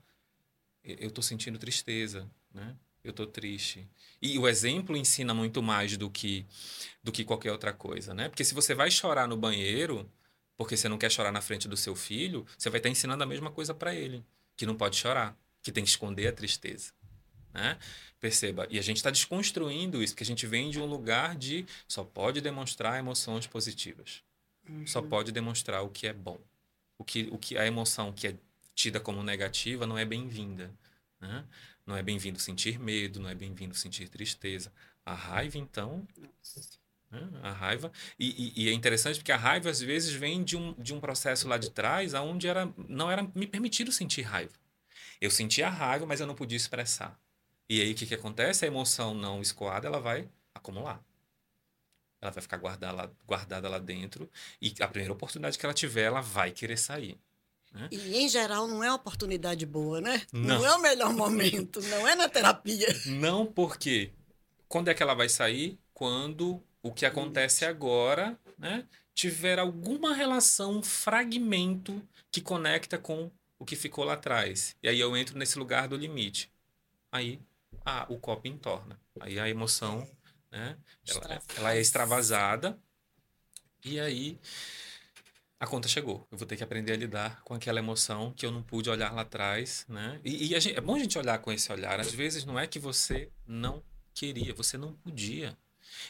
eu 0.83 1.09
estou 1.09 1.23
sentindo 1.23 1.59
tristeza, 1.59 2.31
né? 2.53 2.75
Eu 3.11 3.13
estou 3.13 3.27
triste. 3.27 3.89
E 4.21 4.39
o 4.39 4.49
exemplo 4.49 4.97
ensina 4.97 5.33
muito 5.33 5.63
mais 5.63 5.97
do 5.97 6.11
que 6.11 6.45
do 7.03 7.13
que 7.13 7.25
qualquer 7.25 7.53
outra 7.53 7.73
coisa, 7.73 8.13
né? 8.13 8.29
Porque 8.29 8.45
se 8.45 8.55
você 8.55 8.75
vai 8.75 8.91
chorar 8.91 9.27
no 9.27 9.37
banheiro, 9.37 10.11
porque 10.57 10.77
você 10.77 10.89
não 10.89 10.99
quer 10.99 11.11
chorar 11.11 11.33
na 11.33 11.41
frente 11.41 11.69
do 11.69 11.77
seu 11.77 11.95
filho, 11.95 12.45
você 12.57 12.69
vai 12.69 12.79
estar 12.79 12.89
ensinando 12.89 13.23
a 13.23 13.27
mesma 13.27 13.51
coisa 13.51 13.73
para 13.73 13.95
ele, 13.95 14.25
que 14.57 14.67
não 14.67 14.77
pode 14.77 14.97
chorar, 14.97 15.37
que 15.63 15.71
tem 15.71 15.85
que 15.85 15.91
esconder 15.91 16.27
a 16.27 16.33
tristeza, 16.33 16.93
né? 17.55 17.79
Perceba, 18.21 18.67
e 18.69 18.79
a 18.79 18.83
gente 18.83 18.97
está 18.97 19.11
desconstruindo 19.11 20.03
isso, 20.03 20.13
porque 20.13 20.25
a 20.25 20.27
gente 20.27 20.47
vem 20.47 20.71
de 20.71 20.81
um 20.81 20.87
lugar 20.87 21.37
de 21.37 21.65
só 21.87 22.03
pode 22.03 22.41
demonstrar 22.41 22.99
emoções 22.99 23.47
positivas, 23.47 24.23
uhum. 24.69 24.87
só 24.87 25.01
pode 25.01 25.31
demonstrar 25.31 25.85
o 25.85 25.89
que 25.89 26.09
é 26.09 26.13
bom, 26.13 26.41
o 26.99 27.05
que, 27.05 27.29
o 27.31 27.39
que 27.39 27.57
a 27.57 27.65
emoção 27.65 28.13
que 28.13 28.27
é 28.27 28.37
tida 28.75 28.99
como 28.99 29.23
negativa 29.23 29.87
não 29.87 29.97
é 29.97 30.05
bem-vinda, 30.05 30.75
né? 31.21 31.45
Não 31.89 31.97
é 31.97 32.03
bem-vindo 32.03 32.39
sentir 32.39 32.79
medo, 32.79 33.19
não 33.19 33.31
é 33.31 33.35
bem-vindo 33.35 33.75
sentir 33.75 34.11
tristeza. 34.11 34.71
A 35.07 35.15
raiva, 35.15 35.57
então. 35.57 36.07
Né? 37.11 37.27
A 37.43 37.51
raiva. 37.51 37.91
E, 38.19 38.53
e, 38.55 38.65
e, 38.65 38.69
é 38.69 38.73
interessante 38.75 39.17
porque 39.17 39.33
a 39.33 39.39
raiva, 39.39 39.71
às 39.71 39.81
vezes, 39.81 40.13
vem 40.13 40.45
de 40.45 40.55
um, 40.55 40.75
de 40.75 40.93
um 40.93 41.01
processo 41.01 41.49
lá 41.49 41.57
de 41.57 41.71
trás 41.71 42.13
onde 42.13 42.47
era, 42.47 42.71
não 42.87 43.11
era 43.11 43.23
me 43.35 43.47
permitido 43.47 43.91
sentir 43.91 44.21
raiva. 44.21 44.53
Eu 45.19 45.31
sentia 45.31 45.71
raiva, 45.71 46.05
mas 46.05 46.21
eu 46.21 46.27
não 46.27 46.35
podia 46.35 46.59
expressar. 46.59 47.19
E 47.67 47.81
aí 47.81 47.93
o 47.93 47.95
que, 47.95 48.05
que 48.05 48.15
acontece? 48.15 48.67
A 48.67 48.69
emoção 48.69 49.15
não 49.15 49.41
escoada 49.41 49.87
ela 49.89 49.99
vai 49.99 50.29
acumular. 50.55 51.03
Ela 52.21 52.31
vai 52.31 52.43
ficar 52.43 52.59
guardada 52.59 52.93
lá, 52.93 53.11
guardada 53.27 53.67
lá 53.67 53.79
dentro. 53.79 54.31
E 54.61 54.75
a 54.83 54.89
primeira 54.89 55.15
oportunidade 55.15 55.59
que 55.59 55.65
ela 55.65 55.73
tiver, 55.73 56.03
ela 56.03 56.21
vai 56.21 56.51
querer 56.51 56.77
sair. 56.77 57.19
Né? 57.73 57.89
E, 57.91 58.17
em 58.17 58.29
geral, 58.29 58.67
não 58.67 58.83
é 58.83 58.93
oportunidade 58.93 59.65
boa, 59.67 60.01
né? 60.01 60.23
Não. 60.33 60.59
não 60.59 60.67
é 60.67 60.75
o 60.75 60.81
melhor 60.81 61.13
momento, 61.13 61.81
não 61.83 62.07
é 62.07 62.15
na 62.15 62.29
terapia. 62.29 62.89
Não, 63.07 63.47
porque 63.47 64.11
quando 64.69 64.89
é 64.89 64.95
que 64.95 65.03
ela 65.03 65.15
vai 65.15 65.29
sair? 65.29 65.79
Quando 65.93 66.63
o 66.83 66.93
que 66.93 67.05
acontece 67.05 67.65
agora 67.65 68.39
né, 68.59 68.87
tiver 69.15 69.59
alguma 69.59 70.15
relação, 70.15 70.79
um 70.79 70.83
fragmento 70.83 72.03
que 72.31 72.41
conecta 72.41 72.99
com 72.99 73.31
o 73.59 73.65
que 73.65 73.77
ficou 73.77 74.05
lá 74.05 74.15
atrás. 74.15 74.77
E 74.83 74.89
aí 74.89 75.01
eu 75.01 75.17
entro 75.17 75.37
nesse 75.37 75.59
lugar 75.59 75.89
do 75.89 75.97
limite. 75.97 76.51
Aí 77.11 77.41
ah, 77.85 78.07
o 78.09 78.19
copo 78.19 78.47
entorna. 78.47 78.99
Aí 79.21 79.39
a 79.39 79.49
emoção 79.49 80.09
né, 80.51 80.77
ela, 81.07 81.43
ela 81.57 81.75
é 81.75 81.81
extravasada. 81.81 82.79
E 83.85 83.99
aí 83.99 84.39
a 85.61 85.67
conta 85.67 85.89
chegou. 85.89 86.27
Eu 86.31 86.39
vou 86.39 86.47
ter 86.47 86.57
que 86.57 86.63
aprender 86.63 86.93
a 86.93 86.97
lidar 86.97 87.43
com 87.43 87.55
aquela 87.55 87.81
emoção 87.81 88.33
que 88.33 88.47
eu 88.47 88.53
não 88.53 88.63
pude 88.63 88.89
olhar 88.89 89.13
lá 89.13 89.23
atrás, 89.23 89.85
né? 89.89 90.21
E, 90.25 90.45
e 90.45 90.61
gente, 90.61 90.77
é 90.77 90.81
bom 90.81 90.95
a 90.95 90.99
gente 90.99 91.19
olhar 91.19 91.39
com 91.39 91.51
esse 91.51 91.71
olhar. 91.73 91.99
Às 91.99 92.13
vezes 92.13 92.45
não 92.45 92.59
é 92.59 92.67
que 92.67 92.79
você 92.79 93.31
não 93.47 93.83
queria, 94.15 94.55
você 94.55 94.79
não 94.79 94.93
podia. 94.93 95.57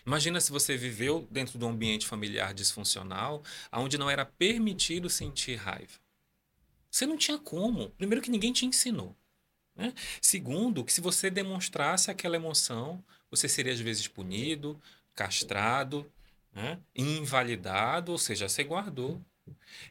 Imagina 0.07 0.41
se 0.41 0.51
você 0.51 0.77
viveu 0.77 1.27
dentro 1.31 1.59
de 1.59 1.65
um 1.65 1.71
ambiente 1.71 2.07
familiar 2.07 2.53
disfuncional, 2.53 3.43
onde 3.73 3.97
não 3.97 4.11
era 4.11 4.25
permitido 4.25 5.09
sentir 5.09 5.57
raiva. 5.57 5.99
Você 6.91 7.07
não 7.07 7.17
tinha 7.17 7.39
como. 7.39 7.91
Primeiro 7.91 8.23
que 8.23 8.31
ninguém 8.31 8.53
te 8.53 8.67
ensinou. 8.67 9.17
Né? 9.75 9.95
Segundo, 10.21 10.85
que 10.85 10.93
se 10.93 11.01
você 11.01 11.31
demonstrasse 11.31 12.11
aquela 12.11 12.37
emoção, 12.37 13.03
você 13.31 13.49
seria 13.49 13.73
às 13.73 13.81
vezes 13.81 14.09
punido, 14.09 14.81
castrado, 15.15 16.11
né? 16.53 16.79
invalidado, 16.95 18.13
ou 18.13 18.19
seja, 18.19 18.49
você 18.49 18.65
guardou. 18.65 19.23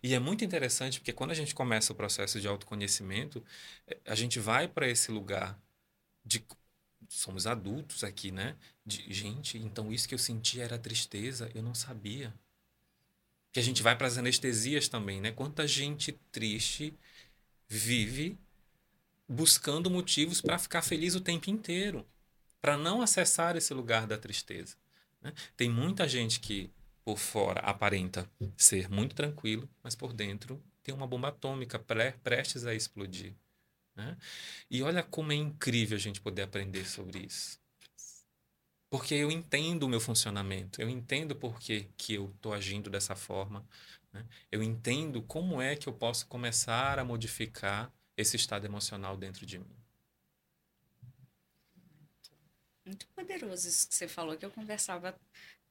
E 0.01 0.13
é 0.13 0.19
muito 0.19 0.43
interessante 0.43 0.99
porque 0.99 1.13
quando 1.13 1.31
a 1.31 1.35
gente 1.35 1.55
começa 1.55 1.93
o 1.93 1.95
processo 1.95 2.39
de 2.39 2.47
autoconhecimento, 2.47 3.43
eh, 3.87 3.99
a 4.05 4.15
gente 4.15 4.39
vai 4.39 4.67
para 4.67 4.87
esse 4.87 5.11
lugar 5.11 5.59
de 6.25 6.45
somos 7.07 7.47
adultos 7.47 8.03
aqui, 8.03 8.31
né? 8.31 8.55
De 8.85 9.11
gente, 9.13 9.57
então 9.57 9.91
isso 9.91 10.07
que 10.07 10.13
eu 10.13 10.19
senti 10.19 10.59
era 10.59 10.77
tristeza, 10.77 11.49
eu 11.55 11.61
não 11.61 11.73
sabia. 11.73 12.33
Que 13.51 13.59
a 13.59 13.63
gente 13.63 13.81
vai 13.81 13.95
para 13.95 14.07
as 14.07 14.17
anestesias 14.17 14.87
também, 14.87 15.21
né? 15.21 15.31
Quanta 15.31 15.67
gente 15.67 16.11
triste 16.31 16.93
vive 17.67 18.37
buscando 19.27 19.89
motivos 19.89 20.41
para 20.41 20.57
ficar 20.57 20.81
feliz 20.81 21.15
o 21.15 21.21
tempo 21.21 21.49
inteiro, 21.49 22.05
para 22.61 22.77
não 22.77 23.01
acessar 23.01 23.55
esse 23.57 23.73
lugar 23.73 24.07
da 24.07 24.17
tristeza. 24.17 24.75
Né? 25.21 25.33
Tem 25.55 25.69
muita 25.69 26.07
gente 26.07 26.39
que 26.39 26.71
por 27.07 27.17
fora 27.17 27.61
aparenta 27.61 28.29
ser 28.57 28.89
muito 28.89 29.15
tranquilo, 29.15 29.69
mas 29.81 29.95
por 29.95 30.11
dentro 30.11 30.61
tem 30.83 30.93
uma 30.93 31.07
bomba 31.07 31.29
atômica 31.29 31.79
pre 31.79 32.11
prestes 32.11 32.65
a 32.65 32.75
explodir. 32.75 33.33
Né? 33.95 34.17
E 34.69 34.83
olha 34.83 35.01
como 35.01 35.31
é 35.31 35.35
incrível 35.35 35.95
a 35.95 35.99
gente 36.01 36.19
poder 36.19 36.41
aprender 36.41 36.85
sobre 36.85 37.19
isso. 37.19 37.61
Porque 38.89 39.15
eu 39.15 39.31
entendo 39.31 39.83
o 39.83 39.87
meu 39.87 40.01
funcionamento, 40.01 40.81
eu 40.81 40.89
entendo 40.89 41.33
por 41.33 41.57
que, 41.61 41.87
que 41.95 42.15
eu 42.15 42.29
estou 42.35 42.53
agindo 42.53 42.89
dessa 42.89 43.15
forma, 43.15 43.65
né? 44.11 44.25
eu 44.51 44.61
entendo 44.61 45.21
como 45.21 45.61
é 45.61 45.77
que 45.77 45.87
eu 45.87 45.93
posso 45.93 46.27
começar 46.27 46.99
a 46.99 47.05
modificar 47.05 47.89
esse 48.17 48.35
estado 48.35 48.65
emocional 48.65 49.15
dentro 49.15 49.45
de 49.45 49.59
mim. 49.59 49.77
Muito 52.85 53.07
poderoso 53.07 53.69
isso 53.69 53.87
que 53.87 53.95
você 53.95 54.09
falou, 54.09 54.35
que 54.35 54.45
eu 54.45 54.51
conversava 54.51 55.17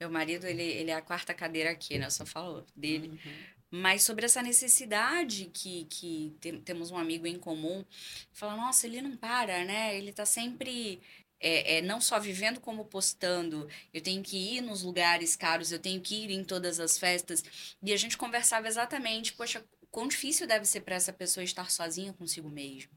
meu 0.01 0.11
marido, 0.11 0.47
ele, 0.47 0.63
ele 0.63 0.91
é 0.91 0.95
a 0.95 1.03
quarta 1.03 1.33
cadeira 1.33 1.71
aqui, 1.71 1.99
né? 1.99 2.07
Eu 2.07 2.11
só 2.11 2.27
falo 2.27 2.67
dele. 2.75 3.09
Uhum. 3.09 3.57
Mas 3.71 4.03
sobre 4.03 4.27
essa 4.27 4.43
necessidade 4.43 5.51
que, 5.53 5.87
que 5.87 6.37
tem, 6.41 6.61
temos 6.61 6.91
um 6.91 6.97
amigo 6.97 7.27
em 7.27 7.39
comum, 7.39 7.85
fala, 8.33 8.57
nossa, 8.57 8.87
ele 8.87 9.01
não 9.01 9.17
para, 9.17 9.65
né? 9.65 9.97
Ele 9.97 10.13
tá 10.13 10.25
sempre 10.25 11.01
é, 11.41 11.79
é, 11.79 11.83
não 11.83 12.01
só 12.01 12.19
vivendo 12.19 12.61
como 12.61 12.85
postando, 12.85 13.69
eu 13.93 14.01
tenho 14.01 14.23
que 14.23 14.37
ir 14.57 14.61
nos 14.61 14.83
lugares 14.83 15.35
caros, 15.35 15.73
eu 15.73 15.79
tenho 15.79 16.01
que 16.01 16.25
ir 16.25 16.31
em 16.31 16.45
todas 16.45 16.79
as 16.79 16.99
festas. 16.99 17.43
E 17.83 17.93
a 17.93 17.97
gente 17.97 18.17
conversava 18.17 18.69
exatamente, 18.69 19.33
poxa, 19.33 19.65
quão 19.91 20.07
difícil 20.09 20.47
deve 20.47 20.65
ser 20.65 20.83
para 20.83 20.95
essa 20.95 21.13
pessoa 21.13 21.43
estar 21.43 21.71
sozinha 21.71 22.13
consigo 22.13 22.49
mesmo 22.49 22.93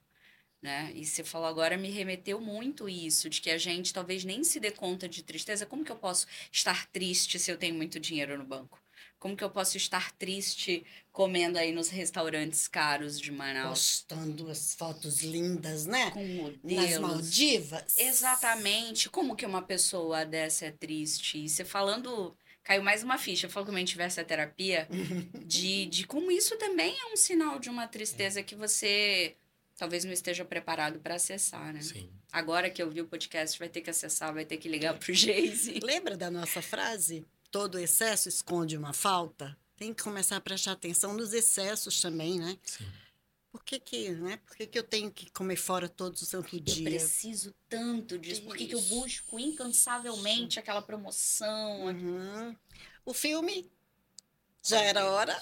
né? 0.62 0.92
E 0.94 1.06
você 1.06 1.24
falou 1.24 1.48
agora 1.48 1.78
me 1.78 1.90
remeteu 1.90 2.40
muito 2.40 2.90
isso, 2.90 3.30
de 3.30 3.42
que 3.42 3.50
a 3.50 3.58
gente 3.58 3.94
talvez 3.94 4.24
nem 4.24 4.44
se 4.44 4.60
dê 4.60 4.72
conta 4.72 5.08
de 5.08 5.24
tristeza. 5.24 5.66
Como 5.66 5.86
que 5.86 5.92
eu 5.92 5.96
posso 5.96 6.28
estar 6.52 6.88
triste 6.88 7.40
se 7.40 7.52
eu 7.52 7.58
tenho 7.58 7.76
muito 7.76 8.00
dinheiro 8.00 8.38
no 8.38 8.44
banco? 8.44 8.80
Como 9.20 9.36
que 9.36 9.44
eu 9.44 9.50
posso 9.50 9.76
estar 9.76 10.14
triste 10.14 10.86
comendo 11.12 11.58
aí 11.58 11.74
nos 11.74 11.90
restaurantes 11.90 12.68
caros 12.70 13.20
de 13.20 13.32
Manaus? 13.32 14.06
Postando 14.08 14.50
as 14.50 14.74
fotos 14.74 15.22
lindas, 15.22 15.86
né? 15.86 16.12
Com 16.12 16.26
modelos. 16.26 16.92
Nas 16.92 17.00
Maldivas. 17.00 17.98
Exatamente. 17.98 19.10
Como 19.10 19.36
que 19.36 19.46
uma 19.46 19.62
pessoa 19.62 20.26
dessa 20.26 20.68
é 20.68 20.72
triste? 20.72 21.38
E 21.38 21.50
você 21.50 21.66
falando 21.66 22.36
caiu 22.64 22.82
mais 22.82 23.04
uma 23.04 23.18
ficha. 23.18 23.48
Eu 23.48 23.50
falo 23.50 23.66
que 23.66 23.76
gente 23.76 23.90
tivesse 23.90 24.22
a 24.22 24.26
terapia 24.26 24.88
de, 25.46 25.86
de 25.88 26.08
como 26.08 26.32
isso 26.32 26.56
também 26.58 26.96
é 26.98 27.12
um 27.12 27.18
sinal 27.18 27.60
de 27.60 27.70
uma 27.70 27.88
tristeza 27.88 28.44
que 28.44 28.56
você 28.56 29.36
talvez 29.80 30.04
não 30.04 30.12
esteja 30.12 30.44
preparado 30.44 31.00
para 31.00 31.16
acessar, 31.16 31.74
né? 31.74 31.82
Sim. 31.82 32.12
Agora 32.32 32.70
que 32.70 32.84
eu 32.84 32.92
vi 32.92 33.00
o 33.00 33.08
podcast, 33.08 33.58
vai 33.58 33.70
ter 33.70 33.80
que 33.80 33.90
acessar, 33.90 34.34
vai 34.34 34.44
ter 34.44 34.58
que 34.58 34.68
ligar 34.68 35.00
pro 35.00 35.14
Geise. 35.14 35.80
Lembra 35.82 36.18
da 36.18 36.30
nossa 36.30 36.62
frase? 36.62 37.26
Todo 37.50 37.80
excesso 37.80 38.28
esconde 38.28 38.76
uma 38.78 38.92
falta? 38.92 39.58
Tem 39.78 39.94
que 39.94 40.04
começar 40.04 40.36
a 40.36 40.42
prestar 40.42 40.74
atenção 40.74 41.14
nos 41.14 41.32
excessos 41.32 42.02
também, 42.02 42.38
né? 42.38 42.58
Sim. 42.62 42.86
Por 43.52 43.64
que 43.64 43.80
que, 43.80 44.10
né? 44.10 44.38
Por 44.46 44.58
que 44.58 44.68
que 44.68 44.78
eu 44.78 44.84
tenho 44.84 45.10
que 45.10 45.32
comer 45.32 45.56
fora 45.56 45.88
todos 45.88 46.22
o 46.22 46.26
santo 46.26 46.56
Eu 46.56 46.60
dia? 46.60 46.90
preciso 46.90 47.56
tanto 47.70 48.20
disso. 48.20 48.44
Por 48.44 48.58
que 48.58 48.68
que 48.68 48.76
eu 48.76 48.82
busco 48.82 49.40
incansavelmente 49.40 50.60
aquela 50.60 50.82
promoção? 50.82 51.86
Uhum. 51.86 52.56
O 53.06 53.14
filme 53.14 53.72
já 54.62 54.82
era 54.82 55.10
hora. 55.10 55.42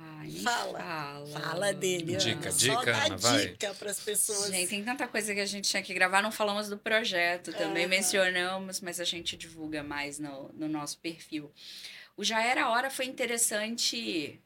Ai, 0.00 0.30
Fala. 0.30 0.78
fala. 0.78 1.26
Fala 1.40 1.72
dele. 1.74 2.16
Dica, 2.16 2.48
Ana. 2.48 2.52
dica, 2.52 2.74
Só 2.74 2.84
dá 2.84 3.04
Ana, 3.06 3.16
vai. 3.16 3.46
dica 3.48 3.74
para 3.74 3.90
as 3.90 4.00
pessoas. 4.00 4.50
Gente, 4.50 4.68
tem 4.68 4.84
tanta 4.84 5.08
coisa 5.08 5.34
que 5.34 5.40
a 5.40 5.46
gente 5.46 5.68
tinha 5.68 5.82
que 5.82 5.92
gravar. 5.92 6.22
Não 6.22 6.30
falamos 6.30 6.68
do 6.68 6.78
projeto, 6.78 7.52
também 7.52 7.86
mencionamos, 7.88 8.80
mas 8.80 9.00
a 9.00 9.04
gente 9.04 9.36
divulga 9.36 9.82
mais 9.82 10.18
no, 10.18 10.52
no 10.54 10.68
nosso 10.68 10.98
perfil. 10.98 11.50
O 12.16 12.22
Já 12.24 12.40
Era 12.42 12.68
Hora 12.70 12.90
foi 12.90 13.06
interessante. 13.06 14.40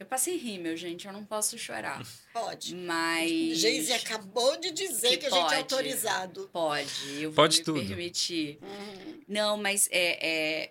Eu 0.00 0.06
passei 0.06 0.36
rímel, 0.36 0.76
gente, 0.76 1.06
eu 1.06 1.12
não 1.12 1.24
posso 1.24 1.56
chorar. 1.56 2.02
Pode. 2.32 2.74
Mas. 2.74 3.58
Geise 3.58 3.92
acabou 3.92 4.58
de 4.58 4.72
dizer 4.72 5.10
Que 5.10 5.16
que, 5.18 5.26
a 5.26 5.30
gente 5.30 5.40
pode. 5.42 5.54
é 5.54 5.58
autorizado. 5.58 6.50
Pode, 6.52 6.90
eu 7.22 7.30
vou 7.30 7.36
Pode 7.44 7.58
me 7.58 7.64
tudo. 7.64 7.86
permitir. 7.86 8.58
Uhum. 8.62 9.20
Não, 9.28 9.56
mas 9.56 9.88
é, 9.92 10.26
é, 10.64 10.70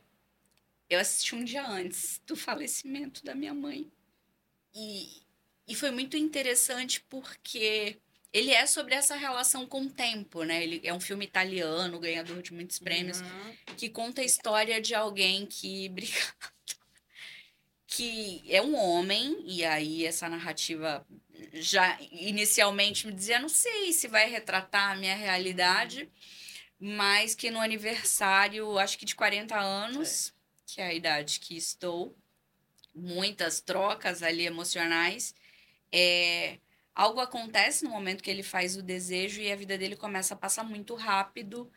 eu 0.90 1.00
assisti 1.00 1.34
um 1.34 1.46
dia 1.46 1.66
antes 1.66 2.22
do 2.28 2.36
falecimento 2.36 3.24
da 3.24 3.34
minha 3.34 3.54
mãe. 3.54 3.90
E, 4.74 5.22
e 5.68 5.76
foi 5.76 5.92
muito 5.92 6.16
interessante 6.18 7.02
porque 7.10 7.98
ele 8.34 8.52
é 8.52 8.66
sobre 8.66 8.96
essa 8.96 9.16
relação 9.16 9.68
com 9.68 9.82
o 9.84 9.90
tempo, 9.92 10.44
né? 10.44 10.64
Ele 10.64 10.82
é 10.84 10.94
um 10.94 11.00
filme 11.02 11.26
italiano, 11.26 12.00
ganhador 12.00 12.42
de 12.42 12.54
muitos 12.54 12.80
prêmios, 12.80 13.20
Uhum. 13.22 13.56
que 13.78 13.90
conta 13.90 14.22
a 14.22 14.26
história 14.26 14.80
de 14.82 14.96
alguém 14.96 15.46
que 15.46 15.88
obrigado, 15.92 16.54
que 17.88 18.42
é 18.48 18.62
um 18.62 18.76
homem 18.76 19.44
e 19.46 19.66
aí 19.66 20.06
essa 20.06 20.30
narrativa 20.30 21.06
já 21.54 21.98
inicialmente 22.12 23.06
me 23.06 23.14
dizia 23.14 23.40
não 23.40 23.50
sei 23.50 23.92
se 23.92 24.08
vai 24.08 24.30
retratar 24.30 24.92
a 24.92 24.96
minha 24.96 25.16
realidade 25.16 26.10
mas 26.80 27.36
que 27.36 27.52
no 27.52 27.60
aniversário 27.60 28.78
acho 28.80 28.98
que 28.98 29.06
de 29.06 29.14
40 29.16 29.60
anos 29.60 30.34
que 30.66 30.80
é 30.80 30.86
a 30.86 30.94
idade 30.94 31.40
que 31.42 31.58
estou 31.58 32.16
muitas 32.94 33.62
trocas 33.62 34.24
ali 34.24 34.46
emocionais 34.46 35.34
é 35.92 36.60
algo 36.94 37.20
acontece 37.20 37.84
no 37.84 37.90
momento 37.90 38.24
que 38.24 38.30
ele 38.30 38.44
faz 38.44 38.76
o 38.76 38.84
desejo 38.84 39.42
e 39.42 39.52
a 39.52 39.56
vida 39.56 39.78
dele 39.78 39.96
começa 39.96 40.34
a 40.34 40.38
passar 40.38 40.64
muito 40.64 40.96
rápido 40.96 41.72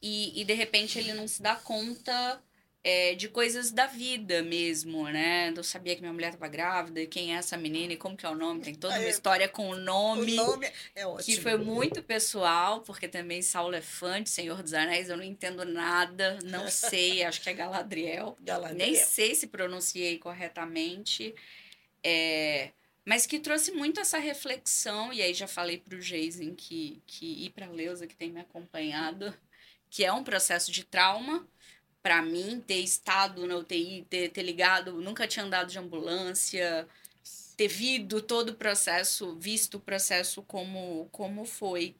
e, 0.00 0.40
e 0.40 0.44
de 0.44 0.54
repente 0.54 0.98
ele 0.98 1.12
não 1.12 1.26
se 1.28 1.42
dá 1.42 1.56
conta 1.56 2.42
é, 2.82 3.14
de 3.14 3.28
coisas 3.28 3.70
da 3.72 3.86
vida 3.86 4.42
mesmo, 4.42 5.04
né? 5.08 5.52
Eu 5.56 5.62
sabia 5.64 5.94
que 5.94 6.00
minha 6.00 6.12
mulher 6.12 6.28
estava 6.32 6.48
grávida, 6.48 7.00
e 7.00 7.06
quem 7.06 7.34
é 7.34 7.38
essa 7.38 7.56
menina 7.56 7.92
e 7.92 7.96
como 7.96 8.16
que 8.16 8.24
é 8.26 8.28
o 8.30 8.34
nome, 8.34 8.62
tem 8.62 8.74
toda 8.74 8.98
uma 9.00 9.02
É, 9.04 9.10
história 9.10 9.48
com 9.48 9.68
o 9.70 9.76
O 10.14 10.24
nome, 10.24 10.32
nome 10.36 10.66
é 10.94 11.06
ótimo. 11.06 11.24
que 11.26 11.36
foi 11.36 11.56
muito 11.58 12.02
pessoal, 12.02 12.82
porque 12.82 13.08
também 13.08 13.42
Saulo 13.42 13.74
é 13.74 13.82
fã 13.82 14.22
de 14.22 14.30
Senhor 14.30 14.62
dos 14.62 14.72
Anéis, 14.74 15.08
eu 15.10 15.16
não 15.16 15.24
entendo 15.24 15.64
nada, 15.64 16.38
não 16.44 16.68
sei, 16.68 17.22
acho 17.24 17.40
que 17.42 17.50
é 17.50 17.54
Galadriel. 17.54 18.38
Galadriel. 18.40 18.78
Nem 18.78 18.94
sei 18.94 19.34
se 19.34 19.48
pronunciei 19.48 20.18
corretamente, 20.18 21.34
é, 22.04 22.72
mas 23.06 23.26
que 23.26 23.38
trouxe 23.40 23.72
muito 23.72 24.00
essa 24.00 24.18
reflexão, 24.18 25.12
e 25.12 25.22
aí 25.22 25.34
já 25.34 25.46
falei 25.48 25.78
para 25.78 25.96
o 25.96 26.00
Jason 26.00 26.54
que, 26.54 27.02
que 27.06 27.44
ir 27.46 27.50
para 27.50 27.66
a 27.66 27.70
Leusa, 27.70 28.06
que 28.06 28.16
tem 28.16 28.30
me 28.32 28.40
acompanhado, 28.40 29.34
que 29.90 30.04
é 30.04 30.12
um 30.12 30.24
processo 30.24 30.70
de 30.72 30.84
trauma, 30.84 31.48
para 32.02 32.22
mim, 32.22 32.60
ter 32.66 32.76
estado 32.80 33.46
na 33.46 33.56
UTI, 33.56 34.04
ter, 34.08 34.30
ter 34.30 34.42
ligado, 34.42 35.00
nunca 35.00 35.26
tinha 35.28 35.44
andado 35.44 35.70
de 35.70 35.78
ambulância, 35.78 36.88
ter 37.56 37.68
visto 37.68 38.20
todo 38.22 38.50
o 38.50 38.54
processo, 38.56 39.36
visto 39.38 39.76
o 39.76 39.80
processo 39.80 40.42
como, 40.42 41.08
como 41.12 41.44
foi. 41.44 41.96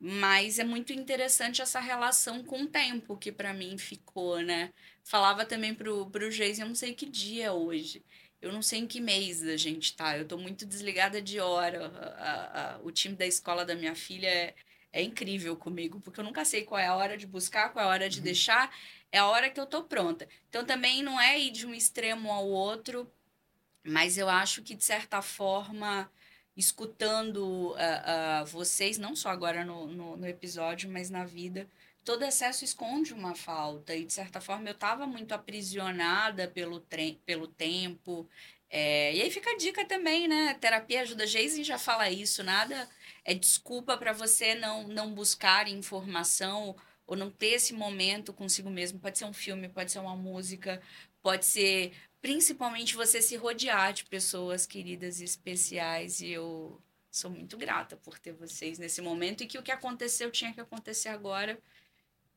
Mas 0.00 0.58
é 0.60 0.64
muito 0.64 0.92
interessante 0.92 1.60
essa 1.62 1.80
relação 1.80 2.44
com 2.44 2.62
o 2.62 2.68
tempo 2.68 3.16
que 3.16 3.32
para 3.32 3.52
mim 3.54 3.76
ficou, 3.78 4.40
né? 4.40 4.72
Falava 5.04 5.44
também 5.44 5.74
pro, 5.74 6.08
pro 6.10 6.30
Geis, 6.30 6.58
eu 6.58 6.66
não 6.66 6.74
sei 6.74 6.94
que 6.94 7.06
dia 7.06 7.46
é 7.46 7.52
hoje. 7.52 8.04
Eu 8.40 8.52
não 8.52 8.62
sei 8.62 8.80
em 8.80 8.86
que 8.86 9.00
mês 9.00 9.42
a 9.42 9.56
gente 9.56 9.96
tá. 9.96 10.16
Eu 10.16 10.24
tô 10.26 10.38
muito 10.38 10.64
desligada 10.66 11.20
de 11.20 11.40
hora. 11.40 11.88
A- 11.88 12.74
a- 12.74 12.74
a- 12.76 12.80
o 12.82 12.92
time 12.92 13.16
da 13.16 13.26
escola 13.26 13.64
da 13.64 13.74
minha 13.74 13.94
filha 13.96 14.28
é, 14.28 14.54
é 14.92 15.02
incrível 15.02 15.56
comigo, 15.56 16.00
porque 16.00 16.20
eu 16.20 16.24
nunca 16.24 16.44
sei 16.44 16.62
qual 16.64 16.78
é 16.80 16.86
a 16.86 16.94
hora 16.96 17.16
de 17.16 17.26
buscar, 17.26 17.70
qual 17.72 17.84
é 17.84 17.88
a 17.88 17.90
hora 17.90 18.08
de 18.08 18.20
deixar. 18.20 18.70
É 19.10 19.18
a 19.18 19.26
hora 19.26 19.50
que 19.50 19.58
eu 19.58 19.66
tô 19.66 19.84
pronta. 19.84 20.28
Então 20.48 20.64
também 20.64 21.02
não 21.02 21.20
é 21.20 21.38
ir 21.38 21.50
de 21.50 21.66
um 21.66 21.74
extremo 21.74 22.30
ao 22.30 22.46
outro, 22.46 23.10
mas 23.84 24.18
eu 24.18 24.28
acho 24.28 24.62
que, 24.62 24.74
de 24.74 24.84
certa 24.84 25.22
forma, 25.22 26.10
escutando 26.56 27.74
ah, 27.78 28.40
ah, 28.40 28.44
vocês, 28.44 28.98
não 28.98 29.16
só 29.16 29.30
agora 29.30 29.64
no, 29.64 29.86
no, 29.86 30.16
no 30.16 30.26
episódio, 30.28 30.90
mas 30.90 31.08
na 31.10 31.24
vida, 31.24 31.66
todo 32.04 32.24
excesso 32.24 32.64
esconde 32.64 33.14
uma 33.14 33.34
falta. 33.34 33.94
E, 33.94 34.04
de 34.04 34.12
certa 34.12 34.40
forma, 34.40 34.68
eu 34.68 34.74
estava 34.74 35.06
muito 35.06 35.32
aprisionada 35.32 36.48
pelo, 36.48 36.84
pelo 37.24 37.48
tempo. 37.48 38.28
É, 38.70 39.14
e 39.14 39.22
aí 39.22 39.30
fica 39.30 39.50
a 39.50 39.56
dica 39.56 39.84
também, 39.86 40.28
né? 40.28 40.54
Terapia 40.60 41.02
ajuda. 41.02 41.26
Jason 41.26 41.62
já 41.62 41.78
fala 41.78 42.10
isso, 42.10 42.44
nada 42.44 42.88
é 43.28 43.34
desculpa 43.34 43.94
para 43.98 44.14
você 44.14 44.54
não, 44.54 44.88
não 44.88 45.12
buscar 45.12 45.68
informação 45.68 46.74
ou 47.08 47.16
não 47.16 47.30
ter 47.30 47.54
esse 47.54 47.72
momento 47.72 48.32
consigo 48.32 48.70
mesmo. 48.70 49.00
Pode 49.00 49.18
ser 49.18 49.24
um 49.24 49.32
filme, 49.32 49.68
pode 49.68 49.90
ser 49.90 49.98
uma 49.98 50.14
música, 50.14 50.80
pode 51.22 51.46
ser 51.46 51.92
principalmente 52.20 52.94
você 52.94 53.22
se 53.22 53.34
rodear 53.36 53.92
de 53.94 54.04
pessoas 54.04 54.66
queridas 54.66 55.20
e 55.20 55.24
especiais. 55.24 56.20
E 56.20 56.30
eu 56.30 56.80
sou 57.10 57.30
muito 57.30 57.56
grata 57.56 57.96
por 57.96 58.18
ter 58.18 58.32
vocês 58.32 58.78
nesse 58.78 59.00
momento 59.00 59.42
e 59.42 59.46
que 59.46 59.58
o 59.58 59.62
que 59.62 59.72
aconteceu 59.72 60.30
tinha 60.30 60.52
que 60.52 60.60
acontecer 60.60 61.08
agora. 61.08 61.58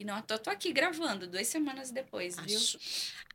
E 0.02 0.04
não, 0.04 0.18
eu 0.28 0.40
tô 0.40 0.50
aqui 0.50 0.74
gravando 0.74 1.28
duas 1.28 1.48
semanas 1.48 1.92
depois, 1.92 2.36
viu? 2.38 2.58
Acho, 2.58 2.80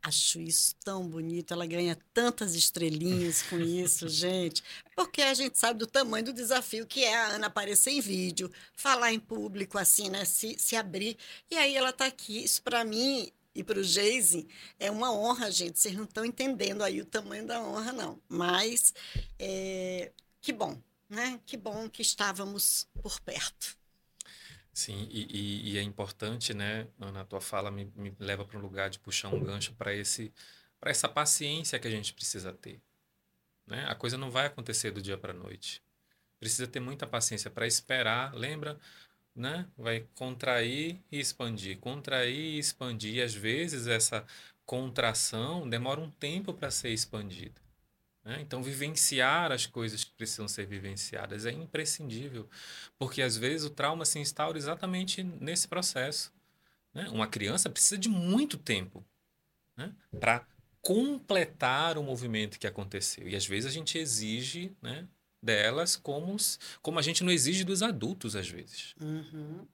acho 0.03 0.41
isso 0.41 0.75
tão 0.83 1.07
bonito. 1.07 1.53
Ela 1.53 1.65
ganha 1.65 1.97
tantas 2.13 2.55
estrelinhas 2.55 3.41
com 3.43 3.57
isso, 3.57 4.05
gente. 4.11 4.61
Porque 4.93 5.21
a 5.21 5.33
gente 5.33 5.57
sabe 5.57 5.79
do 5.79 5.87
tamanho 5.87 6.25
do 6.25 6.33
desafio 6.33 6.85
que 6.85 7.05
é 7.05 7.15
a 7.15 7.27
Ana 7.27 7.47
aparecer 7.47 7.91
em 7.91 8.01
vídeo, 8.01 8.51
falar 8.75 9.13
em 9.13 9.19
público, 9.19 9.77
assim, 9.77 10.09
né? 10.09 10.25
Se, 10.25 10.57
se 10.59 10.75
abrir. 10.75 11.17
E 11.49 11.55
aí 11.55 11.73
ela 11.73 11.93
tá 11.93 12.05
aqui. 12.05 12.43
Isso 12.43 12.61
para 12.61 12.83
mim 12.83 13.31
e 13.55 13.63
para 13.63 13.79
o 13.79 13.83
Geise 13.83 14.45
é 14.77 14.91
uma 14.91 15.09
honra, 15.13 15.49
gente. 15.49 15.79
Vocês 15.79 15.95
não 15.95 16.03
estão 16.03 16.25
entendendo 16.25 16.83
aí 16.83 16.99
o 16.99 17.05
tamanho 17.05 17.47
da 17.47 17.61
honra, 17.61 17.93
não. 17.93 18.21
Mas 18.27 18.93
é, 19.39 20.11
que 20.41 20.51
bom, 20.51 20.77
né? 21.07 21.39
Que 21.45 21.55
bom 21.55 21.89
que 21.89 22.01
estávamos 22.01 22.89
por 23.01 23.21
perto. 23.21 23.77
Sim, 24.77 25.07
e, 25.09 25.23
e- 25.71 25.73
e 25.73 25.77
é 25.79 25.81
importante, 25.81 26.53
né, 26.53 26.87
Ana, 26.99 27.21
a 27.21 27.25
tua 27.25 27.41
fala 27.41 27.71
me, 27.71 27.85
me 27.95 28.15
leva 28.19 28.45
para 28.45 28.57
um 28.59 28.61
lugar 28.61 28.89
de 28.91 28.99
puxar 28.99 29.29
um 29.29 29.41
gancho 29.41 29.73
para 29.73 29.91
esse, 29.95 30.31
para 30.79 30.91
essa 30.91 31.09
paciência 31.09 31.79
que 31.79 31.87
a 31.87 31.91
gente 31.91 32.13
precisa 32.13 32.53
ter, 32.53 32.79
né? 33.67 33.85
A 33.87 33.95
coisa 33.95 34.17
não 34.17 34.31
vai 34.31 34.47
acontecer 34.47 34.91
do 34.91 35.01
dia 35.01 35.17
para 35.17 35.31
a 35.33 35.35
noite. 35.35 35.83
Precisa 36.39 36.67
ter 36.67 36.79
muita 36.81 37.07
paciência 37.07 37.51
para 37.51 37.67
esperar, 37.67 38.33
lembra, 38.35 38.79
né? 39.35 39.67
Vai 39.77 40.07
contrair 40.15 41.01
e 41.11 41.19
expandir, 41.19 41.79
contrair 41.79 42.35
e 42.55 42.59
expandir. 42.59 43.15
E 43.15 43.23
às 43.23 43.33
vezes 43.35 43.87
essa 43.87 44.25
contração 44.65 45.69
demora 45.69 46.01
um 46.01 46.11
tempo 46.11 46.53
para 46.53 46.71
ser 46.71 46.91
expandida. 46.91 47.61
Né? 48.27 48.41
Então, 48.41 48.61
vivenciar 48.61 49.53
as 49.53 49.65
coisas 49.65 50.03
que 50.03 50.11
precisam 50.11 50.49
ser 50.49 50.65
vivenciadas 50.65 51.45
é 51.45 51.51
imprescindível. 51.51 52.49
Porque 52.99 53.21
às 53.21 53.37
vezes 53.37 53.65
o 53.65 53.69
trauma 53.69 54.03
se 54.03 54.19
instaura 54.19 54.57
exatamente 54.57 55.23
nesse 55.23 55.65
processo. 55.65 56.33
né? 56.93 57.07
Uma 57.09 57.25
criança 57.25 57.69
precisa 57.69 57.97
de 57.97 58.09
muito 58.09 58.57
tempo 58.57 59.01
né? 59.77 59.95
para 60.19 60.45
completar 60.81 61.97
o 61.97 62.03
movimento 62.03 62.59
que 62.59 62.67
aconteceu. 62.67 63.29
E 63.29 63.35
às 63.35 63.45
vezes 63.45 63.69
a 63.69 63.73
gente 63.73 63.97
exige 63.97 64.75
né, 64.81 65.07
delas 65.41 65.95
como, 65.95 66.35
como 66.81 66.99
a 66.99 67.01
gente 67.01 67.23
não 67.23 67.31
exige 67.31 67.63
dos 67.63 67.81
adultos, 67.81 68.35
às 68.35 68.49
vezes. 68.49 68.93
Uhum. 68.99 69.65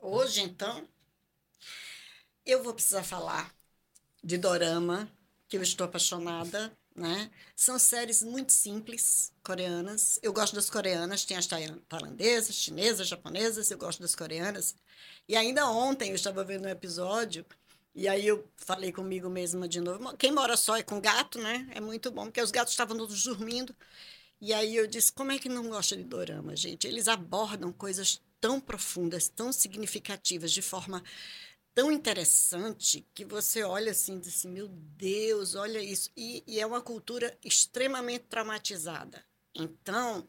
Hoje, 0.00 0.40
então, 0.40 0.88
eu 2.46 2.62
vou 2.62 2.72
precisar 2.72 3.02
falar 3.02 3.54
de 4.24 4.38
Dorama, 4.38 5.06
que 5.46 5.58
eu 5.58 5.62
estou 5.62 5.84
apaixonada, 5.84 6.72
né? 6.98 7.30
São 7.56 7.78
séries 7.78 8.22
muito 8.22 8.52
simples, 8.52 9.32
coreanas. 9.42 10.18
Eu 10.22 10.32
gosto 10.32 10.54
das 10.54 10.68
coreanas, 10.70 11.24
tem 11.24 11.36
as 11.36 11.46
tailan- 11.46 11.78
tailandesas, 11.88 12.54
chinesas, 12.56 13.08
japonesas, 13.08 13.70
eu 13.70 13.78
gosto 13.78 14.00
das 14.00 14.14
coreanas. 14.14 14.74
E 15.28 15.36
ainda 15.36 15.68
ontem 15.70 16.10
eu 16.10 16.14
estava 16.14 16.44
vendo 16.44 16.66
um 16.66 16.68
episódio 16.70 17.44
e 17.94 18.06
aí 18.08 18.26
eu 18.26 18.48
falei 18.56 18.92
comigo 18.92 19.28
mesma 19.28 19.68
de 19.68 19.80
novo, 19.80 20.16
quem 20.16 20.30
mora 20.32 20.56
só 20.56 20.76
é 20.76 20.82
com 20.82 21.00
gato, 21.00 21.38
né? 21.40 21.68
É 21.74 21.80
muito 21.80 22.10
bom, 22.10 22.24
porque 22.26 22.40
os 22.42 22.50
gatos 22.50 22.72
estavam 22.72 22.96
todos 22.96 23.24
dormindo. 23.24 23.74
E 24.40 24.52
aí 24.54 24.76
eu 24.76 24.86
disse, 24.86 25.12
como 25.12 25.32
é 25.32 25.38
que 25.38 25.48
não 25.48 25.68
gosta 25.68 25.96
de 25.96 26.04
dorama, 26.04 26.54
gente? 26.56 26.86
Eles 26.86 27.08
abordam 27.08 27.72
coisas 27.72 28.20
tão 28.40 28.60
profundas, 28.60 29.28
tão 29.28 29.52
significativas, 29.52 30.52
de 30.52 30.62
forma 30.62 31.02
tão 31.78 31.92
interessante, 31.92 33.06
que 33.14 33.24
você 33.24 33.62
olha 33.62 33.92
assim 33.92 34.16
e 34.16 34.18
diz 34.18 34.34
assim, 34.34 34.48
meu 34.48 34.66
Deus, 34.66 35.54
olha 35.54 35.80
isso. 35.80 36.10
E, 36.16 36.42
e 36.44 36.58
é 36.58 36.66
uma 36.66 36.80
cultura 36.80 37.38
extremamente 37.44 38.24
traumatizada. 38.24 39.24
Então, 39.54 40.26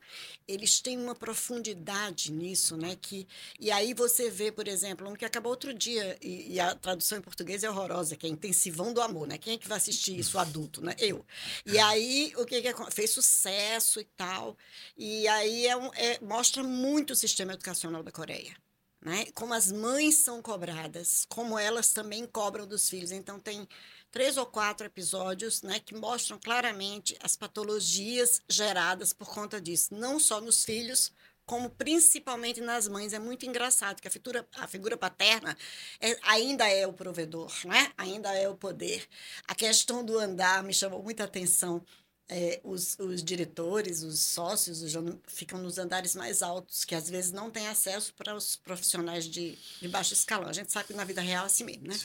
eles 0.47 0.80
têm 0.80 0.95
uma 0.95 1.16
profundidade 1.16 2.32
nisso, 2.32 2.78
né? 2.78 2.95
Que, 3.02 3.28
e 3.60 3.72
aí 3.72 3.95
você 3.95 4.30
vê, 4.30 4.52
por 4.52 4.68
exemplo, 4.68 5.10
um 5.10 5.16
que 5.16 5.26
acabou 5.26 5.52
outro 5.52 5.74
dia, 5.74 6.20
e, 6.22 6.54
e, 6.54 6.60
a 6.60 6.76
tradução 6.76 7.18
em 7.18 7.22
português 7.22 7.64
é 7.64 7.70
horrorosa, 7.70 8.16
que 8.16 8.28
é 8.28 8.30
Intensivão 8.30 8.93
do 8.93 9.02
Amor, 9.02 9.28
né? 9.28 9.39
Quem 9.39 9.56
é 9.56 9.58
que 9.58 9.68
vai 9.68 9.78
assistir 9.80 10.20
isso, 10.20 10.38
adulto, 10.38 10.86
né? 10.86 10.95
Eu. 11.00 11.26
E 11.66 11.80
aí, 11.80 12.32
o 12.38 12.45
que, 12.45 12.62
que 12.62 12.91
fez 12.91 13.10
sucesso 13.10 14.00
e 14.00 14.06
tal. 14.06 14.56
E 14.95 15.28
aí 15.28 15.66
é 15.66 15.76
um, 15.76 15.91
é, 15.95 16.20
mostra 16.22 16.62
muito 16.62 17.14
o 17.14 17.16
sistema 17.16 17.54
educacional 17.54 18.04
da 18.04 18.12
Coreia. 18.12 18.56
Né? 19.02 19.28
Como 19.34 19.54
as 19.54 19.72
mães 19.72 20.16
são 20.18 20.41
cobradas, 20.41 21.26
como 21.30 21.58
elas 21.58 21.93
também 21.93 22.26
cobram 22.26 22.68
dos 22.68 22.89
filhos. 22.89 23.12
Então, 23.12 23.39
tem 23.39 23.68
três 24.12 24.38
ou 24.38 24.45
quatro 24.45 24.86
episódios 24.86 25.62
né, 25.62 25.80
que 25.80 25.95
mostram 25.95 26.39
claramente 26.39 27.18
as 27.22 27.36
patologias 27.36 28.41
geradas 28.50 29.14
por 29.14 29.30
conta 29.30 29.62
disso, 29.62 29.93
não 29.93 30.20
só 30.20 30.41
nos 30.41 30.66
filhos, 30.66 31.12
como 31.45 31.70
principalmente 31.70 32.62
nas 32.62 32.88
mães. 32.88 33.12
É 33.12 33.18
muito 33.18 33.45
engraçado 33.45 34.00
que 34.00 34.08
a 34.08 34.12
figura, 34.12 34.47
a 34.56 34.68
figura 34.68 34.95
paterna 34.95 35.58
é, 36.00 36.16
ainda 36.22 36.68
é 36.70 36.86
o 36.86 36.93
provedor, 36.93 37.52
né? 37.66 37.91
ainda 37.97 38.32
é 38.36 38.47
o 38.47 38.56
poder. 38.56 39.08
A 39.47 39.56
questão 39.56 40.06
do 40.06 40.20
andar 40.20 40.62
me 40.62 40.74
chamou 40.74 41.02
muita 41.02 41.24
atenção. 41.24 41.84
É, 42.32 42.61
os, 42.63 42.95
os, 42.99 43.23
diretores, 43.23 44.03
os 44.03 44.19
sócios, 44.19 44.84
os, 44.84 44.93
ficam 45.25 45.59
nos 45.59 45.80
andares 45.80 46.13
mais 46.13 46.43
altos, 46.43 46.86
que 46.86 46.93
às 46.93 47.09
vezes 47.09 47.32
não 47.32 47.49
têm 47.49 47.67
acesso 47.67 48.13
para 48.13 48.36
os 48.36 48.55
profissionais 48.55 49.25
de, 49.25 49.57
de 49.82 49.88
baixo 49.88 50.13
escalão. 50.13 50.47
A 50.47 50.53
gente 50.53 50.71
sabe 50.71 50.88
que 50.88 50.93
na 50.93 51.03
vida 51.03 51.21
real 51.21 51.45
é 51.45 51.47
assim 51.47 51.63
mesmo, 51.63 51.88
né? 51.88 51.99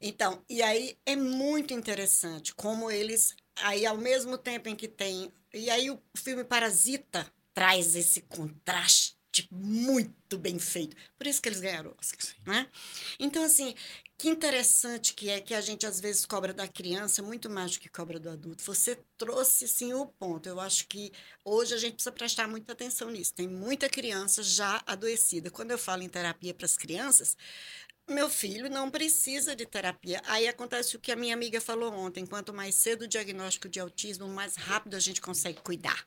Então, 0.00 0.42
e 0.48 0.62
aí 0.62 0.96
é 1.04 1.14
muito 1.14 1.74
interessante 1.74 2.54
como 2.54 2.90
eles, 2.90 3.36
aí 3.56 3.84
ao 3.84 3.98
mesmo 3.98 4.38
tempo 4.38 4.68
em 4.68 4.74
que 4.74 4.88
tem, 4.88 5.30
e 5.52 5.68
aí 5.68 5.90
o 5.90 6.00
filme 6.16 6.42
Parasita 6.42 7.30
traz 7.52 7.94
esse 7.96 8.22
contraste 8.22 9.16
muito 9.50 10.38
bem 10.38 10.58
feito. 10.58 10.96
Por 11.18 11.26
isso 11.26 11.40
que 11.40 11.48
eles 11.48 11.60
ganharam 11.60 11.94
Oscar, 11.98 12.34
né? 12.46 12.68
Então, 13.18 13.42
assim, 13.42 13.74
que 14.18 14.28
interessante 14.28 15.12
que 15.12 15.28
é 15.28 15.40
que 15.40 15.52
a 15.54 15.60
gente 15.60 15.86
às 15.86 16.00
vezes 16.00 16.24
cobra 16.24 16.54
da 16.54 16.66
criança 16.66 17.22
muito 17.22 17.50
mais 17.50 17.72
do 17.72 17.80
que 17.80 17.88
cobra 17.88 18.18
do 18.18 18.30
adulto. 18.30 18.62
Você 18.62 18.98
trouxe 19.18 19.68
sim 19.68 19.92
o 19.92 20.06
ponto. 20.06 20.48
Eu 20.48 20.58
acho 20.58 20.86
que 20.86 21.12
hoje 21.44 21.74
a 21.74 21.76
gente 21.76 21.94
precisa 21.94 22.12
prestar 22.12 22.48
muita 22.48 22.72
atenção 22.72 23.10
nisso. 23.10 23.34
Tem 23.34 23.46
muita 23.46 23.88
criança 23.88 24.42
já 24.42 24.82
adoecida. 24.86 25.50
Quando 25.50 25.70
eu 25.72 25.78
falo 25.78 26.02
em 26.02 26.08
terapia 26.08 26.54
para 26.54 26.64
as 26.64 26.78
crianças, 26.78 27.36
meu 28.08 28.30
filho 28.30 28.70
não 28.70 28.90
precisa 28.90 29.54
de 29.54 29.66
terapia. 29.66 30.22
Aí 30.26 30.48
acontece 30.48 30.96
o 30.96 31.00
que 31.00 31.12
a 31.12 31.16
minha 31.16 31.34
amiga 31.34 31.60
falou 31.60 31.92
ontem: 31.92 32.24
quanto 32.24 32.54
mais 32.54 32.74
cedo 32.74 33.02
o 33.02 33.08
diagnóstico 33.08 33.68
de 33.68 33.80
autismo, 33.80 34.28
mais 34.28 34.56
rápido 34.56 34.94
a 34.94 35.00
gente 35.00 35.20
consegue 35.20 35.60
cuidar. 35.60 36.06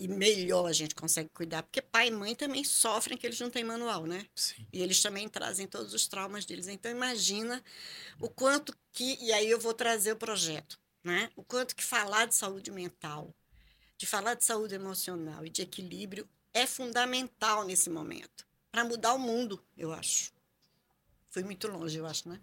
E 0.00 0.08
melhor 0.08 0.64
a 0.66 0.72
gente 0.72 0.94
consegue 0.94 1.28
cuidar. 1.28 1.62
Porque 1.62 1.82
pai 1.82 2.08
e 2.08 2.10
mãe 2.10 2.34
também 2.34 2.64
sofrem 2.64 3.18
que 3.18 3.26
eles 3.26 3.38
não 3.38 3.50
têm 3.50 3.62
manual, 3.62 4.06
né? 4.06 4.24
Sim. 4.34 4.66
E 4.72 4.82
eles 4.82 5.02
também 5.02 5.28
trazem 5.28 5.66
todos 5.66 5.92
os 5.92 6.08
traumas 6.08 6.46
deles. 6.46 6.68
Então, 6.68 6.90
imagina 6.90 7.62
o 8.18 8.26
quanto 8.26 8.74
que. 8.92 9.18
E 9.20 9.30
aí 9.30 9.50
eu 9.50 9.60
vou 9.60 9.74
trazer 9.74 10.12
o 10.12 10.16
projeto, 10.16 10.80
né? 11.04 11.30
O 11.36 11.44
quanto 11.44 11.76
que 11.76 11.84
falar 11.84 12.24
de 12.24 12.34
saúde 12.34 12.70
mental, 12.70 13.34
de 13.98 14.06
falar 14.06 14.32
de 14.32 14.44
saúde 14.44 14.74
emocional 14.74 15.44
e 15.44 15.50
de 15.50 15.60
equilíbrio 15.60 16.26
é 16.54 16.66
fundamental 16.66 17.66
nesse 17.66 17.90
momento 17.90 18.48
para 18.72 18.84
mudar 18.84 19.12
o 19.12 19.18
mundo, 19.18 19.62
eu 19.76 19.92
acho. 19.92 20.32
Fui 21.30 21.44
muito 21.44 21.68
longe, 21.68 21.96
eu 21.96 22.04
acho, 22.06 22.28
né? 22.28 22.40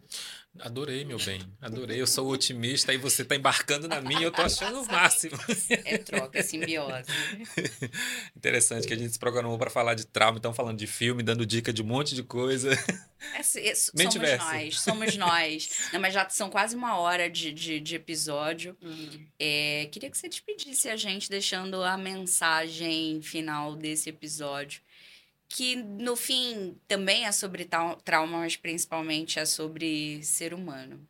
Adorei, 0.62 1.04
meu 1.04 1.18
bem. 1.20 1.42
Adorei. 1.62 2.00
Eu 2.00 2.08
sou 2.08 2.32
otimista 2.32 2.94
e 2.94 2.98
você 2.98 3.24
está 3.24 3.36
embarcando 3.36 3.86
na 3.86 4.00
minha, 4.00 4.22
eu 4.22 4.32
tô 4.32 4.42
achando 4.42 4.82
o 4.82 4.88
máximo. 4.88 5.38
É 5.84 5.98
troca, 5.98 6.40
é 6.40 6.42
simbiose. 6.42 7.12
Interessante 8.34 8.88
que 8.88 8.94
a 8.94 8.98
gente 8.98 9.12
se 9.12 9.20
programou 9.20 9.58
para 9.58 9.70
falar 9.70 9.94
de 9.94 10.06
trauma, 10.06 10.38
então 10.38 10.54
falando 10.54 10.78
de 10.78 10.88
filme, 10.88 11.22
dando 11.22 11.46
dica 11.46 11.74
de 11.74 11.82
um 11.82 11.86
monte 11.86 12.16
de 12.16 12.24
coisa. 12.24 12.72
É, 13.34 13.40
é, 13.40 13.76
somos 13.76 14.16
nós, 14.16 14.80
somos 14.80 15.18
nós. 15.18 15.70
Não, 15.92 16.00
mas 16.00 16.14
já 16.14 16.30
são 16.30 16.50
quase 16.50 16.74
uma 16.74 16.98
hora 16.98 17.30
de, 17.30 17.52
de, 17.52 17.82
de 17.82 17.96
episódio. 17.96 18.78
Hum. 18.82 19.28
É, 19.38 19.90
queria 19.92 20.10
que 20.10 20.18
você 20.18 20.30
despedisse 20.30 20.88
a 20.88 20.96
gente, 20.96 21.30
deixando 21.30 21.84
a 21.84 21.98
mensagem 21.98 23.22
final 23.22 23.76
desse 23.76 24.10
episódio 24.10 24.82
que 25.50 25.76
no 25.76 26.16
fim 26.16 26.78
também 26.88 27.26
é 27.26 27.32
sobre 27.32 27.68
trauma, 28.04 28.40
mas 28.40 28.56
principalmente 28.56 29.40
é 29.40 29.46
sobre 29.46 30.22
ser 30.24 30.54
humano. 30.54 31.08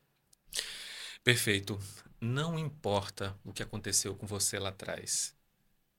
Perfeito. 1.23 1.79
Não 2.19 2.57
importa 2.57 3.37
o 3.43 3.53
que 3.53 3.61
aconteceu 3.61 4.15
com 4.15 4.25
você 4.25 4.57
lá 4.57 4.69
atrás. 4.69 5.35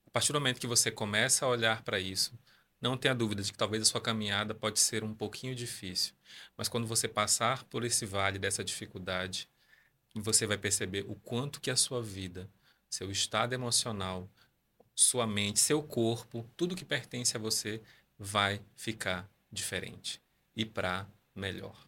A 0.05 0.09
partir 0.09 0.33
do 0.33 0.39
momento 0.39 0.59
que 0.59 0.67
você 0.67 0.89
começa 0.91 1.45
a 1.45 1.49
olhar 1.49 1.83
para 1.83 1.99
isso, 1.99 2.37
não 2.81 2.97
tenha 2.97 3.13
dúvida 3.13 3.43
de 3.43 3.51
que 3.51 3.57
talvez 3.57 3.83
a 3.83 3.85
sua 3.85 4.01
caminhada 4.01 4.55
pode 4.55 4.79
ser 4.79 5.03
um 5.03 5.13
pouquinho 5.13 5.53
difícil, 5.53 6.13
mas 6.57 6.67
quando 6.67 6.87
você 6.87 7.07
passar 7.07 7.63
por 7.65 7.83
esse 7.83 8.05
vale 8.05 8.39
dessa 8.39 8.63
dificuldade, 8.63 9.49
você 10.15 10.47
vai 10.47 10.57
perceber 10.57 11.05
o 11.07 11.15
quanto 11.15 11.61
que 11.61 11.69
a 11.69 11.75
sua 11.75 12.01
vida, 12.01 12.49
seu 12.89 13.11
estado 13.11 13.53
emocional, 13.53 14.29
sua 14.95 15.27
mente, 15.27 15.59
seu 15.59 15.83
corpo, 15.83 16.49
tudo 16.57 16.75
que 16.75 16.83
pertence 16.83 17.37
a 17.37 17.39
você 17.39 17.81
vai 18.19 18.61
ficar 18.75 19.29
diferente 19.49 20.21
e 20.55 20.65
para 20.65 21.07
melhor. 21.33 21.87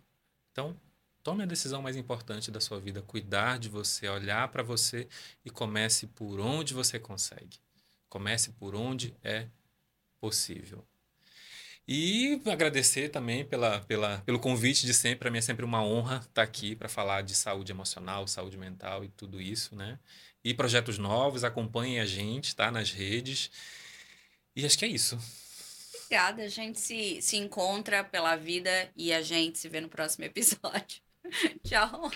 Então, 0.51 0.79
tome 1.21 1.43
a 1.43 1.45
decisão 1.45 1.81
mais 1.81 1.97
importante 1.97 2.49
da 2.49 2.61
sua 2.61 2.79
vida, 2.79 3.01
cuidar 3.01 3.59
de 3.59 3.67
você, 3.67 4.07
olhar 4.07 4.47
para 4.47 4.63
você 4.63 5.07
e 5.43 5.49
comece 5.49 6.07
por 6.07 6.39
onde 6.39 6.73
você 6.73 6.97
consegue. 6.97 7.59
Comece 8.07 8.51
por 8.51 8.73
onde 8.75 9.13
é 9.23 9.47
possível. 10.19 10.85
E 11.87 12.41
agradecer 12.45 13.09
também 13.09 13.43
pela, 13.43 13.81
pela, 13.81 14.19
pelo 14.19 14.39
convite 14.39 14.85
de 14.85 14.93
sempre. 14.93 15.19
Para 15.19 15.31
mim 15.31 15.39
é 15.39 15.41
sempre 15.41 15.65
uma 15.65 15.83
honra 15.83 16.17
estar 16.17 16.29
tá 16.33 16.41
aqui 16.41 16.75
para 16.75 16.87
falar 16.87 17.21
de 17.21 17.35
saúde 17.35 17.71
emocional, 17.71 18.27
saúde 18.27 18.57
mental 18.57 19.03
e 19.03 19.09
tudo 19.09 19.41
isso, 19.41 19.75
né? 19.75 19.99
E 20.43 20.53
projetos 20.53 20.97
novos, 20.97 21.43
acompanhem 21.43 21.99
a 21.99 22.05
gente, 22.05 22.55
tá? 22.55 22.71
Nas 22.71 22.91
redes. 22.91 23.51
E 24.55 24.65
acho 24.65 24.77
que 24.77 24.85
é 24.85 24.87
isso. 24.87 25.17
Obrigada. 26.11 26.43
A 26.43 26.47
gente 26.49 26.77
se, 26.77 27.21
se 27.21 27.37
encontra 27.37 28.03
pela 28.03 28.35
vida 28.35 28.91
e 28.97 29.13
a 29.13 29.21
gente 29.21 29.57
se 29.57 29.69
vê 29.69 29.79
no 29.79 29.87
próximo 29.87 30.25
episódio. 30.25 31.01
Tchau. 31.63 32.11